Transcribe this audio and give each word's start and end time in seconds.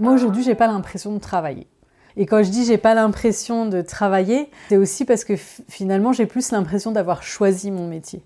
Moi 0.00 0.14
aujourd'hui, 0.14 0.42
j'ai 0.42 0.54
pas 0.54 0.66
l'impression 0.66 1.12
de 1.12 1.18
travailler. 1.18 1.66
Et 2.16 2.24
quand 2.24 2.42
je 2.42 2.48
dis 2.48 2.64
j'ai 2.64 2.78
pas 2.78 2.94
l'impression 2.94 3.66
de 3.66 3.82
travailler, 3.82 4.48
c'est 4.70 4.78
aussi 4.78 5.04
parce 5.04 5.24
que 5.24 5.34
finalement 5.36 6.12
j'ai 6.14 6.24
plus 6.24 6.52
l'impression 6.52 6.90
d'avoir 6.90 7.22
choisi 7.22 7.70
mon 7.70 7.86
métier. 7.86 8.22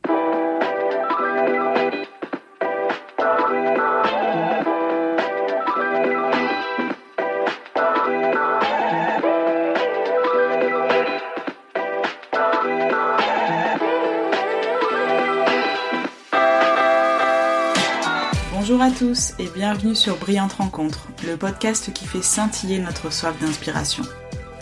À 18.84 18.91
tous 18.91 19.32
et 19.38 19.46
bienvenue 19.46 19.95
sur 19.95 20.19
Brillante 20.19 20.52
Rencontre, 20.52 21.09
le 21.27 21.38
podcast 21.38 21.90
qui 21.95 22.04
fait 22.04 22.20
scintiller 22.20 22.78
notre 22.80 23.10
soif 23.10 23.34
d'inspiration. 23.40 24.02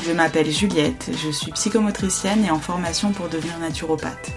Je 0.06 0.12
m'appelle 0.12 0.48
Juliette, 0.48 1.10
je 1.24 1.28
suis 1.32 1.50
psychomotricienne 1.50 2.44
et 2.44 2.50
en 2.52 2.60
formation 2.60 3.10
pour 3.10 3.28
devenir 3.28 3.58
naturopathe. 3.58 4.30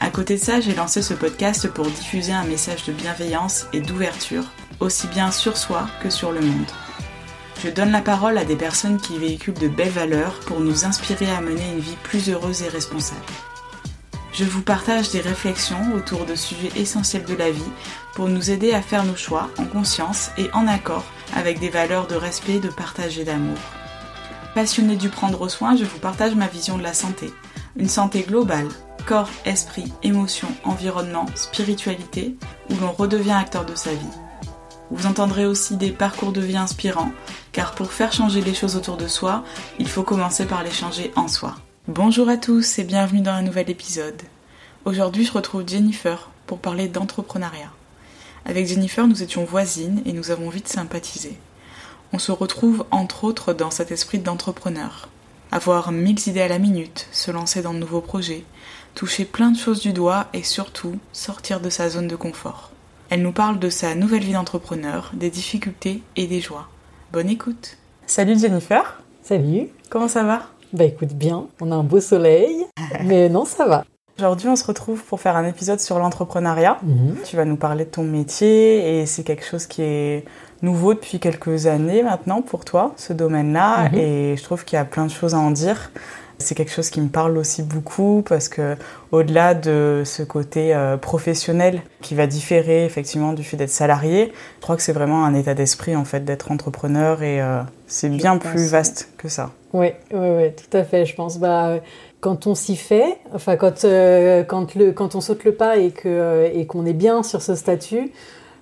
À 0.00 0.10
côté 0.10 0.34
de 0.34 0.40
ça, 0.40 0.60
j'ai 0.60 0.74
lancé 0.74 1.02
ce 1.02 1.14
podcast 1.14 1.68
pour 1.68 1.86
diffuser 1.86 2.32
un 2.32 2.42
message 2.42 2.84
de 2.86 2.92
bienveillance 2.92 3.68
et 3.72 3.80
d'ouverture, 3.80 4.42
aussi 4.80 5.06
bien 5.06 5.30
sur 5.30 5.56
soi 5.56 5.86
que 6.02 6.10
sur 6.10 6.32
le 6.32 6.40
monde. 6.40 6.72
Je 7.62 7.70
donne 7.70 7.92
la 7.92 8.00
parole 8.00 8.38
à 8.38 8.44
des 8.44 8.56
personnes 8.56 9.00
qui 9.00 9.18
véhiculent 9.18 9.54
de 9.54 9.68
belles 9.68 9.90
valeurs 9.90 10.40
pour 10.46 10.58
nous 10.58 10.84
inspirer 10.84 11.30
à 11.30 11.40
mener 11.40 11.70
une 11.72 11.78
vie 11.78 11.96
plus 12.02 12.28
heureuse 12.28 12.62
et 12.62 12.68
responsable. 12.68 13.20
Je 14.32 14.44
vous 14.44 14.62
partage 14.62 15.10
des 15.10 15.20
réflexions 15.20 15.94
autour 15.94 16.24
de 16.24 16.34
sujets 16.34 16.72
essentiels 16.74 17.26
de 17.26 17.34
la 17.34 17.50
vie 17.50 17.62
pour 18.14 18.28
nous 18.28 18.50
aider 18.50 18.72
à 18.72 18.82
faire 18.82 19.04
nos 19.04 19.16
choix 19.16 19.50
en 19.58 19.64
conscience 19.64 20.30
et 20.38 20.50
en 20.52 20.66
accord 20.66 21.04
avec 21.34 21.60
des 21.60 21.70
valeurs 21.70 22.06
de 22.06 22.14
respect, 22.14 22.58
de 22.58 22.68
partage 22.68 23.18
et 23.18 23.24
d'amour. 23.24 23.58
Passionné 24.54 24.96
du 24.96 25.08
prendre 25.08 25.48
soin, 25.48 25.76
je 25.76 25.84
vous 25.84 25.98
partage 25.98 26.34
ma 26.34 26.46
vision 26.46 26.76
de 26.76 26.82
la 26.82 26.92
santé. 26.92 27.32
Une 27.76 27.88
santé 27.88 28.22
globale, 28.22 28.68
corps, 29.06 29.30
esprit, 29.46 29.90
émotion, 30.02 30.48
environnement, 30.64 31.26
spiritualité, 31.34 32.36
où 32.70 32.74
l'on 32.76 32.92
redevient 32.92 33.32
acteur 33.32 33.64
de 33.64 33.74
sa 33.74 33.92
vie. 33.92 34.06
Vous 34.90 35.06
entendrez 35.06 35.46
aussi 35.46 35.76
des 35.76 35.90
parcours 35.90 36.32
de 36.32 36.42
vie 36.42 36.58
inspirants, 36.58 37.12
car 37.52 37.74
pour 37.74 37.92
faire 37.92 38.12
changer 38.12 38.42
les 38.42 38.52
choses 38.52 38.76
autour 38.76 38.98
de 38.98 39.08
soi, 39.08 39.42
il 39.78 39.88
faut 39.88 40.02
commencer 40.02 40.44
par 40.44 40.62
les 40.62 40.70
changer 40.70 41.12
en 41.16 41.28
soi. 41.28 41.56
Bonjour 41.88 42.28
à 42.28 42.36
tous 42.36 42.78
et 42.78 42.84
bienvenue 42.84 43.22
dans 43.22 43.32
un 43.32 43.42
nouvel 43.42 43.70
épisode. 43.70 44.20
Aujourd'hui, 44.84 45.24
je 45.24 45.32
retrouve 45.32 45.66
Jennifer 45.66 46.30
pour 46.46 46.58
parler 46.58 46.88
d'entrepreneuriat. 46.88 47.72
Avec 48.44 48.66
Jennifer, 48.66 49.06
nous 49.06 49.22
étions 49.22 49.44
voisines 49.44 50.02
et 50.04 50.12
nous 50.12 50.30
avons 50.30 50.48
vite 50.48 50.68
sympathisé. 50.68 51.38
On 52.12 52.18
se 52.18 52.32
retrouve 52.32 52.84
entre 52.90 53.24
autres 53.24 53.52
dans 53.52 53.70
cet 53.70 53.92
esprit 53.92 54.18
d'entrepreneur. 54.18 55.08
Avoir 55.50 55.92
mille 55.92 56.18
idées 56.26 56.40
à 56.40 56.48
la 56.48 56.58
minute, 56.58 57.06
se 57.12 57.30
lancer 57.30 57.62
dans 57.62 57.74
de 57.74 57.78
nouveaux 57.78 58.00
projets, 58.00 58.44
toucher 58.94 59.24
plein 59.24 59.50
de 59.50 59.58
choses 59.58 59.80
du 59.80 59.92
doigt 59.92 60.26
et 60.32 60.42
surtout 60.42 60.98
sortir 61.12 61.60
de 61.60 61.70
sa 61.70 61.88
zone 61.88 62.08
de 62.08 62.16
confort. 62.16 62.72
Elle 63.10 63.22
nous 63.22 63.32
parle 63.32 63.58
de 63.58 63.70
sa 63.70 63.94
nouvelle 63.94 64.24
vie 64.24 64.32
d'entrepreneur, 64.32 65.10
des 65.14 65.30
difficultés 65.30 66.02
et 66.16 66.26
des 66.26 66.40
joies. 66.40 66.68
Bonne 67.12 67.28
écoute. 67.28 67.76
Salut 68.06 68.38
Jennifer. 68.38 69.02
Salut. 69.22 69.68
Comment 69.88 70.08
ça 70.08 70.24
va? 70.24 70.48
Bah 70.72 70.84
écoute 70.84 71.12
bien, 71.12 71.46
on 71.60 71.70
a 71.70 71.74
un 71.74 71.84
beau 71.84 72.00
soleil, 72.00 72.66
mais 73.04 73.28
non, 73.28 73.44
ça 73.44 73.66
va. 73.66 73.84
Aujourd'hui, 74.18 74.48
on 74.48 74.56
se 74.56 74.64
retrouve 74.64 75.02
pour 75.02 75.20
faire 75.20 75.36
un 75.36 75.46
épisode 75.46 75.80
sur 75.80 75.98
l'entrepreneuriat. 75.98 76.78
Mhm. 76.82 77.16
Tu 77.24 77.36
vas 77.36 77.44
nous 77.44 77.56
parler 77.56 77.84
de 77.84 77.90
ton 77.90 78.02
métier 78.02 79.00
et 79.00 79.06
c'est 79.06 79.22
quelque 79.22 79.44
chose 79.44 79.66
qui 79.66 79.82
est 79.82 80.24
nouveau 80.60 80.94
depuis 80.94 81.18
quelques 81.18 81.66
années 81.66 82.02
maintenant 82.02 82.42
pour 82.42 82.64
toi, 82.64 82.92
ce 82.96 83.12
domaine-là. 83.12 83.88
Mhm. 83.88 83.98
Et 83.98 84.36
je 84.36 84.42
trouve 84.42 84.64
qu'il 84.64 84.76
y 84.76 84.80
a 84.80 84.84
plein 84.84 85.06
de 85.06 85.10
choses 85.10 85.34
à 85.34 85.38
en 85.38 85.50
dire. 85.50 85.90
C'est 86.42 86.54
quelque 86.54 86.72
chose 86.72 86.90
qui 86.90 87.00
me 87.00 87.08
parle 87.08 87.38
aussi 87.38 87.62
beaucoup 87.62 88.22
parce 88.28 88.48
que 88.48 88.76
au-delà 89.10 89.54
de 89.54 90.02
ce 90.04 90.22
côté 90.22 90.74
euh, 90.74 90.96
professionnel 90.96 91.82
qui 92.00 92.14
va 92.14 92.26
différer 92.26 92.84
effectivement 92.84 93.32
du 93.32 93.44
fait 93.44 93.56
d'être 93.56 93.70
salarié, 93.70 94.32
je 94.58 94.62
crois 94.62 94.76
que 94.76 94.82
c'est 94.82 94.92
vraiment 94.92 95.24
un 95.24 95.34
état 95.34 95.54
d'esprit 95.54 95.96
en 95.96 96.04
fait 96.04 96.24
d'être 96.24 96.50
entrepreneur 96.50 97.22
et 97.22 97.40
euh, 97.40 97.62
c'est 97.86 98.08
bien 98.08 98.36
plus 98.38 98.68
vaste 98.68 99.08
que 99.16 99.28
ça. 99.28 99.50
Oui, 99.72 99.88
oui, 100.12 100.28
oui, 100.36 100.50
tout 100.52 100.76
à 100.76 100.84
fait. 100.84 101.06
Je 101.06 101.14
pense 101.14 101.38
bah 101.38 101.78
quand 102.20 102.46
on 102.46 102.54
s'y 102.54 102.76
fait, 102.76 103.18
enfin 103.34 103.56
quand 103.56 103.84
euh, 103.84 104.44
quand 104.44 104.74
le 104.74 104.92
quand 104.92 105.14
on 105.14 105.20
saute 105.20 105.44
le 105.44 105.52
pas 105.52 105.78
et 105.78 105.90
que 105.90 106.50
et 106.52 106.66
qu'on 106.66 106.84
est 106.86 106.92
bien 106.92 107.22
sur 107.22 107.40
ce 107.40 107.54
statut, 107.54 108.12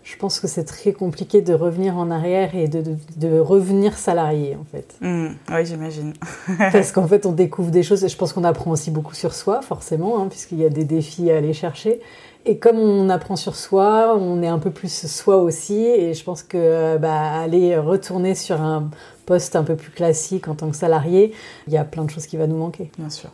je 0.03 0.17
pense 0.17 0.41
que 0.41 0.47
c'est 0.47 0.65
très 0.65 0.93
compliqué 0.93 1.43
de 1.43 1.53
revenir 1.53 1.97
en 1.97 2.11
arrière 2.11 2.55
et 2.55 2.69
de, 2.69 2.83
de, 3.17 3.39
revenir 3.39 3.99
salarié, 3.99 4.57
en 4.57 4.65
fait. 4.65 4.97
Mmh, 5.01 5.29
oui, 5.53 5.67
j'imagine. 5.67 6.15
Parce 6.59 6.93
qu'en 6.93 7.07
fait, 7.07 7.27
on 7.27 7.33
découvre 7.33 7.71
des 7.71 7.83
choses 7.83 8.03
et 8.05 8.09
je 8.09 8.17
pense 8.17 8.33
qu'on 8.33 8.45
apprend 8.45 8.71
aussi 8.71 8.91
beaucoup 8.91 9.15
sur 9.15 9.35
soi, 9.35 9.61
forcément, 9.63 10.21
hein, 10.21 10.29
puisqu'il 10.29 10.59
y 10.59 10.65
a 10.65 10.71
des 10.71 10.85
défis 10.85 11.31
à 11.31 11.37
aller 11.37 11.53
chercher. 11.53 12.01
Et 12.47 12.59
comme 12.59 12.79
on 12.79 13.11
apprend 13.11 13.37
sur 13.37 13.55
soi, 13.55 14.17
on 14.19 14.43
est 14.43 14.49
un 14.49 14.59
peu 14.59 14.71
plus 14.71 15.07
soi 15.07 15.37
aussi. 15.37 15.85
Et 15.85 16.15
je 16.15 16.25
pense 16.25 16.43
que 16.43 16.97
bah, 16.97 17.41
aller 17.43 17.77
retourner 17.77 18.35
sur 18.35 18.63
un 18.63 18.91
poste 19.27 19.55
un 19.57 19.63
peu 19.63 19.77
plus 19.77 19.91
classique 19.91 20.49
en 20.49 20.55
tant 20.55 20.71
que 20.71 20.77
salarié, 20.77 21.33
il 21.67 21.73
y 21.73 21.77
a 21.77 21.85
plein 21.85 22.05
de 22.05 22.11
choses 22.11 22.27
qui 22.27 22.37
vont 22.37 22.49
nous 22.49 22.57
manquer. 22.57 22.91
Bien 22.99 23.11
sûr. 23.11 23.31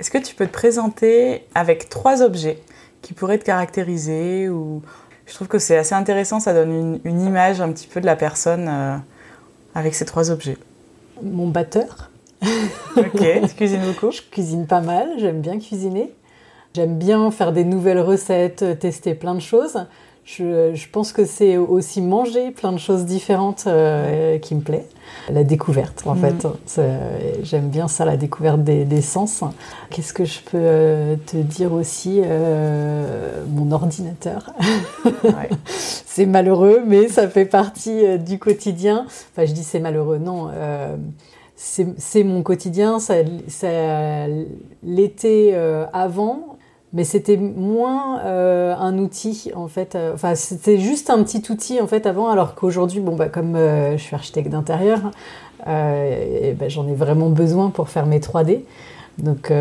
Est-ce 0.00 0.10
que 0.10 0.18
tu 0.18 0.34
peux 0.34 0.46
te 0.46 0.52
présenter 0.52 1.44
avec 1.54 1.88
trois 1.88 2.22
objets 2.22 2.58
qui 3.02 3.14
pourraient 3.14 3.38
te 3.38 3.44
caractériser 3.44 4.48
ou 4.48 4.82
je 5.26 5.34
trouve 5.34 5.48
que 5.48 5.58
c'est 5.58 5.76
assez 5.76 5.94
intéressant, 5.94 6.40
ça 6.40 6.52
donne 6.52 7.00
une, 7.04 7.20
image 7.20 7.60
un 7.60 7.70
petit 7.72 7.86
peu 7.86 8.00
de 8.00 8.06
la 8.06 8.16
personne 8.16 8.68
euh, 8.68 8.96
avec 9.74 9.94
ces 9.94 10.04
trois 10.04 10.30
objets. 10.30 10.56
Mon 11.22 11.48
batteur. 11.48 12.10
ok, 12.96 13.40
tu 13.48 13.54
cuisines 13.56 13.82
beaucoup? 13.82 14.10
Je 14.10 14.22
cuisine 14.22 14.66
pas 14.66 14.80
mal, 14.80 15.08
j'aime 15.18 15.40
bien 15.40 15.58
cuisiner. 15.58 16.12
J'aime 16.74 16.98
bien 16.98 17.30
faire 17.30 17.52
des 17.52 17.64
nouvelles 17.64 18.00
recettes, 18.00 18.78
tester 18.78 19.14
plein 19.14 19.34
de 19.34 19.40
choses. 19.40 19.86
Je, 20.24 20.88
pense 20.88 21.12
que 21.12 21.24
c'est 21.24 21.56
aussi 21.56 22.00
manger 22.00 22.52
plein 22.52 22.72
de 22.72 22.78
choses 22.78 23.04
différentes 23.04 23.64
euh, 23.66 24.38
qui 24.38 24.54
me 24.54 24.60
plaît. 24.60 24.86
La 25.28 25.42
découverte, 25.42 26.04
en 26.06 26.14
fait. 26.14 26.44
Mm. 26.44 26.80
J'aime 27.42 27.68
bien 27.68 27.88
ça, 27.88 28.04
la 28.04 28.16
découverte 28.16 28.62
des, 28.62 29.02
sens. 29.02 29.42
Qu'est-ce 29.90 30.12
que 30.12 30.24
je 30.24 30.40
peux 30.40 30.58
euh, 30.58 31.16
te 31.26 31.36
dire 31.36 31.72
aussi 31.72 32.20
euh, 32.24 33.44
Mon 33.48 33.72
ordinateur? 33.72 34.52
c'est 35.66 36.26
malheureux, 36.26 36.82
mais 36.86 37.08
ça 37.08 37.28
fait 37.28 37.44
partie 37.44 38.18
du 38.18 38.38
quotidien. 38.38 39.06
Enfin, 39.32 39.44
je 39.44 39.52
dis 39.52 39.64
c'est 39.64 39.80
malheureux, 39.80 40.18
non. 40.18 40.50
c'est 41.56 42.24
mon 42.24 42.42
quotidien. 42.42 43.00
Ça, 43.00 43.16
ça 43.48 44.28
L'été 44.84 45.54
avant, 45.92 46.51
mais 46.92 47.04
c'était 47.04 47.36
moins 47.36 48.20
euh, 48.20 48.74
un 48.76 48.98
outil 48.98 49.50
en 49.54 49.68
fait. 49.68 49.94
Euh, 49.94 50.14
enfin, 50.14 50.34
c'était 50.34 50.78
juste 50.78 51.10
un 51.10 51.22
petit 51.22 51.42
outil 51.50 51.80
en 51.80 51.86
fait 51.86 52.06
avant, 52.06 52.28
alors 52.28 52.54
qu'aujourd'hui, 52.54 53.00
bon 53.00 53.16
bah 53.16 53.28
comme 53.28 53.56
euh, 53.56 53.96
je 53.96 54.02
suis 54.02 54.14
architecte 54.14 54.48
d'intérieur, 54.50 55.00
bah, 55.64 56.68
j'en 56.68 56.88
ai 56.88 56.94
vraiment 56.94 57.30
besoin 57.30 57.70
pour 57.70 57.88
faire 57.88 58.06
mes 58.06 58.18
3D. 58.18 58.60
Donc 59.18 59.52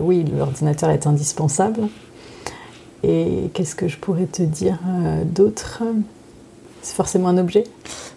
oui, 0.00 0.24
l'ordinateur 0.24 0.90
est 0.90 1.06
indispensable. 1.06 1.88
Et 3.02 3.50
qu'est-ce 3.52 3.74
que 3.74 3.86
je 3.86 3.98
pourrais 3.98 4.24
te 4.24 4.42
dire 4.42 4.78
d'autre? 5.24 5.82
C'est 6.80 6.94
forcément 6.94 7.28
un 7.28 7.36
objet? 7.36 7.64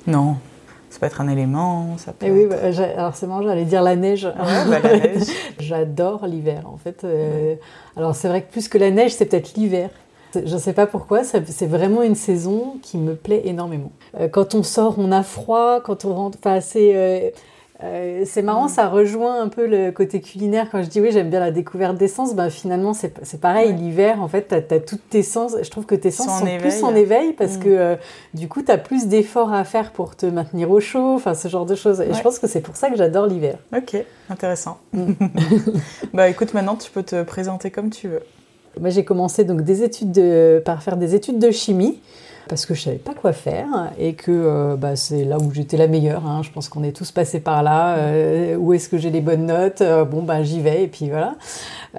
Non, 0.07 0.37
peut 0.99 1.05
être 1.05 1.21
un 1.21 1.27
élément, 1.27 1.97
ça 1.97 2.11
peut 2.11 2.25
Et 2.25 2.31
oui, 2.31 2.45
bah, 2.45 2.57
alors 2.97 3.15
c'est 3.15 3.27
marrant, 3.27 3.41
j'allais 3.41 3.65
dire 3.65 3.81
la 3.81 3.95
neige. 3.95 4.27
bah, 4.37 4.79
neige. 4.83 5.27
J'adore 5.59 6.27
l'hiver, 6.27 6.63
en 6.65 6.77
fait. 6.77 7.03
Euh, 7.03 7.55
alors 7.95 8.15
c'est 8.15 8.27
vrai 8.27 8.41
que 8.41 8.51
plus 8.51 8.67
que 8.67 8.77
la 8.77 8.91
neige, 8.91 9.13
c'est 9.13 9.25
peut-être 9.25 9.53
l'hiver. 9.55 9.89
Je 10.35 10.53
ne 10.53 10.59
sais 10.59 10.73
pas 10.73 10.85
pourquoi, 10.85 11.23
c'est 11.23 11.65
vraiment 11.65 12.03
une 12.03 12.13
saison 12.13 12.75
qui 12.83 12.97
me 12.97 13.15
plaît 13.15 13.41
énormément. 13.45 13.91
Euh, 14.19 14.27
quand 14.27 14.53
on 14.53 14.61
sort, 14.61 14.95
on 14.99 15.11
a 15.11 15.23
froid, 15.23 15.81
quand 15.81 16.05
on 16.05 16.13
rentre, 16.13 16.37
enfin 16.39 16.61
c'est 16.61 17.33
euh, 17.81 18.23
c'est 18.25 18.41
marrant, 18.41 18.65
mm. 18.65 18.69
ça 18.69 18.89
rejoint 18.89 19.41
un 19.41 19.47
peu 19.47 19.65
le 19.65 19.91
côté 19.91 20.19
culinaire. 20.19 20.67
Quand 20.69 20.83
je 20.83 20.89
dis 20.89 20.99
oui, 20.99 21.11
j'aime 21.11 21.29
bien 21.29 21.39
la 21.39 21.51
découverte 21.51 21.97
des 21.97 22.09
sens, 22.09 22.35
ben, 22.35 22.49
finalement, 22.49 22.93
c'est 22.93 23.39
pareil. 23.39 23.73
L'hiver, 23.73 24.21
en 24.21 24.27
fait, 24.27 24.47
tu 24.67 24.73
as, 24.73 24.79
toutes 24.79 25.07
tes 25.09 25.23
sens. 25.23 25.55
Je 25.61 25.69
trouve 25.69 25.85
que 25.85 25.95
tes 25.95 26.11
sens 26.11 26.39
sont 26.39 26.57
plus 26.57 26.83
en 26.83 26.93
éveil 26.93 27.33
parce 27.33 27.57
mm. 27.57 27.59
que 27.59 27.69
euh, 27.69 27.95
du 28.33 28.47
coup, 28.47 28.63
tu 28.63 28.71
as 28.71 28.77
plus 28.77 29.07
d'efforts 29.07 29.53
à 29.53 29.63
faire 29.63 29.91
pour 29.91 30.15
te 30.15 30.25
maintenir 30.25 30.69
au 30.71 30.79
chaud, 30.79 31.13
enfin, 31.15 31.33
ce 31.33 31.47
genre 31.47 31.65
de 31.65 31.75
choses. 31.75 32.01
Et 32.01 32.13
je 32.13 32.21
pense 32.21 32.39
que 32.39 32.47
c'est 32.47 32.61
pour 32.61 32.75
ça 32.75 32.89
que 32.89 32.97
j'adore 32.97 33.27
l'hiver. 33.27 33.57
Ok, 33.75 33.95
intéressant. 34.29 34.79
Mm. 34.91 35.13
bah 36.13 36.27
écoute, 36.29 36.53
maintenant, 36.53 36.75
tu 36.75 36.91
peux 36.91 37.03
te 37.03 37.23
présenter 37.23 37.71
comme 37.71 37.89
tu 37.89 38.09
veux. 38.09 38.23
Moi, 38.79 38.89
j'ai 38.89 39.03
commencé 39.03 39.43
donc 39.43 39.61
des 39.61 39.83
études 39.83 40.11
de, 40.11 40.61
par 40.63 40.83
faire 40.83 40.97
des 40.97 41.15
études 41.15 41.39
de 41.39 41.51
chimie 41.51 41.99
parce 42.47 42.65
que 42.65 42.73
je 42.73 42.81
savais 42.81 42.97
pas 42.97 43.13
quoi 43.13 43.31
faire 43.31 43.91
et 43.99 44.13
que 44.13 44.31
euh, 44.31 44.75
bah, 44.75 44.95
c'est 44.95 45.23
là 45.23 45.37
où 45.37 45.53
j'étais 45.53 45.77
la 45.77 45.87
meilleure. 45.87 46.25
Hein. 46.25 46.41
Je 46.43 46.49
pense 46.49 46.67
qu'on 46.67 46.83
est 46.83 46.95
tous 46.95 47.11
passés 47.11 47.39
par 47.39 47.61
là. 47.61 47.97
Euh, 47.97 48.55
où 48.55 48.73
est-ce 48.73 48.89
que 48.89 48.97
j'ai 48.97 49.11
les 49.11 49.21
bonnes 49.21 49.45
notes 49.45 49.83
Bon, 50.09 50.23
bah, 50.23 50.41
j'y 50.43 50.59
vais 50.59 50.83
et 50.83 50.87
puis 50.87 51.09
voilà. 51.09 51.35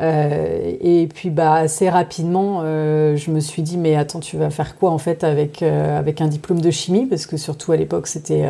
et 0.00 1.08
puis 1.14 1.30
bah, 1.30 1.54
assez 1.54 1.88
rapidement, 1.88 2.62
je 2.62 3.30
me 3.30 3.38
suis 3.38 3.62
dit, 3.62 3.78
mais 3.78 3.94
attends, 3.94 4.20
tu 4.20 4.36
vas 4.36 4.50
faire 4.50 4.76
quoi 4.76 4.90
en 4.90 4.98
fait 4.98 5.22
avec, 5.22 5.62
avec 5.62 6.20
un 6.20 6.26
diplôme 6.26 6.60
de 6.60 6.70
chimie? 6.70 7.06
Parce 7.06 7.26
que 7.26 7.36
surtout 7.36 7.70
à 7.70 7.76
l'époque, 7.76 8.08
c'était 8.08 8.48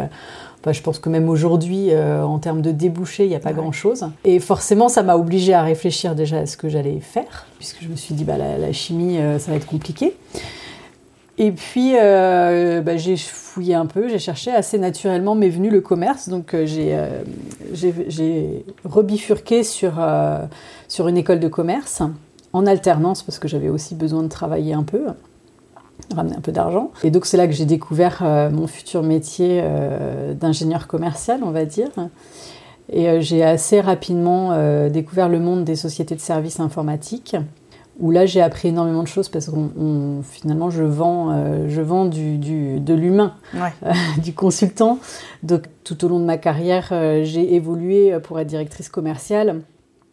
je 0.67 0.83
pense 0.83 0.99
que 0.99 1.09
même 1.09 1.29
aujourd'hui, 1.29 1.89
euh, 1.91 2.23
en 2.23 2.39
termes 2.39 2.61
de 2.61 2.71
débouchés, 2.71 3.25
il 3.25 3.29
n'y 3.29 3.35
a 3.35 3.41
pas 3.41 3.53
grand-chose. 3.53 4.07
Et 4.25 4.39
forcément, 4.41 4.89
ça 4.89 5.03
m'a 5.03 5.17
obligée 5.17 5.55
à 5.55 5.63
réfléchir 5.63 6.15
déjà 6.15 6.39
à 6.39 6.47
ce 6.47 6.57
que 6.57 6.69
j'allais 6.69 7.01
faire, 7.01 7.47
puisque 7.59 7.83
je 7.83 7.89
me 7.89 7.97
suis 7.97 8.15
dit, 8.15 8.25
bah, 8.25 8.37
la, 8.37 8.73
chimie, 8.73 9.19
euh, 9.19 9.39
ça 9.39 9.51
va 9.51 9.57
être 9.57 9.67
compliqué. 9.67 10.15
Et 11.39 11.53
puis, 11.53 11.95
euh, 11.97 12.83
bah, 12.83 12.99
j'ai 12.99 13.17
fouillé 13.17 13.75
un 13.75 13.87
peu, 13.87 14.09
j'ai 14.09 14.19
cherché 14.19 14.51
assez 14.51 14.79
naturellement, 14.79 15.35
m'est 15.35 15.49
venu 15.49 15.71
le 15.71 15.81
commerce. 15.81 16.29
Donc, 16.29 16.55
j'ai 16.65 16.95
rebifurqué 18.85 19.63
sur, 19.63 19.95
sur 20.89 21.09
une 21.09 21.17
école 21.17 21.41
de 21.41 21.49
commerce 21.49 22.03
en 22.53 22.67
alternance, 22.67 23.23
parce 23.23 23.39
que 23.39 23.49
j'avais 23.49 23.71
aussi 23.71 23.95
besoin 23.95 24.23
de 24.23 24.29
travailler 24.29 24.75
un 24.75 24.83
peu 24.83 25.07
ramener 26.15 26.37
un 26.37 26.41
peu 26.41 26.53
d'argent. 26.53 26.91
Et 27.05 27.11
donc 27.11 27.27
c'est 27.27 27.37
là 27.37 27.47
que 27.47 27.53
j'ai 27.53 27.65
découvert 27.65 28.21
euh, 28.23 28.51
mon 28.51 28.67
futur 28.67 29.03
métier 29.03 29.61
euh, 29.63 30.35
d'ingénieur 30.35 30.87
commercial, 30.87 31.41
on 31.43 31.51
va 31.51 31.65
dire. 31.65 31.91
Et 32.93 33.09
euh, 33.09 33.21
j'ai 33.21 33.43
assez 33.43 33.81
rapidement 33.81 34.51
découvert 34.89 35.29
le 35.29 35.39
monde 35.39 35.65
des 35.65 35.77
sociétés 35.77 36.15
de 36.15 36.21
services 36.21 36.61
informatiques, 36.61 37.37
où 37.99 38.11
là 38.11 38.27
j'ai 38.27 38.41
appris 38.41 38.69
énormément 38.69 39.03
de 39.03 39.09
choses 39.09 39.29
parce 39.29 39.47
que 39.47 39.53
finalement 40.23 40.71
je 40.71 40.83
vends, 40.83 41.69
je 41.69 41.81
vends 41.83 42.07
du, 42.07 42.39
du 42.39 42.81
de 42.81 42.95
l'humain, 42.95 43.35
du 44.23 44.33
consultant. 44.33 44.99
Donc 45.43 45.65
tout 45.85 46.05
au 46.05 46.09
long 46.09 46.19
de 46.19 46.25
ma 46.25 46.39
carrière, 46.39 46.89
j'ai 47.23 47.55
évolué 47.55 48.19
pour 48.23 48.41
être 48.41 48.49
directrice 48.49 48.89
commerciale. 48.89 49.61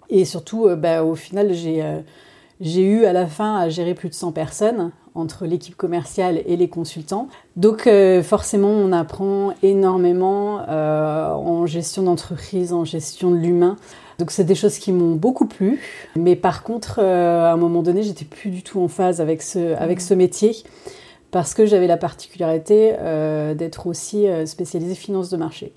Et 0.10 0.24
surtout, 0.26 0.70
bah, 0.78 1.04
au 1.04 1.16
final, 1.16 1.54
j'ai 1.54 1.84
j'ai 2.60 2.84
eu 2.84 3.06
à 3.06 3.14
la 3.14 3.28
fin 3.28 3.58
à 3.58 3.70
gérer 3.70 3.94
plus 3.94 4.10
de 4.10 4.14
100 4.14 4.32
personnes 4.32 4.92
entre 5.18 5.46
l'équipe 5.46 5.76
commerciale 5.76 6.42
et 6.46 6.56
les 6.56 6.70
consultants. 6.70 7.28
Donc 7.56 7.88
euh, 7.88 8.22
forcément, 8.24 8.70
on 8.70 8.92
apprend 8.92 9.54
énormément 9.64 10.62
euh, 10.70 11.32
en 11.32 11.66
gestion 11.66 12.04
d'entreprise, 12.04 12.72
en 12.72 12.86
gestion 12.86 13.32
de 13.32 13.38
l'humain. 13.38 13.76
Donc 14.20 14.32
c'est 14.32 14.44
des 14.44 14.56
choses 14.56 14.78
qui 14.78 14.92
m'ont 14.92 15.16
beaucoup 15.16 15.46
plu. 15.46 15.80
Mais 16.16 16.36
par 16.36 16.64
contre, 16.64 17.00
euh, 17.00 17.46
à 17.46 17.52
un 17.52 17.58
moment 17.58 17.82
donné, 17.82 18.04
j'étais 18.04 18.26
plus 18.26 18.50
du 18.50 18.64
tout 18.64 18.80
en 18.80 18.88
phase 18.88 19.20
avec 19.20 19.42
ce, 19.42 19.76
avec 19.76 20.02
ce 20.02 20.14
métier 20.14 20.56
parce 21.32 21.54
que 21.54 21.66
j'avais 21.66 21.88
la 21.88 21.98
particularité 21.98 22.94
d'être 23.56 23.86
aussi 23.86 24.28
spécialisée 24.46 24.96
finance 24.96 25.30
de 25.30 25.36
marché. 25.36 25.74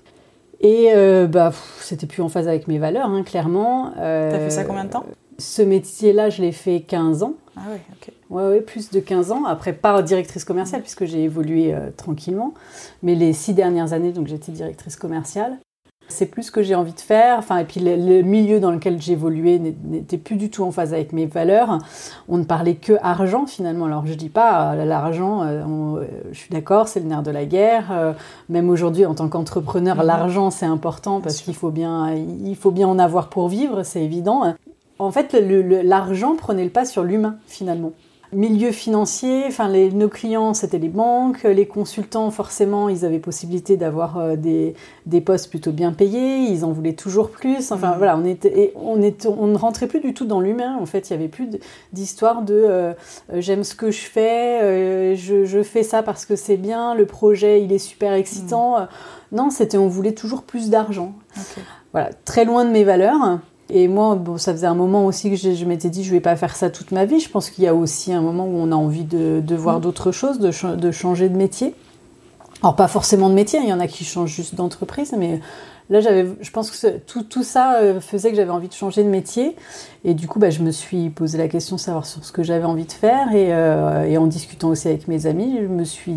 Et 0.60 0.90
bah, 1.28 1.52
c'était 1.80 2.06
plus 2.06 2.22
en 2.22 2.28
phase 2.28 2.46
avec 2.46 2.68
mes 2.68 2.78
valeurs, 2.78 3.08
hein, 3.08 3.24
clairement. 3.24 3.90
T'as 3.96 4.38
fait 4.38 4.50
ça 4.50 4.62
combien 4.62 4.84
de 4.84 4.90
temps? 4.90 5.04
Ce 5.38 5.60
métier-là, 5.60 6.30
je 6.30 6.40
l'ai 6.40 6.52
fait 6.52 6.82
15 6.82 7.24
ans. 7.24 7.34
Ah 7.62 7.68
oui, 7.72 7.78
ok. 7.92 8.12
Ouais, 8.30 8.48
ouais, 8.48 8.60
plus 8.60 8.90
de 8.90 9.00
15 9.00 9.32
ans. 9.32 9.44
Après, 9.44 9.72
pas 9.72 10.00
directrice 10.02 10.44
commerciale, 10.44 10.80
puisque 10.80 11.04
j'ai 11.04 11.22
évolué 11.24 11.74
euh, 11.74 11.90
tranquillement. 11.94 12.54
Mais 13.02 13.14
les 13.14 13.32
six 13.32 13.52
dernières 13.52 13.92
années, 13.92 14.12
donc 14.12 14.28
j'étais 14.28 14.52
directrice 14.52 14.96
commerciale. 14.96 15.58
C'est 16.08 16.26
plus 16.26 16.44
ce 16.44 16.50
que 16.50 16.62
j'ai 16.62 16.74
envie 16.74 16.94
de 16.94 17.00
faire. 17.00 17.38
Enfin, 17.38 17.58
et 17.58 17.64
puis 17.64 17.80
le, 17.80 18.22
milieu 18.22 18.60
dans 18.60 18.72
lequel 18.72 19.00
j'évoluais 19.00 19.58
n'était 19.58 20.18
plus 20.18 20.36
du 20.36 20.50
tout 20.50 20.64
en 20.64 20.72
phase 20.72 20.92
avec 20.92 21.12
mes 21.12 21.26
valeurs. 21.26 21.78
On 22.28 22.38
ne 22.38 22.44
parlait 22.44 22.74
que 22.74 22.94
argent 23.00 23.46
finalement. 23.46 23.84
Alors 23.84 24.06
je 24.06 24.14
dis 24.14 24.30
pas 24.30 24.72
euh, 24.72 24.84
l'argent. 24.84 25.42
Euh, 25.44 26.04
je 26.32 26.36
suis 26.36 26.50
d'accord, 26.50 26.88
c'est 26.88 26.98
le 26.98 27.06
nerf 27.06 27.22
de 27.22 27.30
la 27.30 27.44
guerre. 27.44 28.16
même 28.48 28.70
aujourd'hui, 28.70 29.06
en 29.06 29.14
tant 29.14 29.28
qu'entrepreneur, 29.28 29.98
mhm. 29.98 30.06
l'argent 30.06 30.50
c'est 30.50 30.66
important 30.66 31.20
parce 31.20 31.42
qu'il 31.42 31.54
faut 31.54 31.70
bien, 31.70 32.12
il 32.12 32.56
faut 32.56 32.72
bien 32.72 32.88
en 32.88 32.98
avoir 32.98 33.28
pour 33.28 33.48
vivre, 33.48 33.84
c'est 33.84 34.02
évident. 34.02 34.54
En 35.00 35.10
fait, 35.10 35.32
l'argent 35.32 36.36
prenait 36.36 36.64
le 36.64 36.70
pas 36.70 36.84
sur 36.84 37.02
l'humain 37.02 37.36
finalement 37.46 37.92
milieu 38.32 38.70
financier, 38.70 39.44
enfin 39.48 39.68
nos 39.68 40.08
clients 40.08 40.54
c'était 40.54 40.78
les 40.78 40.88
banques, 40.88 41.42
les 41.42 41.66
consultants 41.66 42.30
forcément 42.30 42.88
ils 42.88 43.04
avaient 43.04 43.18
possibilité 43.18 43.76
d'avoir 43.76 44.18
euh, 44.18 44.36
des, 44.36 44.74
des, 45.06 45.20
postes 45.20 45.50
plutôt 45.50 45.72
bien 45.72 45.92
payés, 45.92 46.36
ils 46.36 46.64
en 46.64 46.70
voulaient 46.70 46.92
toujours 46.92 47.30
plus. 47.30 47.72
Enfin 47.72 47.94
mmh. 47.94 47.98
voilà, 47.98 48.16
on 48.16 48.24
était, 48.24 48.72
on 48.76 49.02
était, 49.02 49.26
on 49.26 49.48
ne 49.48 49.56
rentrait 49.56 49.88
plus 49.88 50.00
du 50.00 50.14
tout 50.14 50.26
dans 50.26 50.40
l'humain. 50.40 50.76
En 50.80 50.86
fait, 50.86 51.10
il 51.10 51.12
y 51.12 51.16
avait 51.16 51.28
plus 51.28 51.48
d'histoire 51.92 52.42
de, 52.42 52.54
euh, 52.54 52.92
euh, 53.32 53.40
j'aime 53.40 53.64
ce 53.64 53.74
que 53.74 53.90
je 53.90 54.00
fais, 54.02 55.16
je, 55.16 55.44
je, 55.44 55.62
fais 55.62 55.82
ça 55.82 56.02
parce 56.02 56.24
que 56.24 56.36
c'est 56.36 56.56
bien, 56.56 56.94
le 56.94 57.06
projet 57.06 57.62
il 57.62 57.72
est 57.72 57.78
super 57.78 58.12
excitant. 58.12 58.80
Mmh. 58.80 58.88
Non, 59.32 59.50
c'était 59.50 59.78
on 59.78 59.88
voulait 59.88 60.14
toujours 60.14 60.42
plus 60.42 60.70
d'argent. 60.70 61.14
Voilà, 61.92 62.10
très 62.24 62.44
loin 62.44 62.64
de 62.64 62.70
mes 62.70 62.84
valeurs. 62.84 63.40
Et 63.72 63.88
moi, 63.88 64.16
bon, 64.16 64.36
ça 64.36 64.52
faisait 64.52 64.66
un 64.66 64.74
moment 64.74 65.06
aussi 65.06 65.30
que 65.30 65.36
je, 65.36 65.64
m'étais 65.64 65.90
dit, 65.90 66.02
je 66.02 66.10
vais 66.10 66.20
pas 66.20 66.36
faire 66.36 66.56
ça 66.56 66.70
toute 66.70 66.90
ma 66.90 67.04
vie. 67.04 67.20
Je 67.20 67.28
pense 67.28 67.50
qu'il 67.50 67.64
y 67.64 67.68
a 67.68 67.74
aussi 67.74 68.12
un 68.12 68.20
moment 68.20 68.44
où 68.44 68.56
on 68.56 68.72
a 68.72 68.74
envie 68.74 69.04
de, 69.04 69.54
voir 69.54 69.78
mm. 69.78 69.82
d'autres 69.82 70.12
choses, 70.12 70.40
de, 70.40 70.90
changer 70.90 71.28
de 71.28 71.36
métier. 71.36 71.74
Alors 72.62 72.76
pas 72.76 72.88
forcément 72.88 73.30
de 73.30 73.34
métier, 73.34 73.58
il 73.62 73.68
y 73.68 73.72
en 73.72 73.80
a 73.80 73.86
qui 73.86 74.04
changent 74.04 74.34
juste 74.34 74.54
d'entreprise, 74.54 75.14
mais 75.16 75.40
là 75.88 76.00
j'avais, 76.00 76.26
je 76.42 76.50
pense 76.50 76.70
que 76.70 76.98
tout, 76.98 77.22
tout, 77.22 77.42
ça 77.42 77.76
euh, 77.76 78.02
faisait 78.02 78.30
que 78.30 78.36
j'avais 78.36 78.50
envie 78.50 78.68
de 78.68 78.74
changer 78.74 79.02
de 79.02 79.08
métier. 79.08 79.56
Et 80.04 80.12
du 80.12 80.28
coup, 80.28 80.38
bah, 80.38 80.50
je 80.50 80.62
me 80.62 80.70
suis 80.70 81.08
posé 81.08 81.38
la 81.38 81.48
question 81.48 81.76
de 81.76 81.80
savoir 81.80 82.04
sur 82.04 82.22
ce 82.22 82.32
que 82.32 82.42
j'avais 82.42 82.66
envie 82.66 82.84
de 82.84 82.92
faire. 82.92 83.32
Et, 83.32 83.54
euh, 83.54 84.04
et, 84.04 84.18
en 84.18 84.26
discutant 84.26 84.68
aussi 84.68 84.88
avec 84.88 85.08
mes 85.08 85.24
amis, 85.24 85.56
je 85.62 85.68
me 85.68 85.84
suis 85.84 86.16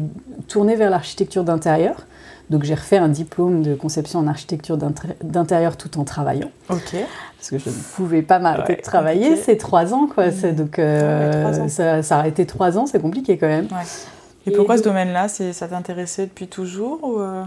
tournée 0.49 0.75
vers 0.75 0.89
l'architecture 0.89 1.45
d'intérieur. 1.45 2.05
Donc 2.49 2.63
j'ai 2.63 2.75
refait 2.75 2.97
un 2.97 3.09
diplôme 3.09 3.63
de 3.63 3.73
conception 3.73 4.19
en 4.19 4.27
architecture 4.27 4.77
d'intérieur 5.23 5.77
tout 5.77 5.97
en 5.99 6.03
travaillant. 6.03 6.51
Ok. 6.69 6.95
Parce 7.37 7.49
que 7.49 7.57
je 7.57 7.69
ne 7.69 7.83
pouvais 7.95 8.21
pas 8.21 8.39
m'arrêter 8.39 8.75
de 8.75 8.81
travailler. 8.81 9.35
C'est 9.37 9.57
trois 9.57 9.93
ans, 9.93 10.07
quoi. 10.07 10.27
Mmh. 10.27 10.55
Donc 10.55 10.79
euh, 10.79 11.67
Ça, 11.67 12.03
ça, 12.03 12.19
a 12.19 12.27
été 12.27 12.45
trois 12.45 12.77
ans, 12.77 12.85
c'est 12.85 13.01
compliqué 13.01 13.37
quand 13.37 13.47
même. 13.47 13.67
Et, 14.45 14.51
pourquoi 14.51 14.77
ce 14.77 14.83
domaine-là? 14.83 15.27
Ça 15.29 15.67
t'intéressait 15.67 16.25
depuis 16.25 16.47
toujours 16.47 16.99
ou 17.03 17.19
euh? 17.19 17.43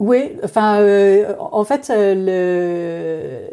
Oui, 0.00 0.32
enfin, 0.42 0.80
euh, 0.80 1.34
en 1.38 1.64
fait, 1.64 1.92
le 1.94 3.48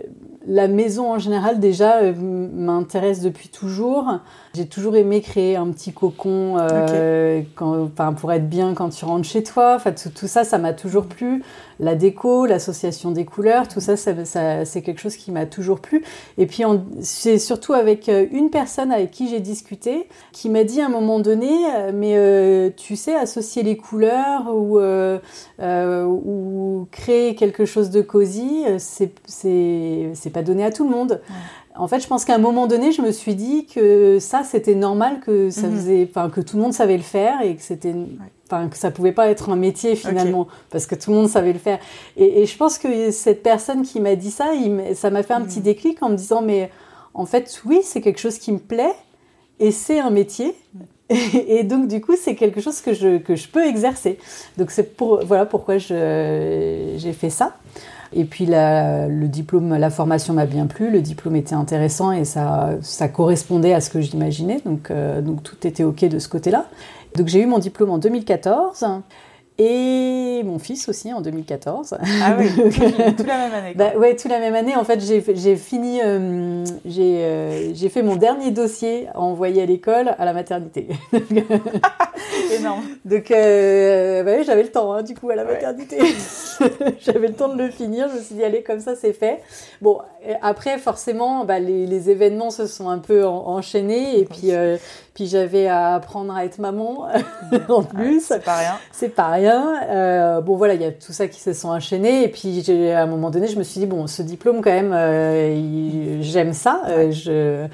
la 0.47 0.67
maison 0.67 1.13
en 1.13 1.19
général 1.19 1.59
déjà 1.59 1.97
euh, 1.97 2.13
m'intéresse 2.15 3.21
depuis 3.21 3.49
toujours. 3.49 4.19
J'ai 4.53 4.67
toujours 4.67 4.97
aimé 4.97 5.21
créer 5.21 5.55
un 5.55 5.67
petit 5.71 5.93
cocon 5.93 6.57
euh, 6.59 7.41
pour 7.55 8.31
être 8.33 8.49
bien 8.49 8.73
quand 8.73 8.89
tu 8.89 9.05
rentres 9.05 9.27
chez 9.27 9.43
toi. 9.43 9.75
Enfin, 9.75 9.91
tout, 9.93 10.27
ça, 10.27 10.43
ça 10.43 10.57
m'a 10.57 10.73
toujours 10.73 11.05
plu. 11.05 11.41
La 11.79 11.95
déco, 11.95 12.45
l'association 12.45 13.11
des 13.11 13.23
couleurs, 13.23 13.67
tout 13.69 13.79
ça, 13.79 13.95
c'est 13.95 14.81
quelque 14.81 14.99
chose 14.99 15.15
qui 15.15 15.31
m'a 15.31 15.45
toujours 15.45 15.79
plu. 15.79 16.03
Et 16.37 16.47
puis 16.47 16.63
c'est 16.99 17.39
surtout 17.39 17.73
avec 17.73 18.09
euh, 18.09 18.25
une 18.31 18.49
personne 18.49 18.91
avec 18.91 19.11
qui 19.11 19.29
j'ai 19.29 19.39
discuté 19.39 20.07
qui 20.33 20.49
m'a 20.49 20.65
dit 20.65 20.81
à 20.81 20.87
un 20.87 20.89
moment 20.89 21.19
donné, 21.19 21.49
mais 21.93 22.73
tu 22.75 22.95
sais 22.95 23.15
associer 23.15 23.63
les 23.63 23.77
couleurs 23.77 24.53
ou, 24.53 24.79
ou 25.59 26.87
créer 26.91 27.35
quelque 27.35 27.65
chose 27.65 27.89
de 27.89 28.01
cosy, 28.01 28.63
c'est 28.77 30.29
pas 30.33 30.43
donné 30.43 30.63
à 30.65 30.71
tout 30.71 30.83
le 30.83 30.91
monde. 30.91 31.21
En 31.75 31.87
fait, 31.87 31.99
je 31.99 32.07
pense 32.07 32.25
qu'à 32.25 32.35
un 32.35 32.39
moment 32.39 32.67
donné, 32.67 32.91
je 32.91 33.01
me 33.01 33.11
suis 33.11 33.35
dit 33.35 33.65
que 33.65 34.19
ça, 34.19 34.43
c'était 34.43 34.75
normal, 34.75 35.19
que 35.21 35.49
ça 35.49 35.67
mhm. 35.67 35.75
faisait, 35.75 36.07
enfin, 36.09 36.29
que 36.29 36.41
tout 36.41 36.57
le 36.57 36.63
monde 36.63 36.73
savait 36.73 36.97
le 36.97 37.03
faire 37.03 37.41
et 37.41 37.55
que 37.55 37.61
c'était, 37.61 37.93
enfin, 38.47 38.67
que 38.67 38.77
ça 38.77 38.91
pouvait 38.91 39.13
pas 39.13 39.29
être 39.29 39.49
un 39.49 39.55
métier 39.55 39.95
finalement, 39.95 40.47
parce 40.69 40.85
que 40.85 40.95
tout 40.95 41.11
le 41.11 41.17
monde 41.17 41.29
savait 41.29 41.53
le 41.53 41.59
faire. 41.59 41.79
Et, 42.17 42.45
je 42.45 42.57
pense 42.57 42.77
que 42.77 43.11
cette 43.11 43.41
personne 43.41 43.83
qui 43.83 43.99
m'a 43.99 44.15
dit 44.15 44.31
ça, 44.31 44.53
il, 44.53 44.95
ça 44.95 45.09
m'a 45.09 45.23
fait 45.23 45.33
un 45.33 45.41
petit 45.41 45.59
mhm. 45.59 45.65
déclic 45.65 46.03
en 46.03 46.09
me 46.09 46.15
disant, 46.15 46.41
mais 46.41 46.69
en 47.13 47.25
fait, 47.25 47.61
oui, 47.65 47.81
c'est 47.83 48.01
quelque 48.01 48.19
chose 48.19 48.37
qui 48.37 48.51
me 48.51 48.59
plaît 48.59 48.95
et 49.59 49.71
c'est 49.71 49.99
un 49.99 50.09
métier. 50.09 50.53
Et, 51.33 51.63
donc, 51.63 51.89
du 51.89 51.99
coup, 51.99 52.15
c'est 52.17 52.35
quelque 52.35 52.61
chose 52.61 52.79
que 52.79 52.93
je, 52.93 53.17
que 53.17 53.35
je 53.35 53.49
peux 53.49 53.65
exercer. 53.65 54.17
Donc, 54.57 54.71
c'est 54.71 54.95
pour, 54.95 55.25
voilà 55.25 55.45
pourquoi 55.45 55.77
j'ai 55.77 57.13
fait 57.13 57.29
ça. 57.29 57.57
Et 58.13 58.25
puis 58.25 58.45
le 58.47 59.27
diplôme, 59.27 59.75
la 59.77 59.89
formation 59.89 60.33
m'a 60.33 60.45
bien 60.45 60.67
plu, 60.67 60.91
le 60.91 61.01
diplôme 61.01 61.35
était 61.37 61.55
intéressant 61.55 62.11
et 62.11 62.25
ça, 62.25 62.71
ça 62.81 63.07
correspondait 63.07 63.73
à 63.73 63.79
ce 63.79 63.89
que 63.89 64.01
j'imaginais, 64.01 64.61
donc, 64.65 64.91
euh, 64.91 65.21
donc 65.21 65.43
tout 65.43 65.55
était 65.65 65.83
ok 65.83 66.05
de 66.05 66.19
ce 66.19 66.27
côté-là. 66.27 66.65
Donc 67.15 67.27
j'ai 67.27 67.41
eu 67.41 67.45
mon 67.45 67.59
diplôme 67.59 67.89
en 67.89 67.97
2014 67.97 68.85
et 69.57 70.41
mon 70.43 70.59
fils 70.59 70.89
aussi 70.89 71.13
en 71.13 71.21
2014. 71.21 71.95
Ah 72.23 72.35
oui, 72.37 72.49
tout, 73.17 73.23
la 73.23 73.37
même 73.37 73.53
année. 73.53 73.73
Bah, 73.75 73.91
ouais, 73.97 74.15
tout 74.15 74.27
la 74.27 74.39
même 74.39 74.55
année. 74.55 74.75
En 74.75 74.83
fait, 74.83 74.99
j'ai 75.01 75.55
fini, 75.55 75.99
euh, 76.03 76.63
euh, 76.97 77.71
j'ai 77.73 77.89
fait 77.89 78.01
mon 78.01 78.15
dernier 78.15 78.51
dossier 78.51 79.07
envoyé 79.13 79.61
à 79.61 79.65
l'école 79.65 80.15
à 80.17 80.25
la 80.25 80.33
maternité. 80.33 80.87
Énorme. 82.57 82.83
Donc, 83.05 83.31
euh, 83.31 84.23
bah 84.23 84.43
j'avais 84.43 84.63
le 84.63 84.71
temps, 84.71 84.93
hein, 84.93 85.03
du 85.03 85.15
coup, 85.15 85.29
à 85.29 85.35
la 85.35 85.43
maternité. 85.43 85.97
j'avais 86.99 87.27
le 87.27 87.33
temps 87.33 87.49
de 87.49 87.61
le 87.61 87.69
finir. 87.69 88.09
Je 88.09 88.15
me 88.17 88.21
suis 88.21 88.35
dit, 88.35 88.43
allez, 88.43 88.63
comme 88.63 88.79
ça, 88.79 88.95
c'est 88.95 89.13
fait. 89.13 89.41
Bon, 89.81 89.99
après, 90.41 90.77
forcément, 90.77 91.45
bah, 91.45 91.59
les, 91.59 91.85
les, 91.87 92.09
événements 92.09 92.49
se 92.49 92.67
sont 92.67 92.89
un 92.89 92.99
peu 92.99 93.25
enchaînés. 93.25 94.19
Et 94.19 94.25
puis, 94.25 94.51
Puis 95.13 95.27
j'avais 95.27 95.67
à 95.67 95.95
apprendre 95.95 96.33
à 96.33 96.45
être 96.45 96.59
maman 96.59 97.07
en 97.69 97.83
plus. 97.83 98.21
c'est 98.21 98.43
pas 98.43 98.57
rien. 98.57 98.79
C'est 98.91 99.09
pas 99.09 99.29
rien. 99.29 100.41
bon 100.41 100.55
voilà, 100.55 100.73
il 100.73 100.81
y 100.81 100.85
a 100.85 100.91
tout 100.91 101.13
ça 101.13 101.27
qui 101.27 101.39
se 101.39 101.53
sont 101.53 101.69
enchaînés. 101.69 102.23
Et 102.23 102.27
puis 102.27 102.63
à 102.91 103.03
un 103.03 103.07
moment 103.07 103.29
donné, 103.29 103.47
je 103.47 103.57
me 103.57 103.63
suis 103.63 103.79
dit 103.79 103.87
bon, 103.87 104.07
ce 104.07 104.21
diplôme 104.21 104.61
quand 104.61 104.71
même, 104.71 106.21
j'aime 106.21 106.53
ça. 106.53 106.81
je 107.11 107.67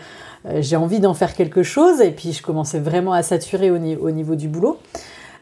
j'ai 0.59 0.75
envie 0.75 0.99
d'en 0.99 1.13
faire 1.13 1.33
quelque 1.33 1.63
chose. 1.63 2.01
Et 2.01 2.11
puis 2.11 2.33
je 2.33 2.41
commençais 2.41 2.79
vraiment 2.79 3.13
à 3.13 3.23
saturer 3.23 3.71
au 3.71 3.77
niveau 4.11 4.35
du 4.35 4.47
boulot. 4.47 4.79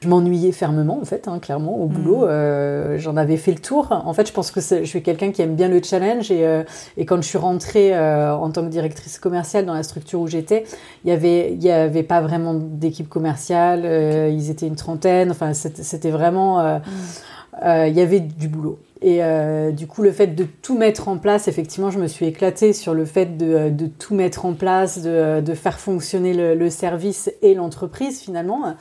Je 0.02 0.10
m'ennuyais 0.10 0.52
fermement, 0.52 1.00
en 1.02 1.06
fait, 1.06 1.28
hein, 1.28 1.40
clairement, 1.40 1.78
au 1.78 1.88
boulot. 1.88 2.26
Mm. 2.26 2.30
Euh, 2.30 2.98
j'en 3.00 3.18
avais 3.18 3.38
fait 3.38 3.52
le 3.52 3.60
tour. 3.60 3.88
En 3.92 4.14
fait, 4.14 4.28
je 4.28 4.34
pense 4.34 4.52
que 4.52 4.62
je 4.62 4.84
suis 4.84 5.02
quelqu'un 5.02 5.32
qui 5.32 5.42
aime 5.42 5.56
bien 5.56 5.68
le 5.68 5.82
challenge. 5.82 6.30
Et, 6.32 6.46
euh, 6.46 6.64
et 6.98 7.06
quand 7.06 7.18
je 7.18 7.28
suis 7.28 7.38
rentrée 7.38 7.96
euh, 7.96 8.36
en 8.36 8.52
tant 8.52 8.64
que 8.64 8.70
directrice 8.70 9.18
commerciale 9.18 9.66
dans 9.66 9.74
la 9.74 9.84
structure 9.84 10.20
où 10.20 10.28
j'étais, 10.28 10.66
il 11.04 11.08
n'y 11.08 11.12
avait, 11.12 11.56
y 11.56 11.72
avait 11.72 12.04
pas 12.04 12.22
vraiment 12.22 12.54
d'équipe 12.54 13.10
commerciale. 13.10 13.86
ils 14.32 14.52
étaient 14.52 14.68
une 14.68 14.76
trentaine. 14.76 15.32
Enfin, 15.32 15.54
c'était 15.54 16.12
vraiment... 16.12 16.64
Mm. 16.64 16.82
Il 17.88 17.94
y 17.94 18.02
avait 18.02 18.20
du 18.20 18.50
boulot. 18.50 18.78
Et 19.08 19.22
du 19.72 19.86
coup, 19.86 20.02
le 20.02 20.12
fait 20.12 20.28
de 20.28 20.46
tout 20.64 20.76
mettre 20.76 21.10
en 21.10 21.20
place, 21.20 21.48
effectivement, 21.48 21.92
je 21.92 22.00
me 22.00 22.08
suis 22.08 22.26
éclatée 22.26 22.74
sur 22.74 22.96
le 22.96 23.06
fait 23.06 23.38
de, 23.38 23.70
de 23.70 23.86
tout 23.86 24.16
mettre 24.16 24.46
en 24.46 24.54
place, 24.54 25.04
de, 25.04 25.42
de 25.42 25.54
faire 25.54 25.80
fonctionner 25.80 26.34
le, 26.34 26.56
le 26.56 26.70
service 26.72 27.32
et 27.44 27.54
l'entreprise 27.54 28.20
finalement. 28.20 28.76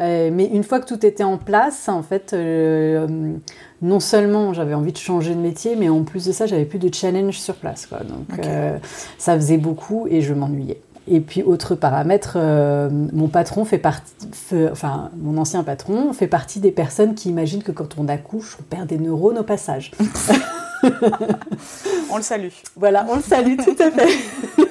Euh, 0.00 0.30
mais 0.32 0.46
une 0.46 0.62
fois 0.62 0.80
que 0.80 0.86
tout 0.86 1.04
était 1.04 1.24
en 1.24 1.38
place, 1.38 1.88
en 1.88 2.02
fait, 2.02 2.32
euh, 2.32 3.06
non 3.82 4.00
seulement 4.00 4.52
j'avais 4.52 4.74
envie 4.74 4.92
de 4.92 4.98
changer 4.98 5.34
de 5.34 5.40
métier, 5.40 5.76
mais 5.76 5.88
en 5.88 6.04
plus 6.04 6.24
de 6.26 6.32
ça, 6.32 6.46
j'avais 6.46 6.64
plus 6.64 6.78
de 6.78 6.92
challenge 6.92 7.38
sur 7.38 7.54
place. 7.54 7.86
Quoi. 7.86 7.98
Donc 8.04 8.38
euh, 8.44 8.78
ça 9.18 9.34
faisait 9.34 9.58
beaucoup 9.58 10.06
et 10.08 10.20
je 10.20 10.34
m'ennuyais. 10.34 10.80
Et 11.10 11.20
puis 11.20 11.42
autre 11.42 11.74
paramètre, 11.74 12.38
mon 13.12 13.28
patron 13.28 13.64
fait 13.64 13.78
partie, 13.78 14.14
enfin 14.70 15.10
mon 15.16 15.38
ancien 15.38 15.62
patron 15.64 16.12
fait 16.12 16.26
partie 16.26 16.60
des 16.60 16.70
personnes 16.70 17.14
qui 17.14 17.28
imaginent 17.30 17.62
que 17.62 17.72
quand 17.72 17.98
on 17.98 18.08
accouche, 18.08 18.56
on 18.60 18.62
perd 18.62 18.86
des 18.86 18.98
neurones 18.98 19.38
au 19.38 19.42
passage. 19.42 19.92
on 22.10 22.16
le 22.16 22.22
salue. 22.22 22.48
Voilà, 22.76 23.06
on 23.08 23.16
le 23.16 23.22
salue 23.22 23.56
tout 23.56 23.76
à 23.78 23.90
fait. 23.90 24.18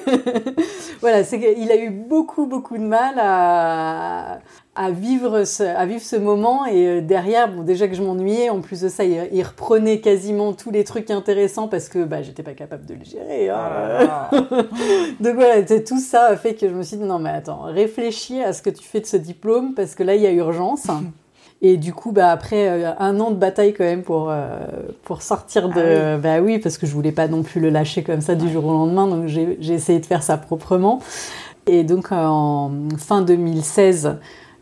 voilà, 1.00 1.24
c'est 1.24 1.38
qu'il 1.38 1.70
a 1.70 1.76
eu 1.76 1.90
beaucoup 1.90 2.46
beaucoup 2.46 2.76
de 2.78 2.82
mal 2.82 3.14
à 3.18 4.40
à 4.78 4.92
vivre 4.92 5.42
ce, 5.42 5.64
à 5.64 5.86
vivre 5.86 6.00
ce 6.00 6.14
moment 6.14 6.64
et 6.64 6.86
euh, 6.86 7.00
derrière 7.00 7.52
bon 7.52 7.64
déjà 7.64 7.88
que 7.88 7.94
je 7.96 8.02
m'ennuyais 8.02 8.48
en 8.48 8.60
plus 8.60 8.80
de 8.82 8.88
ça 8.88 9.02
il, 9.04 9.42
reprenait 9.42 9.98
quasiment 9.98 10.52
tous 10.52 10.70
les 10.70 10.84
trucs 10.84 11.10
intéressants 11.10 11.66
parce 11.66 11.88
que 11.88 12.04
bah 12.04 12.22
j'étais 12.22 12.44
pas 12.44 12.52
capable 12.52 12.86
de 12.86 12.94
le 12.94 13.04
gérer 13.04 13.50
hein. 13.50 13.56
ah 13.58 14.30
donc 15.20 15.34
voilà 15.34 15.62
tout 15.62 15.98
ça 15.98 16.26
a 16.26 16.36
fait 16.36 16.54
que 16.54 16.68
je 16.68 16.74
me 16.74 16.84
suis 16.84 16.96
dit 16.96 17.02
non 17.02 17.18
mais 17.18 17.30
attends 17.30 17.62
réfléchis 17.62 18.40
à 18.40 18.52
ce 18.52 18.62
que 18.62 18.70
tu 18.70 18.84
fais 18.84 19.00
de 19.00 19.06
ce 19.06 19.16
diplôme 19.16 19.74
parce 19.74 19.96
que 19.96 20.04
là 20.04 20.14
il 20.14 20.22
y 20.22 20.28
a 20.28 20.32
urgence 20.32 20.86
et 21.60 21.76
du 21.76 21.92
coup 21.92 22.12
bah 22.12 22.30
après 22.30 22.68
euh, 22.68 22.92
un 22.98 23.18
an 23.20 23.30
de 23.30 23.36
bataille 23.36 23.74
quand 23.74 23.84
même 23.84 24.02
pour 24.02 24.30
euh, 24.30 24.58
pour 25.02 25.22
sortir 25.22 25.68
de 25.68 26.14
ah 26.14 26.16
bah 26.16 26.40
oui 26.40 26.58
parce 26.58 26.78
que 26.78 26.86
je 26.86 26.92
voulais 26.92 27.12
pas 27.12 27.26
non 27.26 27.42
plus 27.42 27.60
le 27.60 27.70
lâcher 27.70 28.02
comme 28.02 28.20
ça 28.20 28.34
du 28.34 28.48
jour 28.48 28.64
au 28.64 28.72
lendemain 28.72 29.06
donc 29.06 29.26
j'ai 29.26 29.72
essayé 29.72 29.98
de 29.98 30.06
faire 30.06 30.22
ça 30.22 30.36
proprement. 30.36 31.00
Et 31.66 31.84
donc 31.84 32.12
en 32.12 32.70
fin 32.96 33.22
2016 33.22 34.18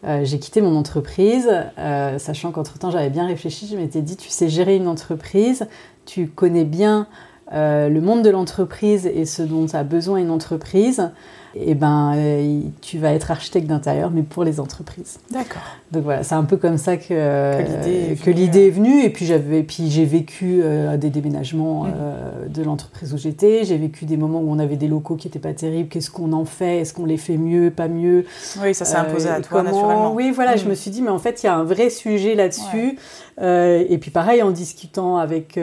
euh, 0.07 0.25
j'ai 0.25 0.39
quitté 0.39 0.61
mon 0.61 0.77
entreprise, 0.77 1.51
euh, 1.79 2.19
sachant 2.19 2.53
qu'entre-temps 2.53 2.91
j'avais 2.91 3.11
bien 3.11 3.27
réfléchi, 3.27 3.67
je 3.67 3.77
m'étais 3.77 4.03
dit, 4.03 4.17
tu 4.17 4.29
sais 4.29 4.49
gérer 4.49 4.77
une 4.77 4.87
entreprise, 4.87 5.67
tu 6.05 6.29
connais 6.29 6.65
bien 6.65 7.09
euh, 7.53 7.89
le 7.89 8.01
monde 8.01 8.23
de 8.23 8.31
l'entreprise 8.31 9.07
et 9.07 9.25
ce 9.25 9.43
dont 9.43 9.67
a 9.73 9.83
besoin 9.83 10.19
une 10.19 10.31
entreprise 10.31 11.11
et 11.55 11.75
ben 11.75 12.15
euh, 12.17 12.61
tu 12.83 12.99
vas 12.99 13.13
être 13.13 13.31
architecte 13.31 13.67
d'intérieur, 13.67 14.11
mais 14.11 14.23
pour 14.23 14.45
les 14.45 14.61
entreprises. 14.61 15.19
D'accord. 15.31 15.63
Donc 15.93 16.05
voilà, 16.05 16.23
c'est 16.23 16.35
un 16.35 16.45
peu 16.45 16.57
comme 16.57 16.79
ça 16.79 16.97
que, 16.97 17.05
que 17.09 18.31
l'idée 18.31 18.67
est, 18.67 18.71
venue. 18.71 19.05
Et 19.05 19.11
puis 19.11 19.27
j'avais, 19.27 19.63
puis 19.63 19.91
j'ai 19.91 20.05
vécu 20.05 20.61
euh, 20.63 20.97
des 20.97 21.11
déménagements 21.11 21.85
mm. 21.85 21.93
euh, 21.97 22.49
de 22.49 22.63
l'entreprise 22.63 23.15
où 23.15 23.19
j'étais. 23.19 23.65
J'ai 23.65 23.79
vécu 23.79 24.05
des 24.05 24.17
moments 24.17 24.41
où 24.41 24.51
on 24.51 24.59
avait 24.59 24.77
des 24.77 24.89
locaux 24.89 25.17
qui 25.17 25.29
n'étaient 25.29 25.39
pas 25.39 25.55
terribles. 25.55 25.89
Qu'est-ce 25.89 26.11
qu'on 26.11 26.33
en 26.33 26.45
fait? 26.45 26.81
Est-ce 26.81 26.93
qu'on 26.93 27.07
les 27.07 27.17
fait 27.17 27.37
mieux, 27.37 27.71
pas 27.71 27.89
mieux? 27.89 28.27
Oui, 28.61 28.75
ça 28.75 28.85
s'est 28.85 28.97
imposé 28.97 29.29
à 29.29 29.41
toi 29.41 29.63
naturellement. 29.63 30.13
Oui, 30.13 30.33
voilà, 30.33 30.57
je 30.57 30.67
mm. 30.67 30.69
me 30.69 30.75
suis 30.75 30.91
dit, 30.91 31.03
mais 31.03 31.11
en 31.11 31.19
fait, 31.19 31.43
il 31.43 31.47
y 31.47 31.49
a 31.49 31.55
un 31.55 31.65
vrai 31.65 31.91
sujet 31.91 32.35
là-dessus. 32.35 32.99
Et 33.39 33.99
puis 34.01 34.11
pareil, 34.11 34.43
en 34.43 34.51
discutant 34.51 35.19
avec 35.19 35.59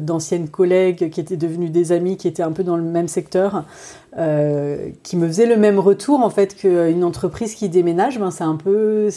d'anciennes 0.00 0.48
collègues 0.48 1.10
qui 1.10 1.20
étaient 1.20 1.36
devenues 1.36 1.70
des 1.70 1.92
amis, 1.92 2.16
qui 2.16 2.28
étaient 2.28 2.42
un 2.42 2.52
peu 2.52 2.62
dans 2.62 2.76
le 2.76 2.82
même 2.82 3.08
secteur, 3.08 3.64
euh, 4.18 4.90
qui 5.02 5.16
me 5.16 5.26
faisait 5.26 5.46
le 5.46 5.56
même 5.56 5.78
retour 5.78 6.20
en 6.20 6.28
fait 6.28 6.54
qu'une 6.54 7.02
entreprise 7.02 7.54
qui 7.54 7.70
déménage. 7.70 8.18
Ben, 8.18 8.30
c'est 8.30 8.44
un 8.44 8.56
peu 8.56 9.08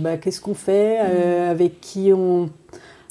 bah, 0.00 0.16
qu'est-ce 0.16 0.40
qu'on 0.40 0.54
fait, 0.54 0.98
euh, 1.00 1.46
mm. 1.46 1.50
avec 1.50 1.80
qui 1.80 2.12
on. 2.12 2.50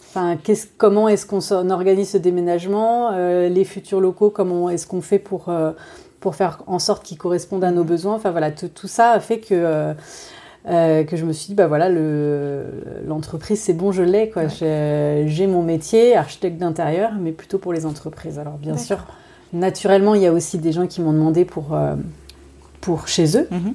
Enfin, 0.09 0.37
comment 0.77 1.07
est-ce 1.07 1.25
qu'on 1.25 1.69
organise 1.69 2.09
ce 2.09 2.17
déménagement, 2.17 3.11
euh, 3.13 3.47
les 3.47 3.63
futurs 3.63 4.01
locaux, 4.01 4.29
comment 4.29 4.69
est-ce 4.69 4.85
qu'on 4.85 4.99
fait 4.99 5.19
pour, 5.19 5.49
pour 6.19 6.35
faire 6.35 6.63
en 6.67 6.79
sorte 6.79 7.05
qu'ils 7.05 7.17
correspondent 7.17 7.63
à 7.63 7.71
nos 7.71 7.85
mm. 7.85 7.87
besoins. 7.87 8.15
Enfin 8.15 8.31
voilà, 8.31 8.51
tout 8.51 8.87
ça 8.87 9.11
a 9.11 9.19
fait 9.21 9.39
que. 9.39 9.93
Que 10.65 11.15
je 11.15 11.25
me 11.25 11.33
suis 11.33 11.47
dit, 11.47 11.55
bah 11.55 11.67
voilà, 11.67 11.89
l'entreprise, 13.07 13.59
c'est 13.59 13.73
bon, 13.73 13.91
je 13.91 14.03
l'ai. 14.03 14.29
quoi. 14.29 14.47
J'ai 14.47 15.47
mon 15.47 15.63
métier, 15.63 16.15
architecte 16.15 16.57
d'intérieur, 16.57 17.11
mais 17.19 17.31
plutôt 17.31 17.57
pour 17.57 17.73
les 17.73 17.85
entreprises. 17.85 18.39
Alors, 18.39 18.57
bien 18.57 18.77
sûr, 18.77 19.05
Naturellement, 19.53 20.15
il 20.15 20.21
y 20.21 20.27
a 20.27 20.31
aussi 20.31 20.57
des 20.57 20.71
gens 20.71 20.87
qui 20.87 21.01
m'ont 21.01 21.11
demandé 21.11 21.43
pour, 21.43 21.73
euh, 21.73 21.95
pour 22.79 23.07
chez 23.07 23.37
eux. 23.37 23.47
Mhm. 23.51 23.73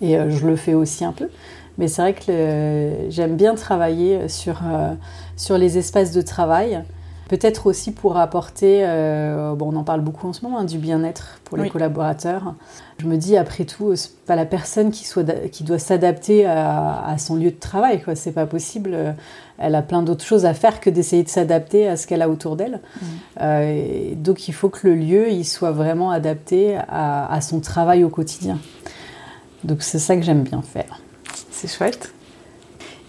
Et 0.00 0.16
euh, 0.18 0.30
je 0.30 0.46
le 0.46 0.56
fais 0.56 0.74
aussi 0.74 1.04
un 1.04 1.12
peu. 1.12 1.28
Mais 1.76 1.88
c'est 1.88 2.02
vrai 2.02 2.14
que 2.14 3.08
j'aime 3.10 3.36
bien 3.36 3.54
travailler 3.54 4.28
sur, 4.28 4.60
euh, 4.64 4.94
sur 5.36 5.58
les 5.58 5.78
espaces 5.78 6.12
de 6.12 6.22
travail. 6.22 6.82
Peut-être 7.28 7.66
aussi 7.66 7.92
pour 7.92 8.16
apporter, 8.16 8.82
bon, 9.56 9.72
on 9.72 9.76
en 9.76 9.84
parle 9.84 10.00
beaucoup 10.00 10.26
en 10.26 10.32
ce 10.32 10.44
moment, 10.44 10.58
hein, 10.58 10.64
du 10.64 10.78
bien-être 10.78 11.40
pour 11.44 11.58
les 11.58 11.68
collaborateurs. 11.68 12.54
Je 12.98 13.06
me 13.06 13.16
dis, 13.16 13.36
après 13.36 13.64
tout, 13.64 13.94
c'est 13.96 14.16
pas 14.26 14.34
la 14.34 14.46
personne 14.46 14.90
qui, 14.90 15.06
soit, 15.06 15.48
qui 15.50 15.62
doit 15.62 15.78
s'adapter 15.78 16.46
à, 16.46 17.04
à, 17.06 17.18
son 17.18 17.36
lieu 17.36 17.50
de 17.50 17.58
travail. 17.60 18.02
Quoi. 18.02 18.14
C'est 18.14 18.32
pas 18.32 18.46
possible 18.46 19.14
elle 19.58 19.74
a 19.74 19.82
plein 19.82 20.02
d'autres 20.02 20.24
choses 20.24 20.46
à 20.46 20.54
faire 20.54 20.80
que 20.80 20.88
d'essayer 20.88 21.24
de 21.24 21.28
s'adapter 21.28 21.88
à 21.88 21.96
ce 21.96 22.06
qu'elle 22.06 22.22
a 22.22 22.28
autour 22.28 22.56
d'elle. 22.56 22.80
Mm. 22.80 23.06
Euh, 23.40 24.14
donc 24.14 24.48
il 24.48 24.54
faut 24.54 24.68
que 24.68 24.86
le 24.86 24.94
lieu 24.94 25.30
il 25.30 25.44
soit 25.44 25.72
vraiment 25.72 26.10
adapté 26.10 26.78
à, 26.88 27.40
son 27.40 27.60
travail 27.60 28.04
au 28.04 28.08
quotidien. 28.08 28.58
Donc 29.64 29.82
c'est 29.82 29.98
ça 29.98 30.16
que 30.16 30.22
j'aime 30.22 30.42
bien 30.42 30.62
faire. 30.62 31.00
C'est 31.50 31.68
chouette. 31.68 32.12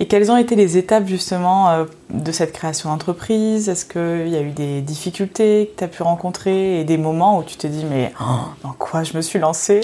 Et 0.01 0.07
quelles 0.07 0.31
ont 0.31 0.37
été 0.37 0.55
les 0.55 0.77
étapes 0.77 1.07
justement 1.07 1.69
euh, 1.69 1.85
de 2.09 2.31
cette 2.31 2.53
création 2.53 2.89
d'entreprise? 2.89 3.67
Est-ce 3.67 3.85
qu'il 3.85 4.29
y 4.29 4.37
a 4.37 4.41
eu 4.41 4.51
des 4.51 4.81
difficultés 4.81 5.71
que 5.73 5.79
tu 5.79 5.83
as 5.83 5.89
pu 5.89 6.03
rencontrer 6.03 6.79
et 6.79 6.83
des 6.85 6.97
moments 6.97 7.37
où 7.37 7.43
tu 7.43 7.57
te 7.57 7.67
dis 7.67 7.83
mais 7.83 8.13
oh, 8.21 8.45
dans 8.63 8.71
quoi 8.71 9.03
je 9.03 9.17
me 9.17 9.21
suis 9.21 9.39
lancée? 9.39 9.81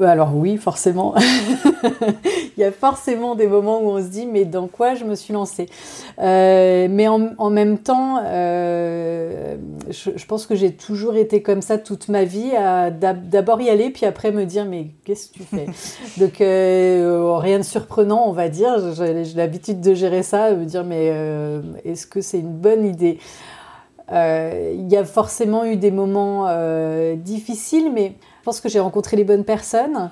Alors 0.00 0.36
oui, 0.36 0.56
forcément. 0.56 1.14
Il 2.56 2.60
y 2.60 2.64
a 2.64 2.72
forcément 2.72 3.34
des 3.34 3.46
moments 3.46 3.80
où 3.80 3.88
on 3.88 4.02
se 4.02 4.08
dit 4.08 4.26
mais 4.26 4.44
dans 4.44 4.66
quoi 4.66 4.94
je 4.94 5.04
me 5.04 5.14
suis 5.14 5.32
lancée 5.32 5.66
euh, 6.18 6.88
Mais 6.90 7.08
en, 7.08 7.50
même 7.50 7.78
temps, 7.78 8.20
euh, 8.24 9.56
je, 9.88 10.24
pense 10.26 10.46
que 10.46 10.54
j'ai 10.54 10.72
toujours 10.72 11.16
été 11.16 11.42
comme 11.42 11.62
ça 11.62 11.78
toute 11.78 12.08
ma 12.08 12.24
vie, 12.24 12.54
à 12.56 12.90
d'abord 12.90 13.60
y 13.60 13.70
aller, 13.70 13.90
puis 13.90 14.06
après 14.06 14.32
me 14.32 14.44
dire 14.44 14.64
mais 14.64 14.88
qu'est-ce 15.04 15.28
que 15.28 15.34
tu 15.34 15.42
fais? 15.44 15.66
Donc 16.20 16.40
euh, 16.40 17.36
rien 17.36 17.58
de 17.58 17.64
surprenant, 17.64 18.24
on 18.26 18.32
va 18.32 18.48
dire. 18.48 18.92
J'ai 18.94 19.24
l'habitude 19.36 19.80
de 19.80 19.94
gérer 19.94 20.22
ça, 20.22 20.52
de 20.52 20.56
me 20.56 20.64
dire 20.64 20.84
mais 20.84 21.06
est-ce 21.84 22.06
que 22.06 22.20
c'est 22.20 22.40
une 22.40 22.52
bonne 22.52 22.84
idée? 22.84 23.18
Il 24.12 24.88
y 24.88 24.96
a 24.96 25.04
forcément 25.04 25.64
eu 25.64 25.76
des 25.76 25.92
moments 25.92 26.48
difficiles, 27.16 27.92
mais 27.94 28.16
je 28.40 28.44
pense 28.44 28.62
que 28.62 28.70
j'ai 28.70 28.80
rencontré 28.80 29.18
les 29.18 29.24
bonnes 29.24 29.44
personnes, 29.44 30.10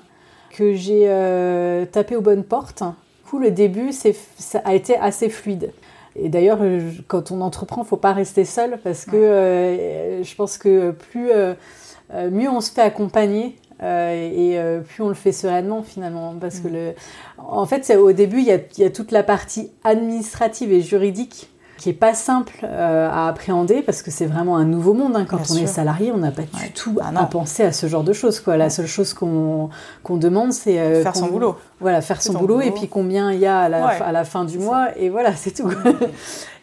que 0.51 0.75
j'ai 0.75 1.05
euh, 1.07 1.85
tapé 1.85 2.15
aux 2.15 2.21
bonnes 2.21 2.43
portes. 2.43 2.83
Du 2.83 3.29
coup, 3.29 3.39
le 3.39 3.49
début 3.49 3.91
ça 3.91 4.59
a 4.63 4.75
été 4.75 4.95
assez 4.97 5.29
fluide. 5.29 5.73
Et 6.15 6.29
d'ailleurs, 6.29 6.59
quand 7.07 7.31
on 7.31 7.41
entreprend, 7.41 7.81
il 7.81 7.87
faut 7.87 7.97
pas 7.97 8.13
rester 8.13 8.45
seul 8.45 8.79
parce 8.83 9.05
que 9.05 9.15
euh, 9.15 10.23
je 10.23 10.35
pense 10.35 10.59
que 10.59 10.91
plus 10.91 11.31
euh, 11.31 11.55
mieux 12.13 12.49
on 12.49 12.61
se 12.61 12.71
fait 12.71 12.81
accompagner 12.81 13.55
et 13.81 14.59
plus 14.89 15.03
on 15.03 15.07
le 15.07 15.15
fait 15.15 15.31
sereinement 15.31 15.81
finalement. 15.81 16.35
Parce 16.39 16.59
que 16.59 16.67
mm. 16.67 16.73
le, 16.73 16.93
en 17.39 17.65
fait, 17.65 17.95
au 17.95 18.11
début, 18.11 18.41
il 18.41 18.61
y, 18.77 18.83
a, 18.83 18.89
toute 18.91 19.11
la 19.11 19.23
partie 19.23 19.71
administrative 19.83 20.71
et 20.71 20.81
juridique 20.81 21.49
qui 21.79 21.89
est 21.89 21.93
pas 21.93 22.13
simple 22.13 22.59
euh, 22.63 23.09
à 23.09 23.29
appréhender 23.29 23.81
parce 23.81 24.01
que 24.01 24.11
c'est 24.11 24.25
vraiment 24.25 24.57
un 24.57 24.65
nouveau 24.65 24.93
monde. 24.93 25.15
Hein. 25.15 25.25
Quand 25.27 25.39
on 25.49 25.55
est 25.55 25.65
salarié, 25.65 26.11
on 26.11 26.17
n'a 26.17 26.31
pas 26.31 26.41
du 26.41 26.71
tout 26.73 26.97
ah 27.01 27.11
à 27.15 27.25
penser 27.25 27.63
à 27.63 27.71
ce 27.71 27.87
genre 27.87 28.03
de 28.03 28.11
choses. 28.11 28.41
Quoi. 28.41 28.57
La 28.57 28.69
seule 28.69 28.85
chose 28.85 29.13
qu'on 29.13 29.69
demande, 30.09 30.51
c'est 30.51 30.77
euh, 30.77 31.01
faire 31.01 31.15
son 31.15 31.27
boulot. 31.27 31.55
Voilà, 31.79 32.01
faire 32.01 32.21
son 32.21 32.33
boulot, 32.33 32.59
et 32.59 32.71
puis 32.71 32.89
combien 32.89 33.31
il 33.31 33.39
y 33.39 33.45
a 33.45 33.59
à 33.59 33.69
la, 33.69 33.87
à 33.87 34.11
la 34.11 34.25
fin 34.25 34.43
du 34.43 34.59
mois 34.59 34.89
et 34.97 35.09
voilà, 35.09 35.33
c'est 35.35 35.51
tout. 35.51 35.71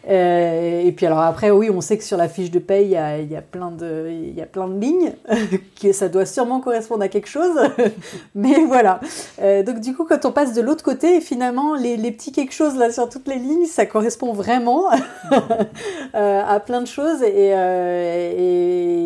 Et 0.09 0.93
puis 0.95 1.05
alors 1.05 1.19
après, 1.19 1.51
oui, 1.51 1.69
on 1.69 1.81
sait 1.81 1.97
que 1.97 2.03
sur 2.03 2.17
la 2.17 2.29
fiche 2.29 2.51
de 2.51 2.59
paye, 2.59 2.85
il 2.85 2.91
y 2.91 2.97
a, 2.97 3.19
y 3.19 3.35
a 3.35 3.41
plein, 3.41 3.71
de, 3.71 4.09
y 4.35 4.41
a 4.41 4.45
plein 4.45 4.67
de 4.67 4.79
lignes, 4.79 5.13
que 5.81 5.91
ça 5.91 6.07
doit 6.07 6.25
sûrement 6.25 6.61
correspondre 6.61 7.03
à 7.03 7.07
quelque 7.07 7.27
chose. 7.27 7.57
Mais 8.35 8.63
voilà. 8.65 8.99
donc 9.65 9.79
du 9.79 9.95
coup, 9.95 10.05
quand 10.05 10.25
on 10.25 10.31
passe 10.31 10.53
de 10.53 10.61
l'autre 10.61 10.83
côté, 10.83 11.21
finalement, 11.21 11.75
les, 11.75 11.97
les, 11.97 12.11
petits 12.11 12.31
quelque 12.31 12.53
chose 12.53 12.75
là 12.77 12.91
sur 12.91 13.09
toutes 13.09 13.27
les 13.27 13.37
lignes, 13.37 13.65
ça 13.65 13.85
correspond 13.85 14.33
vraiment 14.33 14.85
à 16.13 16.59
plein 16.59 16.81
de 16.81 16.87
choses. 16.87 17.21
Et 17.23 17.51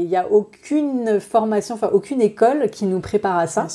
il 0.02 0.08
n'y 0.08 0.18
a 0.18 0.32
aucune 0.32 1.20
formation, 1.20 1.76
enfin 1.76 1.90
aucune 1.94 2.22
école 2.22 2.70
qui 2.70 2.86
nous 2.86 3.00
prépare 3.00 3.38
à 3.38 3.48
ça. 3.48 3.68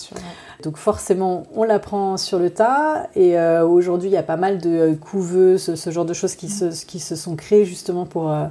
Donc 0.62 0.76
forcément, 0.78 1.44
on 1.54 1.64
l'apprend 1.64 2.16
sur 2.16 2.38
le 2.38 2.50
tas. 2.50 3.08
Et 3.14 3.38
euh, 3.38 3.66
aujourd'hui, 3.66 4.08
il 4.08 4.12
y 4.12 4.18
a 4.18 4.22
pas 4.22 4.36
mal 4.36 4.58
de 4.58 4.94
couveuses, 4.94 5.74
ce, 5.74 5.90
genre 5.90 6.04
de 6.04 6.14
choses 6.14 6.34
qui 6.34 6.48
se, 6.48 6.84
qui 6.84 6.98
se 6.98 7.16
sont 7.16 7.36
créées 7.36 7.64
justement 7.64 8.06
pour, 8.06 8.30
euh, 8.30 8.46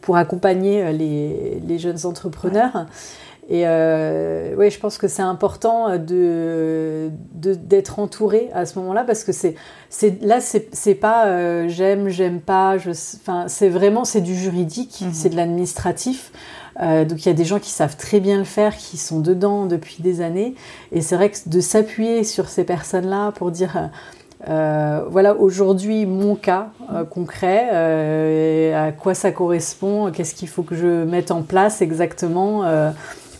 pour 0.00 0.16
accompagner 0.16 0.82
euh, 0.82 0.92
les, 0.92 1.60
les 1.66 1.78
jeunes 1.78 2.04
entrepreneurs. 2.04 2.86
Et 3.48 3.66
euh, 3.66 4.54
ouais, 4.54 4.70
je 4.70 4.78
pense 4.78 4.96
que 4.96 5.08
c'est 5.08 5.22
important 5.22 5.98
de, 5.98 7.10
d'être 7.34 7.98
entouré 7.98 8.48
à 8.54 8.64
ce 8.64 8.78
moment-là 8.78 9.02
parce 9.02 9.24
que 9.24 9.32
c'est, 9.32 9.56
c'est 9.88 10.22
là 10.22 10.40
c'est, 10.40 10.94
pas 10.94 11.66
j'aime 11.66 12.08
j'aime 12.10 12.40
pas 12.40 12.76
enfin 12.76 13.46
c'est 13.48 13.68
vraiment 13.68 14.04
c'est 14.04 14.20
du 14.20 14.36
juridique, 14.36 15.00
mhm. 15.00 15.10
c'est 15.12 15.30
de 15.30 15.36
l'administratif. 15.36 16.30
Euh, 16.82 17.04
donc 17.04 17.24
il 17.24 17.28
y 17.28 17.32
a 17.32 17.34
des 17.34 17.44
gens 17.44 17.58
qui 17.58 17.70
savent 17.70 17.96
très 17.96 18.20
bien 18.20 18.38
le 18.38 18.44
faire, 18.44 18.76
qui 18.76 18.96
sont 18.96 19.20
dedans 19.20 19.66
depuis 19.66 20.02
des 20.02 20.20
années. 20.20 20.54
Et 20.92 21.00
c'est 21.00 21.16
vrai 21.16 21.30
que 21.30 21.36
de 21.46 21.60
s'appuyer 21.60 22.24
sur 22.24 22.48
ces 22.48 22.64
personnes-là 22.64 23.32
pour 23.32 23.50
dire... 23.50 23.90
Euh, 24.48 25.02
voilà 25.10 25.34
aujourd'hui 25.34 26.06
mon 26.06 26.34
cas 26.34 26.70
euh, 26.94 27.04
concret, 27.04 28.72
à 28.72 28.90
quoi 28.90 29.12
ça 29.12 29.32
correspond, 29.32 30.10
qu'est-ce 30.10 30.34
qu'il 30.34 30.48
faut 30.48 30.62
que 30.62 30.74
je 30.74 31.04
mette 31.04 31.30
en 31.30 31.42
place 31.42 31.82
exactement 31.82 32.62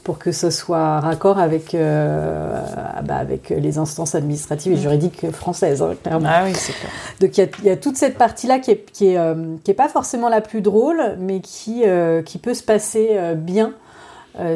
pour 0.04 0.18
que 0.18 0.32
ce 0.32 0.50
soit 0.50 1.00
raccord 1.00 1.38
avec, 1.38 1.74
euh, 1.74 2.60
bah, 3.04 3.16
avec 3.16 3.50
les 3.50 3.78
instances 3.78 4.14
administratives 4.14 4.72
et 4.72 4.76
mm. 4.76 4.80
juridiques 4.80 5.30
françaises, 5.30 5.82
hein, 5.82 5.94
clairement. 6.02 6.28
Ah 6.30 6.42
oui, 6.44 6.52
c'est 6.54 6.72
clair. 6.72 6.90
Donc 7.20 7.36
il 7.38 7.66
y, 7.66 7.70
a 7.70 7.76
toute 7.76 7.96
cette 7.96 8.16
partie-là 8.16 8.58
qui 8.58 8.70
n'est 8.70 8.78
qui 8.78 9.06
est, 9.08 9.18
euh, 9.18 9.56
qui 9.64 9.70
est 9.70 9.74
pas 9.74 9.88
forcément 9.88 10.28
la 10.28 10.40
plus 10.40 10.62
drôle, 10.62 11.16
mais 11.18 11.40
qui, 11.40 11.82
euh, 11.84 12.22
qui 12.22 12.38
peut 12.38 12.54
se 12.54 12.62
passer 12.62 13.18
bien 13.36 13.74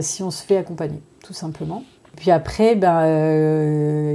si 0.00 0.22
on 0.22 0.30
se 0.30 0.42
fait 0.42 0.56
accompagner, 0.56 1.02
tout 1.22 1.34
simplement. 1.34 1.82
Puis 2.16 2.30
après, 2.30 2.74
ben, 2.74 3.04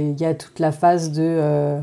il 0.00 0.20
y 0.20 0.24
a 0.24 0.34
toute 0.34 0.58
la 0.58 0.72
phase 0.72 1.12
de 1.12 1.78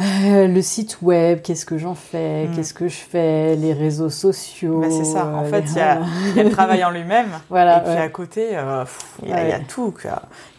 euh, 0.00 0.46
le 0.48 0.62
site 0.62 0.98
web, 1.02 1.42
qu'est-ce 1.42 1.66
que 1.66 1.76
j'en 1.76 1.94
fais, 1.94 2.46
hmm. 2.46 2.56
qu'est-ce 2.56 2.72
que 2.72 2.88
je 2.88 2.96
fais, 2.96 3.56
les 3.56 3.74
réseaux 3.74 4.08
sociaux. 4.10 4.80
Bah, 4.80 4.88
c'est 4.90 5.04
ça, 5.04 5.26
en 5.26 5.44
fait, 5.44 5.64
il 5.66 5.76
y, 5.76 6.40
a 6.40 6.42
le 6.42 6.50
travail 6.50 6.82
en 6.82 6.90
lui-même. 6.90 7.28
voilà, 7.50 7.78
et 7.78 7.82
puis 7.82 7.92
à 7.92 8.08
côté, 8.08 8.50
euh, 8.54 8.84
il 9.22 9.28
y, 9.28 9.32
a 9.32 9.60
tout. 9.60 9.94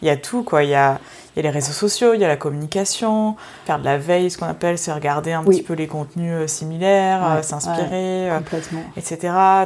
Il 0.02 0.06
y 0.06 0.10
a 0.10 0.16
tout, 0.16 0.44
quoi. 0.44 0.62
Il 0.62 0.70
y 0.70 0.74
a, 0.74 1.00
il 1.34 1.42
y 1.42 1.46
a 1.46 1.50
les 1.50 1.54
réseaux 1.54 1.72
sociaux, 1.72 2.14
il 2.14 2.20
y 2.20 2.24
a 2.24 2.28
la 2.28 2.36
communication, 2.36 3.34
faire 3.66 3.80
de 3.80 3.84
la 3.84 3.98
veille, 3.98 4.30
ce 4.30 4.38
qu'on 4.38 4.46
appelle, 4.46 4.78
c'est 4.78 4.92
regarder 4.92 5.32
un 5.32 5.42
petit 5.42 5.62
peu 5.62 5.74
les 5.74 5.88
contenus 5.88 6.32
euh, 6.32 6.46
similaires, 6.46 7.24
euh, 7.24 7.42
s'inspirer, 7.42 8.30
euh, 8.30 8.40
etc. 8.96 9.18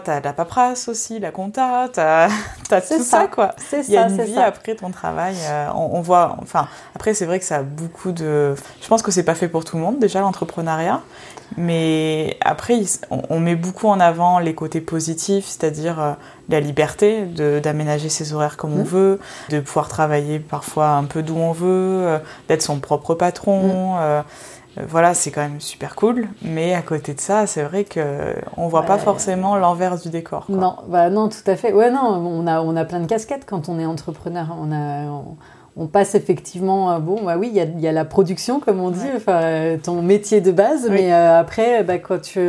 T'as 0.03 0.21
de 0.21 0.25
la 0.25 0.33
paperasse 0.33 0.89
aussi, 0.89 1.19
la 1.19 1.31
compta, 1.31 1.89
t'as 1.93 2.29
as 2.71 2.81
tout 2.81 3.03
ça, 3.03 3.27
quoi. 3.27 3.55
Il 3.73 3.91
y 3.91 3.99
a 3.99 4.09
une 4.09 4.23
vie 4.23 4.39
après 4.39 4.77
ton 4.77 4.91
travail. 4.91 5.37
on, 5.75 6.01
voit, 6.01 6.37
enfin, 6.41 6.69
après 6.95 7.13
c'est 7.13 7.27
vrai 7.27 7.39
que 7.39 7.45
ça 7.45 7.57
a 7.57 7.63
beaucoup 7.63 8.13
de. 8.13 8.55
Je 8.81 8.89
pense 8.89 9.03
que 9.03 9.11
c'est 9.11 9.23
pas 9.23 9.35
fait 9.35 9.49
pour 9.49 9.65
tout 9.65 9.77
le 9.77 9.83
monde 9.83 9.99
déjà 9.99 10.21
l'entrepreneuriat, 10.21 11.03
mais 11.57 12.37
après, 12.43 12.83
on, 13.11 13.41
met 13.41 13.57
beaucoup 13.57 13.89
en 13.89 14.01
avant 14.01 14.39
les 14.39 14.55
côtés 14.55 14.81
positifs, 14.81 15.47
c'est-à-dire 15.47 16.01
euh, 16.01 16.13
la 16.49 16.61
liberté 16.61 17.25
d'aménager 17.25 18.09
ses 18.09 18.33
horaires 18.33 18.57
comme 18.57 18.75
on 18.75 18.83
mmh. 18.83 18.89
veut, 18.89 19.21
de 19.51 19.61
pouvoir 19.61 19.89
travailler 19.89 20.39
parfois 20.39 20.91
un 20.91 21.05
peu 21.05 21.23
d'où 21.23 21.37
on 21.37 21.53
veut, 21.53 21.67
euh, 22.07 22.19
d'être 22.49 22.63
son 22.63 22.81
propre 22.81 23.15
patron. 23.15 23.95
Mmh. 23.95 23.99
Euh, 24.01 24.23
voilà, 24.87 25.15
c'est 25.15 25.31
quand 25.31 25.41
même 25.41 25.61
super 25.61 25.97
cool. 25.97 26.29
Mais 26.43 26.75
à 26.75 26.83
côté 26.83 27.15
de 27.15 27.21
ça, 27.21 27.47
c'est 27.47 27.63
vrai 27.63 27.83
que 27.85 28.35
on 28.57 28.69
voit 28.69 28.85
pas 28.85 28.99
forcément 28.99 29.57
l'envers 29.57 29.99
du 29.99 30.09
décor. 30.09 30.45
Non, 30.49 30.77
bah 30.87 31.11
non, 31.11 31.29
tout 31.29 31.51
à 31.51 31.57
fait. 31.57 31.73
Ouais, 31.73 31.91
non, 31.91 32.01
on 32.01 32.47
a, 32.47 32.61
on 32.61 32.77
a 32.77 32.85
plein 32.85 33.01
de 33.01 33.07
casquettes 33.07 33.45
quand 33.45 33.69
on 33.69 33.81
est 33.81 33.87
entrepreneur. 33.87 34.55
On 34.61 34.71
a, 34.71 35.07
on 35.07 35.37
passe 35.87 36.17
effectivement, 36.17 36.91
euh, 36.91 36.99
bon, 36.99 37.23
bah 37.23 37.37
oui, 37.39 37.53
il 37.55 37.81
y 37.81 37.87
a, 37.87 37.93
la 37.93 38.05
production, 38.05 38.59
comme 38.59 38.81
on 38.81 38.91
dit, 38.91 39.07
enfin, 39.15 39.79
ton 39.81 40.03
métier 40.03 40.41
de 40.41 40.51
base, 40.51 40.89
mais 40.91 41.13
euh, 41.13 41.39
après, 41.39 41.85
bah, 41.85 41.99
quand, 41.99 42.21
tu, 42.21 42.41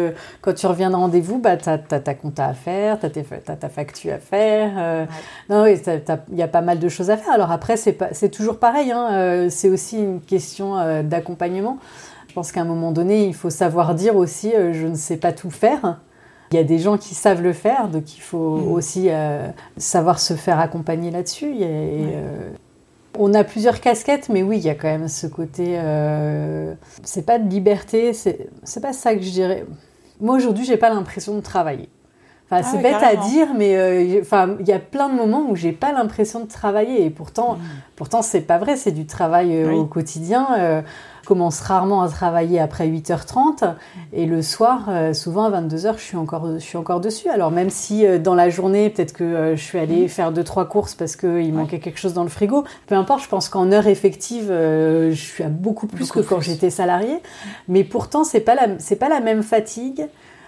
quand 0.41 0.53
tu 0.53 0.65
reviens 0.65 0.89
de 0.89 0.95
rendez-vous, 0.95 1.38
bah, 1.38 1.55
tu 1.55 1.69
as, 1.69 1.77
ta 1.77 2.13
compta 2.15 2.46
à 2.46 2.53
faire, 2.53 3.00
tu 3.00 3.05
as, 3.05 3.55
ta 3.55 3.70
facture 3.70 4.13
à 4.13 4.18
faire. 4.18 4.72
Euh, 4.77 5.05
non, 5.48 5.63
oui, 5.63 5.79
il 6.31 6.37
y 6.37 6.42
a 6.42 6.48
pas 6.48 6.61
mal 6.61 6.79
de 6.79 6.89
choses 6.89 7.11
à 7.11 7.18
faire. 7.18 7.31
Alors 7.31 7.51
après, 7.51 7.77
c'est 7.77 8.29
toujours 8.29 8.57
pareil, 8.57 8.92
hein, 8.92 9.48
c'est 9.50 9.70
aussi 9.70 10.00
une 10.00 10.22
question 10.22 11.03
d'accompagnement. 11.03 11.77
Je 12.29 12.33
pense 12.33 12.51
qu'à 12.51 12.61
un 12.61 12.65
moment 12.65 12.92
donné, 12.92 13.25
il 13.25 13.35
faut 13.35 13.51
savoir 13.51 13.94
dire 13.94 14.15
aussi, 14.15 14.53
je 14.72 14.87
ne 14.87 14.96
sais 14.96 15.18
pas 15.18 15.33
tout 15.33 15.51
faire. 15.51 16.00
Il 16.51 16.55
y 16.55 16.59
a 16.59 16.63
des 16.63 16.79
gens 16.79 16.98
qui 16.98 17.13
savent 17.13 17.44
le 17.44 17.53
faire, 17.53 17.89
donc 17.89 18.18
il 18.18 18.22
faut 18.22 18.57
mmh. 18.57 18.72
aussi 18.72 19.09
savoir 19.77 20.20
se 20.20 20.33
faire 20.33 20.59
accompagner 20.59 21.11
là-dessus. 21.11 21.53
Et, 21.61 22.05
on 23.20 23.34
a 23.34 23.44
plusieurs 23.44 23.82
casquettes, 23.82 24.29
mais 24.29 24.42
oui, 24.42 24.58
il 24.58 24.64
y 24.64 24.70
a 24.70 24.75
quand 24.75 24.88
même 24.88 25.10
ce 25.10 25.27
côté. 25.27 25.75
Euh, 25.77 26.74
c'est 27.03 27.25
pas 27.25 27.38
de 27.38 27.48
liberté, 27.50 28.14
c'est 28.14 28.82
pas 28.82 28.94
ça 28.94 29.14
que 29.14 29.22
je 29.22 29.29
dirais. 29.29 29.66
Moi 30.22 30.36
aujourd'hui, 30.36 30.66
j'ai 30.66 30.77
pas 30.77 30.90
l'impression 30.90 31.36
de 31.36 31.42
travailler. 31.42 31.90
Enfin, 32.46 32.64
c'est 32.64 32.79
ah 32.79 32.82
bête 32.82 33.03
à 33.03 33.16
dire, 33.16 33.50
mais 33.55 33.75
euh, 33.75 34.22
enfin, 34.22 34.55
il 34.60 34.68
y 34.68 34.72
a 34.72 34.79
plein 34.79 35.10
de 35.10 35.14
moments 35.14 35.48
où 35.50 35.55
j'ai 35.55 35.72
pas 35.72 35.92
l'impression 35.92 36.40
de 36.40 36.48
travailler 36.48 37.05
et 37.05 37.10
pourtant, 37.12 37.55
mmh. 37.55 37.60
pourtant 37.96 38.22
c'est 38.24 38.42
pas 38.42 38.58
vrai, 38.58 38.75
c'est 38.75 38.92
du 38.92 39.05
travail 39.05 39.55
euh, 39.55 39.74
au 39.74 39.86
quotidien 39.86 40.84
commence 41.29 41.59
rarement 41.59 42.01
à 42.01 42.09
travailler 42.09 42.59
après 42.59 42.87
8h30 42.87 43.75
et 44.13 44.25
le 44.25 44.42
soir, 44.42 44.87
euh, 44.89 45.13
souvent 45.13 45.44
à 45.46 45.61
22h, 45.61 45.94
je 45.98 46.01
suis 46.01 46.18
encore, 46.18 46.55
je 46.55 46.57
suis 46.57 46.75
encore 46.75 47.00
dessus. 47.01 47.29
Alors 47.29 47.51
même 47.51 47.70
si 47.70 48.03
euh, 48.03 48.18
dans 48.18 48.33
la 48.33 48.50
journée, 48.50 48.89
peut-être 48.89 49.13
que 49.13 49.24
euh, 49.24 49.55
je 49.55 49.61
suis 49.61 49.77
allée 49.77 50.05
mm. 50.05 50.09
faire 50.09 50.31
deux 50.31 50.44
trois 50.44 50.68
courses 50.68 50.96
parce 50.96 51.15
qu'il 51.15 51.53
manquait 51.53 51.77
quelque 51.77 52.00
chose 52.00 52.13
dans 52.13 52.24
le 52.24 52.29
frigo, 52.29 52.63
peu 52.87 52.96
importe. 52.96 53.22
Je 53.22 53.29
pense 53.29 53.48
qu'en 53.48 53.72
heure 53.72 53.85
effective, 53.85 54.48
je 54.48 55.13
suis 55.13 55.44
à 55.44 55.50
beaucoup 55.50 55.85
plus 55.85 56.11
que 56.11 56.20
quand 56.22 56.42
j'étais 56.42 56.72
salariée. 56.72 57.20
Mais 57.68 57.83
pourtant, 57.83 58.24
c'est 58.24 58.39
pas 58.39 58.55
la, 58.55 58.79
c'est 58.79 58.96
pas 58.96 59.09
la 59.09 59.20
même 59.20 59.44
fatigue. 59.44 60.07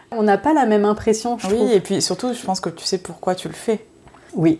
On 0.10 0.24
n'a 0.24 0.40
pas 0.40 0.54
la 0.54 0.66
même 0.66 0.86
impression. 0.86 1.38
Je 1.38 1.48
oui, 1.48 1.74
et 1.74 1.80
puis 1.80 2.02
surtout, 2.02 2.34
je 2.34 2.44
pense 2.44 2.60
que 2.60 2.70
tu 2.70 2.86
sais 2.86 2.98
pourquoi 2.98 3.36
tu 3.36 3.48
le 3.48 3.54
fais. 3.54 3.86
Oui. 4.34 4.58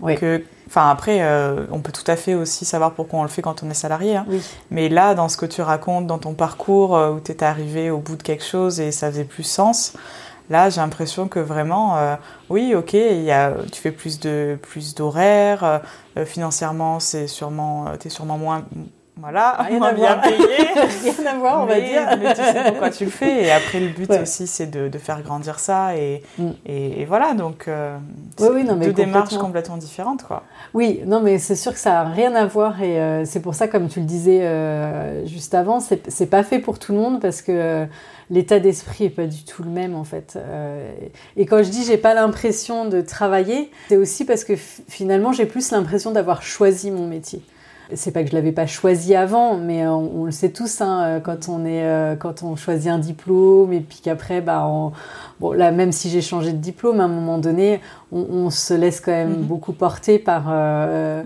Oui. 0.00 0.16
Que 0.16 0.42
Enfin, 0.74 0.90
après, 0.90 1.22
euh, 1.22 1.66
on 1.70 1.78
peut 1.78 1.92
tout 1.92 2.10
à 2.10 2.16
fait 2.16 2.34
aussi 2.34 2.64
savoir 2.64 2.94
pourquoi 2.94 3.20
on 3.20 3.22
le 3.22 3.28
fait 3.28 3.42
quand 3.42 3.62
on 3.62 3.70
est 3.70 3.74
salarié. 3.74 4.16
Hein. 4.16 4.26
Mais 4.72 4.88
là, 4.88 5.14
dans 5.14 5.28
ce 5.28 5.36
que 5.36 5.46
tu 5.46 5.62
racontes, 5.62 6.08
dans 6.08 6.18
ton 6.18 6.34
parcours, 6.34 6.96
euh, 6.96 7.12
où 7.12 7.20
tu 7.20 7.30
étais 7.30 7.44
arrivé 7.44 7.90
au 7.90 7.98
bout 7.98 8.16
de 8.16 8.24
quelque 8.24 8.42
chose 8.42 8.80
et 8.80 8.90
ça 8.90 9.08
faisait 9.08 9.22
plus 9.22 9.44
sens, 9.44 9.92
là, 10.50 10.70
j'ai 10.70 10.80
l'impression 10.80 11.28
que 11.28 11.38
vraiment, 11.38 11.96
euh, 11.98 12.16
oui, 12.50 12.74
ok, 12.74 12.92
y 12.94 13.30
a, 13.30 13.52
tu 13.70 13.80
fais 13.80 13.92
plus 13.92 14.18
de 14.18 14.58
plus 14.62 14.96
d'horaires, 14.96 15.80
financièrement, 16.26 16.98
c'est 16.98 17.28
sûrement, 17.28 17.92
es 18.04 18.08
sûrement 18.08 18.36
moins 18.36 18.64
voilà, 19.16 19.52
rien 19.60 19.80
à 19.80 19.92
bien 19.92 20.18
payé. 20.18 20.36
rien 21.04 21.26
à 21.32 21.38
voir, 21.38 21.62
on 21.62 21.66
va 21.66 21.80
dire. 21.80 22.18
Mais 22.20 22.34
tu 22.34 22.42
sais 22.42 22.64
pourquoi 22.66 22.90
tu 22.90 23.04
le 23.04 23.10
fais. 23.10 23.44
Et 23.44 23.52
après, 23.52 23.78
le 23.78 23.88
but 23.88 24.10
aussi, 24.10 24.48
c'est 24.48 24.66
de, 24.66 24.88
de, 24.88 24.98
faire 24.98 25.22
grandir 25.22 25.60
ça. 25.60 25.96
Et, 25.96 26.22
mm. 26.36 26.50
et, 26.66 27.04
voilà, 27.04 27.34
donc, 27.34 27.68
euh, 27.68 27.96
oui, 28.40 28.64
non, 28.64 28.74
mais 28.74 28.86
deux 28.86 28.92
démarches 28.92 29.36
complètement 29.38 29.76
différentes, 29.76 30.24
quoi. 30.24 30.42
Oui, 30.74 31.00
non, 31.06 31.20
mais 31.20 31.38
c'est 31.38 31.54
sûr 31.54 31.72
que 31.72 31.78
ça 31.78 31.90
n'a 31.90 32.04
rien 32.04 32.34
à 32.34 32.44
voir. 32.46 32.82
Et 32.82 33.00
euh, 33.00 33.24
c'est 33.24 33.40
pour 33.40 33.54
ça, 33.54 33.68
comme 33.68 33.88
tu 33.88 34.00
le 34.00 34.06
disais 34.06 34.40
euh, 34.42 35.24
juste 35.26 35.54
avant, 35.54 35.78
c'est 35.78 36.26
pas 36.26 36.42
fait 36.42 36.58
pour 36.58 36.80
tout 36.80 36.92
le 36.92 36.98
monde 36.98 37.20
parce 37.20 37.40
que 37.40 37.52
euh, 37.52 37.86
l'état 38.30 38.58
d'esprit 38.58 39.04
est 39.04 39.10
pas 39.10 39.26
du 39.26 39.44
tout 39.44 39.62
le 39.62 39.70
même, 39.70 39.94
en 39.94 40.04
fait. 40.04 40.36
et 41.36 41.46
quand 41.46 41.62
je 41.62 41.68
dis 41.68 41.84
j'ai 41.84 41.98
pas 41.98 42.14
l'impression 42.14 42.86
de 42.86 43.00
travailler, 43.00 43.70
c'est 43.88 43.96
aussi 43.96 44.24
parce 44.24 44.42
que 44.42 44.54
finalement, 44.56 45.32
j'ai 45.32 45.46
plus 45.46 45.70
l'impression 45.70 46.10
d'avoir 46.10 46.42
choisi 46.42 46.90
mon 46.90 47.06
métier 47.06 47.42
c'est 47.92 48.12
pas 48.12 48.22
que 48.22 48.30
je 48.30 48.34
l'avais 48.34 48.52
pas 48.52 48.66
choisi 48.66 49.14
avant, 49.14 49.56
mais 49.56 49.86
on, 49.86 50.24
le 50.24 50.30
sait 50.30 50.50
tous 50.50 50.80
hein, 50.80 51.02
euh, 51.02 51.20
quand 51.20 51.48
on 51.48 51.64
est 51.64 51.84
euh, 51.84 52.16
quand 52.16 52.42
on 52.42 52.56
choisit 52.56 52.90
un 52.90 52.98
diplôme 52.98 53.72
et 53.72 53.80
puis 53.80 53.98
qu'après 54.02 54.40
bah 54.40 54.66
bon 55.40 55.52
là 55.52 55.70
même 55.70 55.92
si 55.92 56.08
j'ai 56.08 56.22
changé 56.22 56.52
de 56.52 56.58
diplôme 56.58 57.00
à 57.00 57.04
un 57.04 57.08
moment 57.08 57.38
donné, 57.38 57.80
on, 58.12 58.48
se 58.50 58.74
laisse 58.74 59.00
quand 59.00 59.12
même 59.12 59.34
mm-hmm. 59.34 59.46
beaucoup 59.46 59.72
porter 59.72 60.18
par 60.18 60.46
euh, 60.48 61.22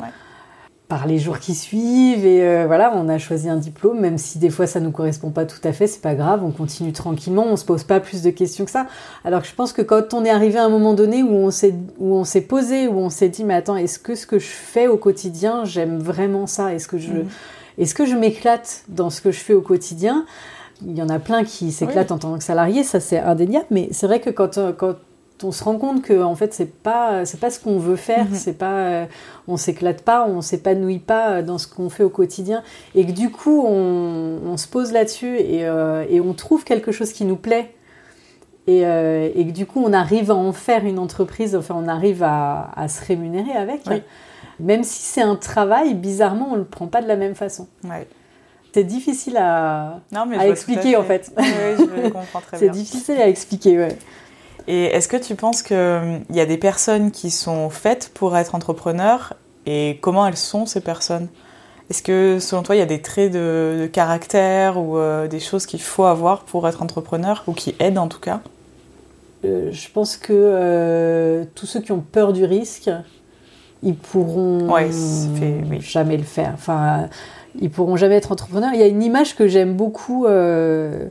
par 0.89 1.07
les 1.07 1.19
jours 1.19 1.39
qui 1.39 1.55
suivent 1.55 2.25
et 2.25 2.43
euh, 2.43 2.65
voilà, 2.67 2.93
on 2.97 3.11
a 3.11 3.19
choisi 3.19 3.49
un 3.51 3.57
diplôme, 3.57 4.01
même 4.01 4.17
si 4.17 4.39
des 4.39 4.49
fois 4.49 4.67
ça 4.67 4.81
nous 4.81 4.91
correspond 4.91 5.31
pas 5.31 5.45
tout 5.45 5.61
à 5.65 5.73
fait, 5.73 5.87
c'est 5.87 6.01
pas 6.01 6.15
grave, 6.15 6.43
on 6.43 6.51
continue 6.51 6.93
tranquillement, 6.93 7.45
on 7.47 7.57
se 7.57 7.67
pose 7.67 7.85
pas 7.85 8.01
plus 8.01 8.23
de 8.23 8.31
questions 8.31 8.65
que 8.65 8.71
ça. 8.71 8.87
Alors 9.23 9.43
que 9.43 9.49
je 9.49 9.55
pense 9.55 9.75
que 9.75 9.83
quand 9.83 10.15
on 10.15 10.25
est 10.25 10.31
arrivé 10.31 10.59
à 10.59 10.65
un 10.65 10.71
moment 10.71 10.95
donné 10.95 11.23
où 11.23 11.35
on 11.35 11.51
s'est 11.51 11.75
où 11.99 12.15
on 12.15 12.25
s'est 12.25 12.41
posé, 12.41 12.89
où 12.89 12.99
on 12.99 13.11
s'est 13.11 13.29
dit 13.29 13.45
mais 13.45 13.55
attends, 13.55 13.77
est-ce 13.77 13.99
que 13.99 14.15
ce 14.15 14.27
que 14.27 14.39
je 14.39 14.47
fais 14.47 14.87
au 14.87 14.97
quotidien, 14.97 15.67
j'aime 15.67 15.99
vraiment 15.99 16.47
ça? 16.47 16.75
Est-ce 16.75 16.89
que 16.89 16.97
je 16.97 17.13
mhm. 17.13 17.27
est-ce 17.77 17.95
que 17.95 18.07
je 18.07 18.15
m'éclate 18.15 18.85
dans 18.89 19.11
ce 19.11 19.21
que 19.21 19.31
je 19.31 19.41
fais 19.41 19.55
au 19.55 19.63
quotidien? 19.63 20.25
Il 20.87 20.97
y 20.97 21.03
en 21.03 21.11
a 21.11 21.19
plein 21.19 21.45
qui 21.45 21.71
s'éclatent 21.71 22.13
en 22.13 22.19
tant 22.19 22.39
que 22.39 22.45
salarié, 22.45 22.83
ça 22.83 23.01
c'est 23.01 23.19
indéniable, 23.19 23.67
mais 23.71 23.89
c'est 23.91 24.07
vrai 24.07 24.21
que 24.21 24.31
quand, 24.31 24.59
quand 24.79 24.95
on 25.43 25.53
se 25.53 25.65
rend 25.65 25.77
compte 25.77 26.03
que 26.03 26.23
en 26.23 26.35
fait 26.35 26.53
c'est 26.53 26.73
pas 26.83 27.25
c'est 27.25 27.41
pas 27.41 27.51
ce 27.51 27.61
qu'on 27.61 27.79
veut 27.79 27.97
faire 27.97 28.27
mhm. 28.27 28.35
c'est 28.35 28.59
pas 28.59 28.79
euh, 28.79 29.07
on 29.47 29.57
s'éclate 29.57 30.03
pas 30.03 30.27
on 30.27 30.41
s'épanouit 30.41 30.99
pas 30.99 31.43
dans 31.43 31.59
ce 31.59 31.67
qu'on 31.67 31.91
fait 31.91 32.05
au 32.05 32.11
quotidien 32.11 32.63
et 32.95 33.07
que 33.07 33.13
du 33.13 33.31
coup 33.31 33.65
on, 33.65 34.57
se 34.57 34.67
pose 34.67 34.93
là-dessus 34.93 35.37
et, 35.39 35.67
euh, 35.67 36.05
et, 36.11 36.21
on 36.21 36.35
trouve 36.35 36.65
quelque 36.65 36.91
chose 36.91 37.13
qui 37.13 37.25
nous 37.25 37.37
plaît 37.37 37.75
et, 38.67 38.85
euh, 38.85 39.29
et, 39.35 39.47
que 39.47 39.53
du 39.53 39.67
coup 39.67 39.81
on 39.85 39.93
arrive 39.93 40.33
à 40.33 40.35
en 40.35 40.53
faire 40.53 40.85
une 40.85 40.99
entreprise 40.99 41.55
enfin 41.55 41.77
on 41.79 41.87
arrive 41.87 42.25
à, 42.25 42.71
à 42.75 42.89
se 42.89 43.05
rémunérer 43.05 43.53
avec 43.53 43.83
même 44.59 44.83
si 44.83 45.03
c'est 45.03 45.23
un 45.23 45.37
travail 45.37 45.95
bizarrement 45.95 46.49
on 46.53 46.57
le 46.57 46.65
prend 46.65 46.89
pas 46.89 47.03
de 47.03 47.07
la 47.07 47.17
même 47.17 47.35
façon 47.35 47.69
C'est 48.75 48.85
difficile 48.85 49.37
à, 49.39 50.01
à 50.15 50.47
expliquer 50.47 50.97
en 50.97 51.03
fait. 51.03 51.33
Oui, 51.37 51.45
je 51.79 52.09
comprends 52.11 52.41
très 52.41 52.59
bien. 52.61 52.69
C'est 52.69 52.69
difficile 52.69 53.21
à 53.21 53.27
expliquer, 53.27 53.79
ouais. 53.79 53.97
Et 54.69 54.85
est-ce 54.85 55.09
que 55.09 55.17
tu 55.17 55.35
penses 55.35 55.63
qu'il 55.63 55.77
hum, 55.77 56.21
y 56.31 56.41
a 56.41 56.47
des 56.47 56.59
personnes 56.59 57.11
qui 57.11 57.31
sont 57.31 57.71
faites 57.71 58.11
pour 58.15 58.37
être 58.37 58.55
entrepreneurs 58.55 59.35
et 59.67 59.99
comment 60.01 60.27
elles 60.27 60.37
sont 60.37 60.67
ces 60.67 60.81
personnes? 60.81 61.27
Est-ce 61.91 62.03
que 62.03 62.39
selon 62.39 62.63
toi 62.63 62.77
il 62.77 62.79
y 62.79 62.83
a 62.83 62.87
des 62.87 63.01
traits 63.01 63.33
de, 63.33 63.89
caractère 63.91 64.79
ou 64.79 64.99
euh, 64.99 65.27
des 65.27 65.41
choses 65.41 65.65
qu'il 65.65 65.81
faut 65.81 66.05
avoir 66.05 66.43
pour 66.43 66.69
être 66.69 66.83
entrepreneur 66.83 67.43
ou 67.47 67.55
qui 67.55 67.75
aident 67.81 67.99
en 67.99 68.09
tout 68.09 68.21
cas? 68.21 68.43
Euh, 69.45 69.71
Je 69.73 69.89
pense 69.91 70.17
que 70.19 70.33
euh, 70.35 71.45
tous 71.55 71.67
ceux 71.67 71.81
qui 71.81 71.93
ont 71.93 72.01
peur 72.01 72.35
du 72.35 72.45
risque, 72.45 72.91
ils 73.83 73.97
pourront 73.97 74.69
jamais 75.81 76.17
le 76.19 76.25
faire. 76.25 76.53
Enfin, 76.55 77.09
ils 77.61 77.71
pourront 77.71 77.97
jamais 77.97 78.17
être 78.17 78.33
entrepreneurs. 78.33 78.71
Il 78.75 78.81
y 78.81 78.83
a 78.83 78.87
une 78.87 79.03
image 79.03 79.37
que 79.37 79.47
j'aime 79.49 79.75
beaucoup 79.75 80.27
euh, 80.27 81.07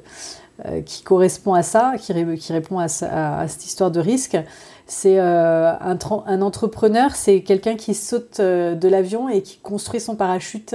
qui 0.86 1.04
correspond 1.04 1.54
à 1.54 1.63
ça, 1.63 1.93
qui, 2.00 2.13
qui 2.38 2.54
répond 2.54 2.80
à, 2.80 2.88
cette 2.88 3.65
histoire 3.65 3.91
de 3.91 4.00
risque. 4.00 4.38
C'est 4.89 5.20
euh, 5.20 5.74
un, 5.82 5.98
un, 6.28 6.41
entrepreneur, 6.41 7.13
c'est 7.13 7.41
quelqu'un 7.41 7.76
qui 7.76 7.93
saute 7.93 8.39
euh, 8.39 8.74
de 8.74 8.88
l'avion 8.88 9.28
et 9.28 9.41
qui 9.41 9.58
construit 9.58 10.00
son 10.00 10.15
parachute 10.15 10.74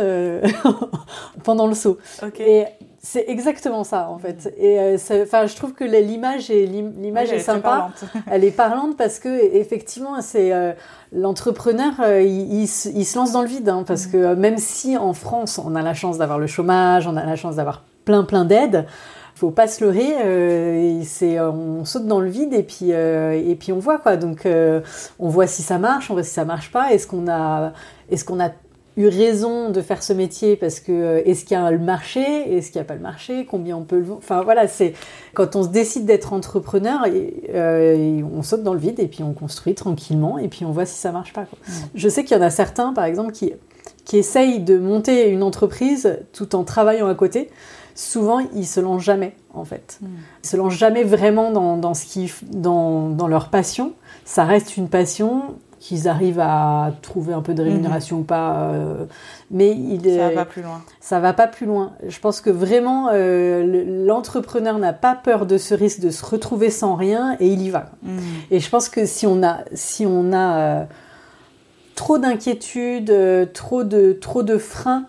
pendant 1.44 1.66
le 1.66 1.74
saut. 1.74 1.96
Et 2.38 2.66
c'est 3.00 3.24
exactement 3.26 3.84
ça 3.84 4.10
en 4.10 4.18
fait. 4.18 4.54
Et 4.58 4.96
enfin, 5.22 5.46
je 5.46 5.56
trouve 5.56 5.72
que 5.72 5.84
l'image 5.84 6.50
est 6.50 6.66
l'image 6.66 7.32
est, 7.32 7.38
sympa. 7.38 7.90
elle 8.30 8.44
est 8.44 8.50
parlante 8.54 8.98
parce 8.98 9.18
que 9.18 9.56
effectivement, 9.56 10.20
c'est 10.20 10.52
l'entrepreneur, 11.10 11.94
il, 12.20 12.62
il, 12.62 12.66
se 12.68 13.18
lance 13.18 13.32
dans 13.32 13.42
le 13.42 13.48
vide 13.48 13.70
hein, 13.70 13.82
parce 13.86 14.06
mm. 14.06 14.10
que 14.12 14.34
même 14.34 14.58
si 14.58 14.98
en 14.98 15.14
France, 15.14 15.58
on 15.58 15.74
a 15.74 15.80
la 15.80 15.94
chance 15.94 16.18
d'avoir 16.18 16.38
le 16.38 16.46
chômage, 16.46 17.06
on 17.06 17.16
a 17.16 17.24
la 17.24 17.36
chance 17.36 17.56
d'avoir 17.56 17.82
plein 18.04 18.24
plein 18.24 18.44
d'aides 18.44 18.86
faut 19.42 19.50
pas 19.50 19.66
se 19.66 19.84
leurrer. 19.84 20.14
Euh, 20.24 21.00
c'est, 21.04 21.40
on 21.40 21.84
saute 21.84 22.06
dans 22.06 22.20
le 22.20 22.30
vide 22.30 22.54
et 22.54 22.62
puis, 22.62 22.92
euh, 22.92 23.32
et 23.32 23.56
puis 23.56 23.72
on 23.72 23.80
voit 23.80 23.98
quoi. 23.98 24.16
Donc 24.16 24.46
euh, 24.46 24.80
on 25.18 25.28
voit 25.28 25.48
si 25.48 25.62
ça 25.62 25.78
marche, 25.78 26.12
on 26.12 26.14
voit 26.14 26.22
si 26.22 26.30
ça 26.30 26.44
marche 26.44 26.70
pas. 26.70 26.92
Est-ce 26.92 27.08
qu'on 27.08 27.26
a, 27.28 27.72
est-ce 28.08 28.24
qu'on 28.24 28.38
a 28.38 28.52
eu 28.96 29.08
raison 29.08 29.70
de 29.70 29.80
faire 29.80 30.00
ce 30.00 30.12
métier 30.12 30.54
parce 30.54 30.78
que 30.78 31.26
est-ce 31.26 31.44
qu'il 31.44 31.56
y 31.56 31.60
a 31.60 31.68
le 31.72 31.80
marché, 31.80 32.20
est-ce 32.20 32.70
qu'il 32.70 32.78
n'y 32.78 32.82
a 32.82 32.84
pas 32.84 32.94
le 32.94 33.00
marché, 33.00 33.44
combien 33.44 33.76
on 33.76 33.82
peut 33.82 33.98
le 33.98 34.12
Enfin 34.12 34.42
voilà, 34.42 34.68
c'est 34.68 34.92
quand 35.34 35.56
on 35.56 35.64
se 35.64 35.70
décide 35.70 36.04
d'être 36.04 36.32
entrepreneur, 36.32 37.04
on 37.52 38.42
saute 38.44 38.62
dans 38.62 38.74
le 38.74 38.80
vide 38.80 39.00
et 39.00 39.08
puis 39.08 39.24
on 39.24 39.32
construit 39.32 39.74
tranquillement 39.74 40.38
et 40.38 40.46
puis 40.46 40.64
on 40.64 40.70
voit 40.70 40.86
si 40.86 40.94
ça 40.94 41.10
marche 41.10 41.32
pas. 41.32 41.46
Quoi. 41.46 41.58
Je 41.96 42.08
sais 42.08 42.22
qu'il 42.22 42.36
y 42.36 42.40
en 42.40 42.44
a 42.44 42.50
certains, 42.50 42.92
par 42.92 43.06
exemple, 43.06 43.32
qui 43.32 43.52
qui 44.04 44.18
essayent 44.18 44.60
de 44.60 44.78
monter 44.78 45.28
une 45.28 45.44
entreprise 45.44 46.18
tout 46.32 46.56
en 46.56 46.64
travaillant 46.64 47.06
à 47.06 47.14
côté 47.14 47.50
souvent 47.94 48.40
ils 48.54 48.66
se 48.66 48.80
lancent 48.80 49.02
jamais 49.02 49.34
en 49.54 49.64
fait. 49.64 49.98
Ils 50.00 50.08
hmm. 50.08 50.10
Ils 50.44 50.48
se 50.48 50.56
lancent 50.56 50.74
jamais 50.74 51.04
vraiment 51.04 51.50
dans, 51.50 51.76
dans 51.76 51.94
ce 51.94 52.06
qui, 52.06 52.32
dans, 52.50 53.08
dans, 53.08 53.28
leur 53.28 53.48
passion. 53.48 53.92
Ça 54.24 54.44
reste 54.44 54.76
une 54.76 54.88
passion 54.88 55.54
qu'ils 55.78 56.08
arrivent 56.08 56.40
à 56.40 56.92
trouver 57.02 57.32
un 57.34 57.42
peu 57.42 57.54
de 57.54 57.62
rémunération 57.62 58.20
ou 58.20 58.22
pas. 58.22 58.70
Euh, 58.70 59.04
mais 59.50 59.72
il, 59.72 60.02
ça 60.04 60.28
va 60.28 60.34
pas 60.34 60.44
plus 60.44 60.62
loin. 60.62 60.82
Ça 61.00 61.20
va 61.20 61.32
pas 61.32 61.48
plus 61.48 61.66
loin. 61.66 61.92
Je 62.06 62.20
pense 62.20 62.40
que 62.40 62.50
vraiment 62.50 63.08
euh, 63.12 64.04
l'entrepreneur 64.06 64.78
n'a 64.78 64.92
pas 64.92 65.16
peur 65.16 65.44
de 65.44 65.58
ce 65.58 65.74
risque 65.74 66.00
de 66.00 66.10
se 66.10 66.24
retrouver 66.24 66.70
sans 66.70 66.94
rien 66.94 67.36
et 67.40 67.48
il 67.48 67.62
y 67.62 67.70
va. 67.70 67.86
Hmm. 68.02 68.18
Et 68.52 68.60
je 68.60 68.70
pense 68.70 68.88
que 68.88 69.04
si 69.06 69.26
on 69.26 69.42
a, 69.42 69.58
si 69.74 70.06
on 70.06 70.32
a 70.32 70.56
euh, 70.56 70.84
trop 71.96 72.18
d'inquiétudes, 72.18 73.52
trop 73.52 73.82
de, 73.82 74.12
trop 74.12 74.44
de 74.44 74.58
freins 74.58 75.06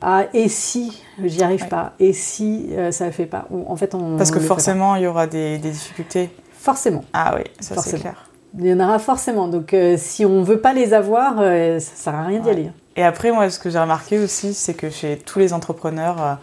ah, 0.00 0.24
et 0.34 0.48
si 0.48 1.02
j'y 1.24 1.42
arrive 1.42 1.68
pas 1.68 1.92
Et 1.98 2.12
si 2.12 2.68
ça 2.70 2.80
euh, 2.80 2.90
ça 2.90 3.10
fait 3.10 3.26
pas 3.26 3.46
En 3.66 3.76
fait, 3.76 3.94
on, 3.94 4.16
Parce 4.16 4.30
que 4.30 4.40
forcément, 4.40 4.96
il 4.96 5.02
y 5.02 5.06
aura 5.06 5.26
des, 5.26 5.58
difficultés. 5.58 6.30
Forcément. 6.52 7.04
Ah 7.12 7.34
oui, 7.36 7.44
ça 7.60 7.76
c'est 7.76 8.00
clair. 8.00 8.28
Il 8.58 8.66
y 8.66 8.72
en 8.72 8.80
aura 8.80 8.98
forcément. 8.98 9.48
Donc, 9.48 9.74
euh, 9.74 9.96
si 9.98 10.24
on 10.24 10.42
veut 10.42 10.60
pas 10.60 10.72
les 10.72 10.94
avoir, 10.94 11.36
euh, 11.38 11.78
ça 11.78 11.92
sert 11.94 12.14
à 12.14 12.24
rien 12.24 12.40
d'y 12.40 12.50
aller. 12.50 12.70
Et 12.96 13.02
après, 13.02 13.30
moi, 13.30 13.50
ce 13.50 13.58
que 13.58 13.70
j'ai 13.70 13.78
remarqué 13.78 14.18
aussi, 14.18 14.54
c'est 14.54 14.74
que 14.74 14.88
chez 14.88 15.18
tous 15.18 15.38
les 15.38 15.52
entrepreneurs, 15.52 16.38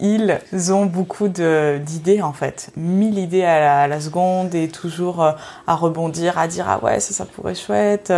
ils 0.00 0.72
ont 0.72 0.86
beaucoup 0.86 1.28
d'idées 1.28 2.20
en 2.20 2.32
fait, 2.32 2.70
mille 2.76 3.16
idées 3.16 3.44
à 3.44 3.86
la, 3.86 4.00
seconde 4.00 4.52
et 4.56 4.66
toujours 4.66 5.22
à 5.22 5.74
rebondir, 5.76 6.36
à 6.36 6.48
dire 6.48 6.66
ah 6.68 6.80
ouais 6.82 6.98
ça 6.98 7.14
ça 7.14 7.24
pourrait 7.24 7.52
être 7.52 7.60
chouette, 7.60 8.12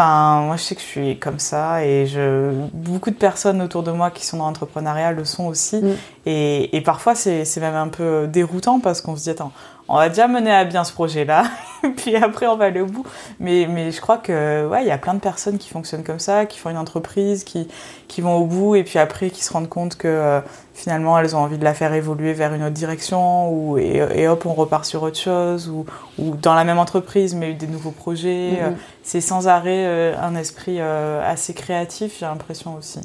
Enfin, 0.00 0.40
moi, 0.46 0.56
je 0.56 0.62
sais 0.62 0.74
que 0.74 0.80
je 0.80 0.86
suis 0.86 1.18
comme 1.18 1.38
ça 1.38 1.84
et 1.84 2.06
je, 2.06 2.52
beaucoup 2.72 3.10
de 3.10 3.16
personnes 3.16 3.60
autour 3.60 3.82
de 3.82 3.90
moi 3.90 4.10
qui 4.10 4.24
sont 4.24 4.38
dans 4.38 4.46
l'entrepreneuriat 4.46 5.12
le 5.12 5.26
sont 5.26 5.44
aussi. 5.44 5.76
Mm. 5.76 5.94
Et, 6.24 6.74
et, 6.74 6.80
parfois, 6.80 7.14
c'est 7.14 7.44
même 7.58 7.74
un 7.74 7.88
peu 7.88 8.26
déroutant 8.26 8.80
parce 8.80 9.02
qu'on 9.02 9.14
se 9.14 9.24
dit, 9.24 9.30
attends, 9.30 9.52
on 9.90 9.96
va 9.96 10.08
déjà 10.08 10.28
mener 10.28 10.52
à 10.52 10.64
bien 10.64 10.84
ce 10.84 10.92
projet-là, 10.92 11.44
puis 11.96 12.14
après, 12.14 12.46
on 12.46 12.56
va 12.56 12.66
aller 12.66 12.80
au 12.80 12.86
bout. 12.86 13.04
Mais, 13.40 13.66
mais 13.68 13.90
je 13.90 14.00
crois 14.00 14.18
que, 14.18 14.68
ouais, 14.68 14.84
il 14.84 14.86
y 14.86 14.92
a 14.92 14.98
plein 14.98 15.14
de 15.14 15.18
personnes 15.18 15.58
qui 15.58 15.68
fonctionnent 15.68 16.04
comme 16.04 16.20
ça, 16.20 16.46
qui 16.46 16.60
font 16.60 16.70
une 16.70 16.76
entreprise, 16.78 17.42
qui, 17.42 17.66
qui 18.06 18.20
vont 18.20 18.36
au 18.36 18.44
bout 18.44 18.76
et 18.76 18.84
puis 18.84 19.00
après, 19.00 19.30
qui 19.30 19.42
se 19.42 19.52
rendent 19.52 19.68
compte 19.68 19.96
que 19.96 20.06
euh, 20.06 20.40
finalement, 20.74 21.18
elles 21.18 21.34
ont 21.34 21.40
envie 21.40 21.58
de 21.58 21.64
la 21.64 21.74
faire 21.74 21.92
évoluer 21.92 22.34
vers 22.34 22.54
une 22.54 22.62
autre 22.62 22.74
direction 22.74 23.50
ou, 23.50 23.78
et, 23.78 24.28
hop, 24.28 24.46
on 24.46 24.54
repart 24.54 24.84
sur 24.84 25.02
autre 25.02 25.18
chose 25.18 25.68
ou, 25.68 25.84
ou, 26.20 26.36
dans 26.36 26.54
la 26.54 26.62
même 26.62 26.78
entreprise, 26.78 27.34
mais 27.34 27.52
des 27.54 27.66
nouveaux 27.66 27.90
projets. 27.90 28.52
Mm-hmm. 28.52 28.74
C'est 29.02 29.20
sans 29.20 29.48
arrêt 29.48 29.86
euh, 29.86 30.14
un 30.22 30.36
esprit 30.36 30.76
euh, 30.78 31.20
assez 31.28 31.52
créatif, 31.52 32.18
j'ai 32.20 32.26
l'impression 32.26 32.76
aussi. 32.76 33.00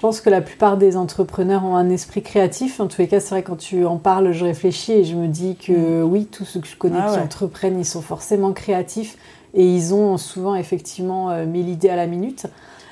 Je 0.00 0.06
pense 0.06 0.22
que 0.22 0.30
la 0.30 0.40
plupart 0.40 0.78
des 0.78 0.96
entrepreneurs 0.96 1.62
ont 1.62 1.76
un 1.76 1.90
esprit 1.90 2.22
créatif. 2.22 2.80
En 2.80 2.86
tous 2.86 3.02
les 3.02 3.06
cas, 3.06 3.20
c'est 3.20 3.34
vrai, 3.34 3.42
quand 3.42 3.56
tu 3.58 3.84
en 3.84 3.98
parles, 3.98 4.32
je 4.32 4.46
réfléchis 4.46 4.92
et 4.92 5.04
je 5.04 5.14
me 5.14 5.28
dis 5.28 5.56
que 5.56 5.72
mm. 5.72 6.10
oui, 6.10 6.24
tous 6.24 6.46
ceux 6.46 6.60
que 6.60 6.66
je 6.66 6.74
connais 6.74 7.00
ah 7.02 7.12
qui 7.12 7.20
entreprennent, 7.20 7.78
ils 7.78 7.84
sont 7.84 8.00
forcément 8.00 8.54
créatifs 8.54 9.18
et 9.52 9.62
ils 9.62 9.92
ont 9.92 10.16
souvent 10.16 10.54
effectivement 10.54 11.28
euh, 11.28 11.44
mille 11.44 11.68
idées 11.68 11.90
à 11.90 11.96
la 11.96 12.06
minute. 12.06 12.46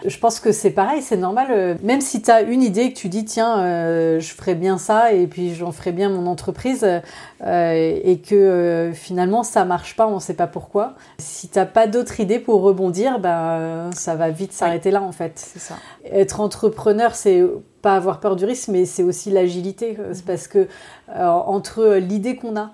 Je 0.04 0.18
pense 0.18 0.38
que 0.40 0.52
c'est 0.52 0.70
pareil, 0.70 1.02
c'est 1.02 1.16
normal. 1.16 1.48
Euh, 1.50 1.74
même 1.82 2.00
si 2.00 2.22
tu 2.22 2.30
as 2.30 2.42
une 2.42 2.62
idée 2.62 2.92
que 2.92 2.98
tu 2.98 3.08
dis, 3.08 3.24
tiens, 3.24 3.61
euh, 3.61 4.20
je 4.20 4.32
ferais 4.34 4.54
bien 4.54 4.78
ça 4.78 5.12
et 5.12 5.26
puis 5.26 5.54
j'en 5.54 5.72
ferais 5.72 5.92
bien 5.92 6.08
mon 6.08 6.26
entreprise 6.26 6.87
euh, 7.44 8.00
et 8.04 8.18
que 8.18 8.92
finalement 8.94 9.42
ça 9.42 9.64
marche 9.64 9.96
pas, 9.96 10.06
on 10.06 10.16
ne 10.16 10.20
sait 10.20 10.34
pas 10.34 10.46
pourquoi. 10.46 10.94
Si 11.18 11.48
tu 11.48 11.58
n'as 11.58 11.66
pas 11.66 11.87
d'autres 11.87 12.20
idées 12.20 12.38
pour 12.38 12.62
rebondir, 12.62 13.18
ben, 13.18 13.90
ça 13.92 14.14
va 14.14 14.30
vite 14.30 14.52
s'arrêter 14.52 14.90
là 14.90 15.02
en 15.02 15.12
fait. 15.12 15.32
C'est 15.37 15.58
ça. 15.58 15.74
Être 16.04 16.40
entrepreneur, 16.40 17.14
c'est 17.14 17.42
pas 17.82 17.94
avoir 17.94 18.20
peur 18.20 18.37
du 18.37 18.44
risque, 18.44 18.68
mais 18.68 18.84
c'est 18.84 19.02
aussi 19.02 19.30
l'agilité. 19.30 19.96
C'est 20.12 20.24
parce 20.24 20.48
que 20.48 20.68
entre 21.16 21.96
l'idée 21.96 22.37
qu'on 22.37 22.56
a 22.56 22.72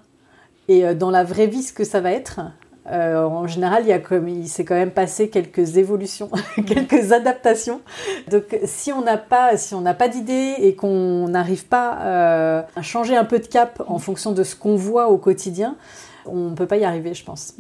et 0.69 0.95
dans 0.95 1.11
la 1.11 1.25
vraie 1.25 1.47
vie 1.47 1.63
ce 1.63 1.73
que 1.73 1.85
ça 1.85 2.01
va 2.01 2.13
être, 2.13 2.41
euh, 2.91 3.25
en 3.25 3.47
général, 3.47 3.85
il, 3.85 3.89
y 3.89 3.93
a 3.93 3.99
comme, 3.99 4.29
il 4.29 4.49
s'est 4.49 4.65
quand 4.65 4.75
même 4.75 4.91
passé 4.91 5.31
quelques 5.31 5.79
évolutions, 5.79 6.31
quelques 6.67 7.13
adaptations. 7.13 7.81
Donc, 8.31 8.59
si 8.65 8.93
on 8.93 9.01
n'a 9.01 9.17
pas, 9.17 9.57
si 9.57 9.75
on 9.75 9.81
n'a 9.81 9.95
pas 9.95 10.09
d'idée 10.09 10.55
et 10.59 10.75
qu'on 10.75 11.29
n'arrive 11.29 11.67
pas 11.67 11.99
euh, 12.03 12.63
à 12.77 12.83
changer 12.83 13.17
un 13.17 13.25
peu 13.25 13.39
de 13.39 13.47
cap 13.47 13.83
en 13.87 13.99
fonction 13.99 14.33
de 14.33 14.43
ce 14.43 14.55
qu'on 14.55 14.77
voit 14.77 15.09
au 15.09 15.17
quotidien, 15.17 15.77
on 16.27 16.51
ne 16.51 16.55
peut 16.55 16.67
pas 16.67 16.77
y 16.77 16.85
arriver, 16.85 17.15
je 17.15 17.25
pense. 17.25 17.55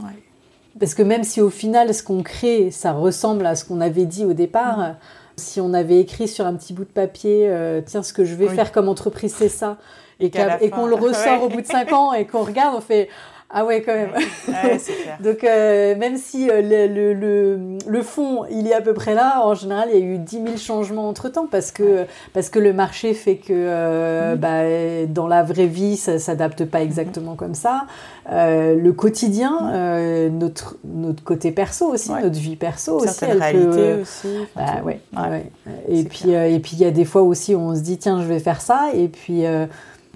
Parce 0.78 0.94
que 0.94 1.02
même 1.02 1.24
si 1.24 1.40
au 1.40 1.50
final, 1.50 1.94
ce 1.94 2.02
qu'on 2.02 2.22
crée, 2.22 2.70
ça 2.70 2.92
ressemble 2.92 3.46
à 3.46 3.54
ce 3.54 3.64
qu'on 3.64 3.80
avait 3.80 4.06
dit 4.06 4.24
au 4.24 4.32
départ. 4.32 4.94
Si 5.36 5.60
on 5.60 5.72
avait 5.72 6.00
écrit 6.00 6.28
sur 6.28 6.46
un 6.46 6.54
petit 6.54 6.72
bout 6.72 6.84
de 6.84 6.90
papier, 6.90 7.48
euh, 7.48 7.80
tiens, 7.84 8.02
ce 8.02 8.12
que 8.12 8.24
je 8.24 8.34
vais 8.34 8.48
faire 8.48 8.72
comme 8.72 8.88
entreprise, 8.88 9.34
c'est 9.36 9.48
ça, 9.48 9.78
et, 10.20 10.30
qu'on 10.30 10.86
le 10.86 10.94
ressort 10.94 11.42
au 11.44 11.48
bout 11.48 11.60
de 11.60 11.66
5 11.66 11.92
ans 11.92 12.12
et 12.12 12.26
qu'on 12.26 12.44
regarde, 12.44 12.74
on 12.76 12.80
fait 12.80 13.08
ah 13.56 13.64
ouais, 13.64 13.82
quand 13.82 13.94
même. 13.94 14.10
Donc, 15.20 15.44
euh, 15.44 15.94
même 15.96 16.16
si 16.16 16.50
euh, 16.50 16.60
le, 16.60 17.14
le, 17.14 17.78
le, 17.86 18.02
fond, 18.02 18.46
il 18.50 18.66
est 18.66 18.74
à 18.74 18.80
peu 18.80 18.94
près 18.94 19.14
là, 19.14 19.46
en 19.46 19.54
général, 19.54 19.90
il 19.94 20.00
y 20.00 20.02
a 20.02 20.04
eu 20.04 20.18
10 20.18 20.42
000 20.42 20.56
changements 20.56 21.08
entre-temps 21.08 21.46
parce 21.48 21.70
que, 21.70 22.04
parce 22.32 22.50
que 22.50 22.58
le 22.58 22.72
marché 22.72 23.14
fait 23.14 23.36
que 23.36 23.52
euh, 23.52 24.34
mm-hmm. 24.34 24.38
bah, 24.38 25.06
dans 25.06 25.28
la 25.28 25.44
vraie 25.44 25.68
vie, 25.68 25.96
ça 25.96 26.18
s'adapte 26.18 26.64
pas 26.64 26.82
exactement 26.82 27.36
comme 27.36 27.54
ça. 27.54 27.86
le 28.28 28.90
quotidien, 28.90 29.52
mm-hmm. 29.62 30.30
notre, 30.30 30.76
notre 30.82 31.22
côté 31.22 31.52
perso 31.52 31.86
aussi, 31.86 32.10
notre 32.10 32.40
vie 32.40 32.56
perso 32.56 32.96
aussi. 32.96 33.14
Certaines 33.14 33.40
réalités 33.40 33.94
aussi. 34.02 34.36
Bah, 34.56 34.82
ouais, 34.84 34.98
ouais. 35.16 35.46
Et, 35.88 36.02
puis, 36.02 36.30
et 36.30 36.58
puis, 36.58 36.72
il 36.72 36.80
y 36.80 36.86
a 36.86 36.90
des 36.90 37.04
fois 37.04 37.22
aussi 37.22 37.54
où 37.54 37.60
on 37.60 37.76
se 37.76 37.82
dit, 37.82 37.98
tiens, 37.98 38.20
je 38.20 38.26
vais 38.26 38.40
faire 38.40 38.60
ça. 38.60 38.88
Et 38.94 39.06
puis 39.06 39.44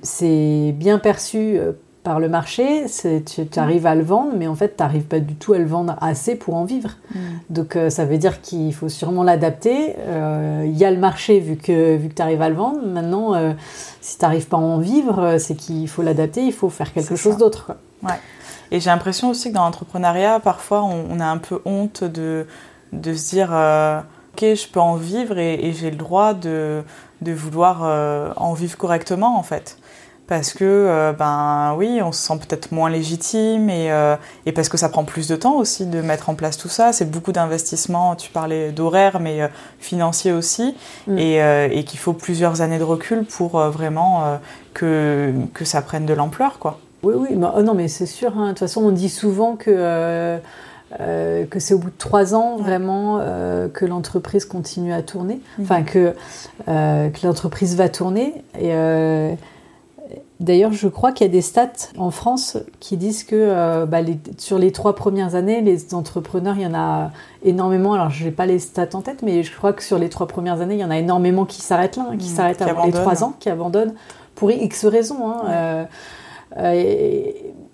c'est 0.02 0.72
bien 0.76 0.98
perçu 0.98 1.60
par 2.02 2.20
le 2.20 2.28
marché, 2.28 2.86
tu, 3.26 3.58
arrives 3.58 3.86
à 3.86 3.94
le 3.94 4.02
vendre, 4.02 4.32
mais 4.36 4.46
en 4.46 4.54
fait, 4.54 4.76
tu 4.76 4.82
n'arrives 4.82 5.04
pas 5.04 5.20
du 5.20 5.34
tout 5.34 5.52
à 5.52 5.58
le 5.58 5.66
vendre 5.66 5.96
assez 6.00 6.36
pour 6.36 6.54
en 6.54 6.64
vivre. 6.64 6.90
Mm. 7.14 7.18
Donc, 7.50 7.76
euh, 7.76 7.90
ça 7.90 8.04
veut 8.04 8.18
dire 8.18 8.40
qu'il 8.40 8.72
faut 8.72 8.88
sûrement 8.88 9.24
l'adapter. 9.24 9.96
Euh, 9.98 10.64
il 10.64 10.76
y 10.76 10.84
a 10.84 10.90
le 10.90 10.96
marché 10.96 11.40
vu 11.40 11.56
que, 11.56 11.96
vu 11.96 12.08
que 12.08 12.14
tu 12.14 12.22
arrives 12.22 12.40
à 12.40 12.48
le 12.48 12.54
vendre. 12.54 12.80
Maintenant, 12.86 13.34
euh, 13.34 13.52
si 14.00 14.16
tu 14.16 14.24
n'arrives 14.24 14.46
pas 14.46 14.56
à 14.56 14.60
en 14.60 14.78
vivre, 14.78 15.36
c'est 15.38 15.54
qu'il 15.54 15.88
faut 15.88 16.02
l'adapter, 16.02 16.42
il 16.44 16.52
faut 16.52 16.70
faire 16.70 16.92
quelque 16.92 17.16
chose 17.16 17.36
d'autre. 17.36 17.72
Ouais. 18.02 18.18
Et 18.70 18.80
j'ai 18.80 18.90
l'impression 18.90 19.30
aussi 19.30 19.50
que 19.50 19.54
dans 19.54 19.64
l'entrepreneuriat, 19.64 20.40
parfois, 20.40 20.84
on, 20.84 21.20
a 21.20 21.26
un 21.26 21.38
peu 21.38 21.60
honte 21.64 22.04
de, 22.04 22.46
de 22.92 23.14
se 23.14 23.30
dire 23.30 23.48
Ok, 23.50 24.40
je 24.40 24.68
peux 24.68 24.80
en 24.80 24.94
vivre 24.94 25.38
et, 25.38 25.54
et 25.66 25.72
j'ai 25.72 25.90
le 25.90 25.96
droit 25.96 26.32
de, 26.32 26.82
de 27.22 27.32
vouloir 27.32 27.82
en 28.36 28.52
vivre 28.54 28.76
correctement, 28.76 29.38
en 29.38 29.42
fait 29.42 29.78
parce 30.28 30.52
que 30.52 30.64
euh, 30.64 31.12
ben 31.12 31.74
oui, 31.78 32.00
on 32.02 32.12
se 32.12 32.20
sent 32.20 32.38
peut-être 32.38 32.70
moins 32.70 32.90
légitime 32.90 33.70
et, 33.70 33.90
euh, 33.90 34.14
et, 34.44 34.52
parce 34.52 34.68
que 34.68 34.76
ça 34.76 34.90
prend 34.90 35.04
plus 35.04 35.26
de 35.26 35.36
temps 35.36 35.56
aussi 35.56 35.86
de 35.86 36.02
mettre 36.02 36.28
en 36.28 36.34
place 36.34 36.58
tout 36.58 36.68
ça. 36.68 36.92
C'est 36.92 37.10
beaucoup 37.10 37.32
d'investissements. 37.32 38.14
Tu 38.14 38.30
parlais 38.30 38.70
d'horaire, 38.70 39.20
mais 39.20 39.40
euh, 39.40 39.48
financier 39.80 40.32
aussi, 40.32 40.76
mm. 41.06 41.18
et, 41.18 41.78
et 41.78 41.84
qu'il 41.84 41.98
faut 41.98 42.12
plusieurs 42.12 42.60
années 42.60 42.78
de 42.78 42.84
recul 42.84 43.24
pour 43.24 43.58
vraiment 43.58 44.38
que, 44.74 45.32
que 45.54 45.64
ça 45.64 45.80
prenne 45.80 46.04
de 46.04 46.14
l'ampleur, 46.14 46.58
quoi. 46.58 46.78
Oui, 47.02 47.14
oui, 47.16 47.28
bah, 47.34 47.54
oh 47.56 47.62
non, 47.62 47.74
mais 47.74 47.88
c'est 47.88 48.06
sûr. 48.06 48.36
Hein. 48.36 48.44
De 48.44 48.48
toute 48.50 48.58
façon, 48.58 48.82
on 48.82 48.90
dit 48.90 49.08
souvent 49.08 49.56
que 49.56 50.38
que 51.50 51.58
c'est 51.60 51.74
au 51.74 51.78
bout 51.78 51.90
de 51.90 51.98
trois 51.98 52.34
ans 52.34 52.56
vraiment 52.56 53.20
que 53.72 53.84
l'entreprise 53.84 54.44
continue 54.44 54.92
à 54.92 55.02
tourner, 55.02 55.40
mm. 55.58 55.62
enfin 55.62 55.82
que, 55.82 56.14
que 56.66 57.26
l'entreprise 57.26 57.76
va 57.76 57.88
tourner. 57.88 58.42
Et, 58.60 58.74
D'ailleurs, 60.40 60.72
je 60.72 60.86
crois 60.86 61.10
qu'il 61.10 61.26
y 61.26 61.30
a 61.30 61.32
des 61.32 61.42
stats 61.42 61.90
en 61.96 62.12
France 62.12 62.58
qui 62.78 62.96
disent 62.96 63.24
que 63.24 63.34
euh, 63.34 63.86
bah, 63.86 63.98
sur 64.36 64.58
les 64.58 64.70
trois 64.70 64.94
premières 64.94 65.34
années, 65.34 65.60
les 65.62 65.94
entrepreneurs, 65.94 66.54
il 66.56 66.62
y 66.62 66.66
en 66.66 66.74
a 66.74 67.10
énormément. 67.42 67.94
Alors, 67.94 68.10
je 68.10 68.24
n'ai 68.24 68.30
pas 68.30 68.46
les 68.46 68.60
stats 68.60 68.90
en 68.94 69.02
tête, 69.02 69.22
mais 69.22 69.42
je 69.42 69.56
crois 69.56 69.72
que 69.72 69.82
sur 69.82 69.98
les 69.98 70.08
trois 70.08 70.28
premières 70.28 70.60
années, 70.60 70.74
il 70.74 70.80
y 70.80 70.84
en 70.84 70.92
a 70.92 70.98
énormément 70.98 71.44
qui 71.44 71.60
s'arrêtent 71.60 71.96
là, 71.96 72.06
qui 72.16 72.30
mmh, 72.30 72.34
s'arrêtent 72.34 72.62
avant 72.62 72.84
les 72.84 72.92
trois 72.92 73.24
ans, 73.24 73.34
qui 73.40 73.50
abandonnent 73.50 73.94
pour 74.36 74.52
X 74.52 74.86
raisons. 74.86 75.28
Hein, 75.28 75.42
euh, 75.48 75.84
euh, 76.56 77.22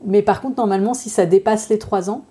mais 0.07 0.23
par 0.23 0.41
contre, 0.41 0.57
normalement, 0.57 0.95
si 0.95 1.11
ça 1.11 1.27
dépasse 1.27 1.69
les 1.69 1.79
trois 1.79 2.09
ans, 2.09 2.23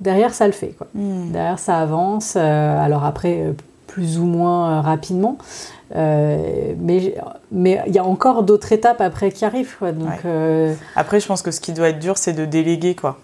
derrière, 0.00 0.32
ça 0.32 0.46
le 0.46 0.54
fait. 0.54 0.68
Quoi. 0.68 0.86
Mmh. 0.94 1.32
Derrière, 1.32 1.58
ça 1.58 1.78
avance. 1.80 2.36
alors 2.36 3.04
après, 3.04 3.52
plus 3.86 4.18
ou 4.18 4.24
moins 4.24 4.80
rapidement. 4.80 5.36
Euh, 5.94 6.74
mais 6.78 7.14
mais 7.52 7.80
il 7.86 7.94
y 7.94 7.98
a 7.98 8.04
encore 8.04 8.42
d'autres 8.42 8.72
étapes 8.72 9.00
après 9.00 9.30
qui 9.30 9.44
arrivent. 9.44 9.76
Donc, 9.80 10.24
euh, 10.24 10.74
Après, 10.96 11.20
je 11.20 11.26
pense 11.26 11.42
que 11.42 11.50
ce 11.50 11.60
qui 11.60 11.72
doit 11.72 11.90
être 11.90 12.00
dur, 12.00 12.18
c'est 12.18 12.32
de 12.32 12.44
déléguer. 12.44 12.94
quoi. 12.94 13.18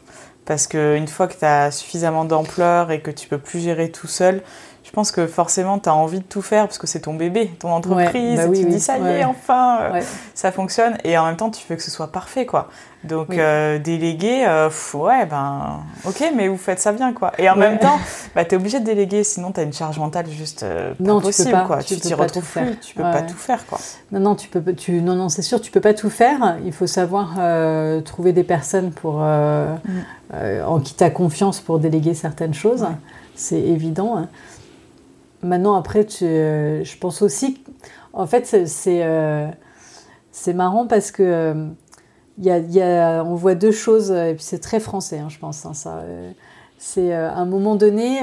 Parce 0.45 0.67
qu'une 0.67 1.09
fois 1.09 1.29
que 1.29 1.39
tu 1.39 1.45
as 1.45 1.71
suffisamment 1.71 2.25
d'ampleur 2.25 2.91
et 2.91 3.01
que 3.01 3.11
tu 3.11 3.29
peux 3.29 3.39
plus 3.39 3.61
gérer 3.61 3.91
tout 3.91 4.07
seul, 4.09 4.43
je 4.85 4.91
pense 4.91 5.13
que 5.13 5.29
forcément, 5.29 5.79
tu 5.79 5.89
as 5.89 5.95
envie 5.95 6.19
de 6.19 6.25
tout 6.25 6.43
faire 6.43 6.67
parce 6.67 6.79
que 6.79 6.89
c'est 6.89 7.01
ton 7.01 7.15
bébé, 7.15 7.53
ton 7.61 7.71
entreprise. 7.71 8.37
Bah 8.37 8.47
et 8.47 8.53
tu 8.53 8.65
dis, 8.65 8.81
ça 8.81 8.99
y 8.99 9.07
est, 9.07 9.25
enfin, 9.25 9.79
euh, 9.81 10.01
ça 10.35 10.51
fonctionne. 10.51 10.99
Et 11.05 11.17
en 11.17 11.27
même 11.27 11.37
temps, 11.37 11.51
tu 11.51 11.65
veux 11.69 11.77
que 11.77 11.83
ce 11.83 11.91
soit 11.91 12.11
parfait, 12.11 12.47
quoi. 12.47 12.69
Donc, 13.05 13.31
euh, 13.31 13.79
déléguer, 13.79 14.45
euh, 14.47 14.71
ouais, 14.95 15.27
ben, 15.27 15.81
ok, 16.05 16.33
mais 16.37 16.49
vous 16.49 16.57
faites 16.57 16.81
ça 16.81 16.93
bien, 16.93 17.13
quoi. 17.13 17.33
Et 17.39 17.49
en 17.49 17.57
même 17.57 17.79
temps, 17.79 17.99
bah, 18.35 18.45
tu 18.45 18.55
es 18.55 18.59
obligé 18.59 18.81
de 18.81 18.85
déléguer, 18.85 19.23
sinon 19.23 19.53
tu 19.53 19.61
as 19.61 19.63
une 19.63 19.73
charge 19.73 19.99
mentale 20.01 20.29
juste 20.29 20.65
non, 20.99 21.21
possible, 21.21 21.49
tu 21.49 21.53
peux 21.53 21.59
pas, 21.59 21.67
quoi. 21.67 21.83
Tu 21.83 21.97
t'y 21.97 22.15
retrouves 22.15 22.51
plus, 22.51 22.79
tu 22.81 22.95
peux 22.97 23.03
pas 23.03 23.23
tout 23.23 23.37
faire, 23.37 23.65
quoi. 23.67 23.79
Non, 24.11 24.21
non, 24.21 24.35
tu 24.35 24.49
peux, 24.49 24.75
tu, 24.75 25.01
non, 25.01 25.15
non, 25.15 25.29
c'est 25.29 25.43
sûr, 25.43 25.61
tu 25.61 25.71
peux 25.71 25.81
pas 25.81 25.95
tout 25.95 26.11
faire. 26.11 26.59
Il 26.65 26.73
faut 26.73 26.89
savoir 26.89 27.35
trouver 28.05 28.33
des 28.33 28.45
personnes 28.45 28.91
pour, 28.91 29.21
mm. 29.21 29.79
en 30.67 30.81
qui 30.81 30.95
tu 30.95 31.05
as 31.05 31.11
confiance 31.11 31.61
pour 31.61 31.79
déléguer 31.79 32.15
certaines 32.15 32.55
choses. 32.55 32.87
C'est 33.35 33.61
évident. 33.61 34.19
Hein. 34.19 34.29
Maintenant, 35.43 35.75
après, 35.75 36.07
euh, 36.23 36.85
je 36.85 36.99
pense 36.99 37.21
aussi. 37.23 37.63
En 38.13 38.27
fait, 38.27 38.47
c'est 38.67 39.05
euh, 39.05 39.49
c'est 40.31 40.55
marrant 40.55 40.87
parce 40.87 41.11
que. 41.11 41.23
Euh, 41.23 41.69
y 42.39 42.51
a, 42.51 42.59
y 42.59 42.81
a, 42.81 43.23
on 43.25 43.35
voit 43.35 43.55
deux 43.55 43.73
choses, 43.73 44.11
et 44.11 44.33
puis 44.35 44.43
c'est 44.43 44.59
très 44.59 44.81
français, 44.81 45.19
hein, 45.19 45.29
je 45.29 45.39
pense, 45.39 45.67
hein, 45.67 45.75
ça. 45.75 46.03
C'est 46.79 47.13
à 47.13 47.37
un 47.37 47.45
moment 47.45 47.77
donné, 47.77 48.21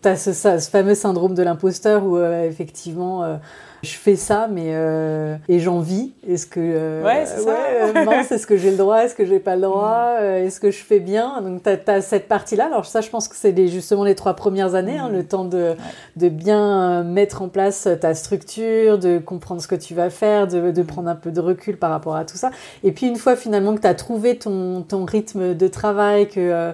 tu 0.00 0.08
as 0.08 0.16
ce, 0.16 0.32
ce, 0.32 0.70
fameux 0.70 0.94
syndrome 0.94 1.34
de 1.34 1.42
l'imposteur 1.42 2.04
où 2.04 2.18
effectivement 2.18 3.38
je 3.82 3.94
fais 3.94 4.14
ça, 4.14 4.48
mais 4.48 4.66
euh, 4.74 5.36
et 5.48 5.58
j'en 5.58 5.80
vis. 5.80 6.12
Est-ce 6.28 6.46
que 6.46 6.60
euh, 6.60 7.02
ouais, 7.02 7.26
c'est 7.26 7.40
ça. 7.40 7.50
Euh, 7.50 8.22
est-ce 8.30 8.46
que 8.46 8.56
j'ai 8.56 8.70
le 8.70 8.76
droit, 8.76 8.98
est-ce 8.98 9.14
que 9.16 9.24
j'ai 9.24 9.40
pas 9.40 9.56
le 9.56 9.62
droit, 9.62 10.20
mm. 10.20 10.44
est-ce 10.44 10.60
que 10.60 10.70
je 10.70 10.82
fais 10.84 11.00
bien? 11.00 11.40
Donc 11.42 11.64
tu 11.64 11.90
as, 11.90 12.00
cette 12.00 12.28
partie-là. 12.28 12.66
Alors 12.66 12.86
ça, 12.86 13.00
je 13.00 13.10
pense 13.10 13.26
que 13.26 13.34
c'est 13.34 13.66
justement 13.66 14.04
les 14.04 14.14
trois 14.14 14.34
premières 14.34 14.76
années, 14.76 14.98
hein, 14.98 15.08
mm. 15.08 15.12
le 15.12 15.24
temps 15.24 15.44
de, 15.44 15.74
de 16.16 16.28
bien 16.28 17.02
mettre 17.02 17.42
en 17.42 17.48
place 17.48 17.88
ta 18.00 18.14
structure, 18.14 18.98
de 18.98 19.18
comprendre 19.18 19.60
ce 19.60 19.68
que 19.68 19.74
tu 19.74 19.94
vas 19.94 20.10
faire, 20.10 20.46
de, 20.46 20.70
de, 20.70 20.82
prendre 20.82 21.08
un 21.08 21.16
peu 21.16 21.32
de 21.32 21.40
recul 21.40 21.76
par 21.76 21.90
rapport 21.90 22.14
à 22.14 22.24
tout 22.24 22.36
ça. 22.36 22.50
Et 22.84 22.92
puis 22.92 23.08
une 23.08 23.16
fois 23.16 23.34
finalement 23.34 23.74
que 23.74 23.80
tu 23.80 23.86
as 23.88 23.94
trouvé 23.94 24.38
ton, 24.38 24.82
ton 24.82 25.04
rythme 25.04 25.54
de 25.54 25.68
travail, 25.68 26.28
que 26.28 26.72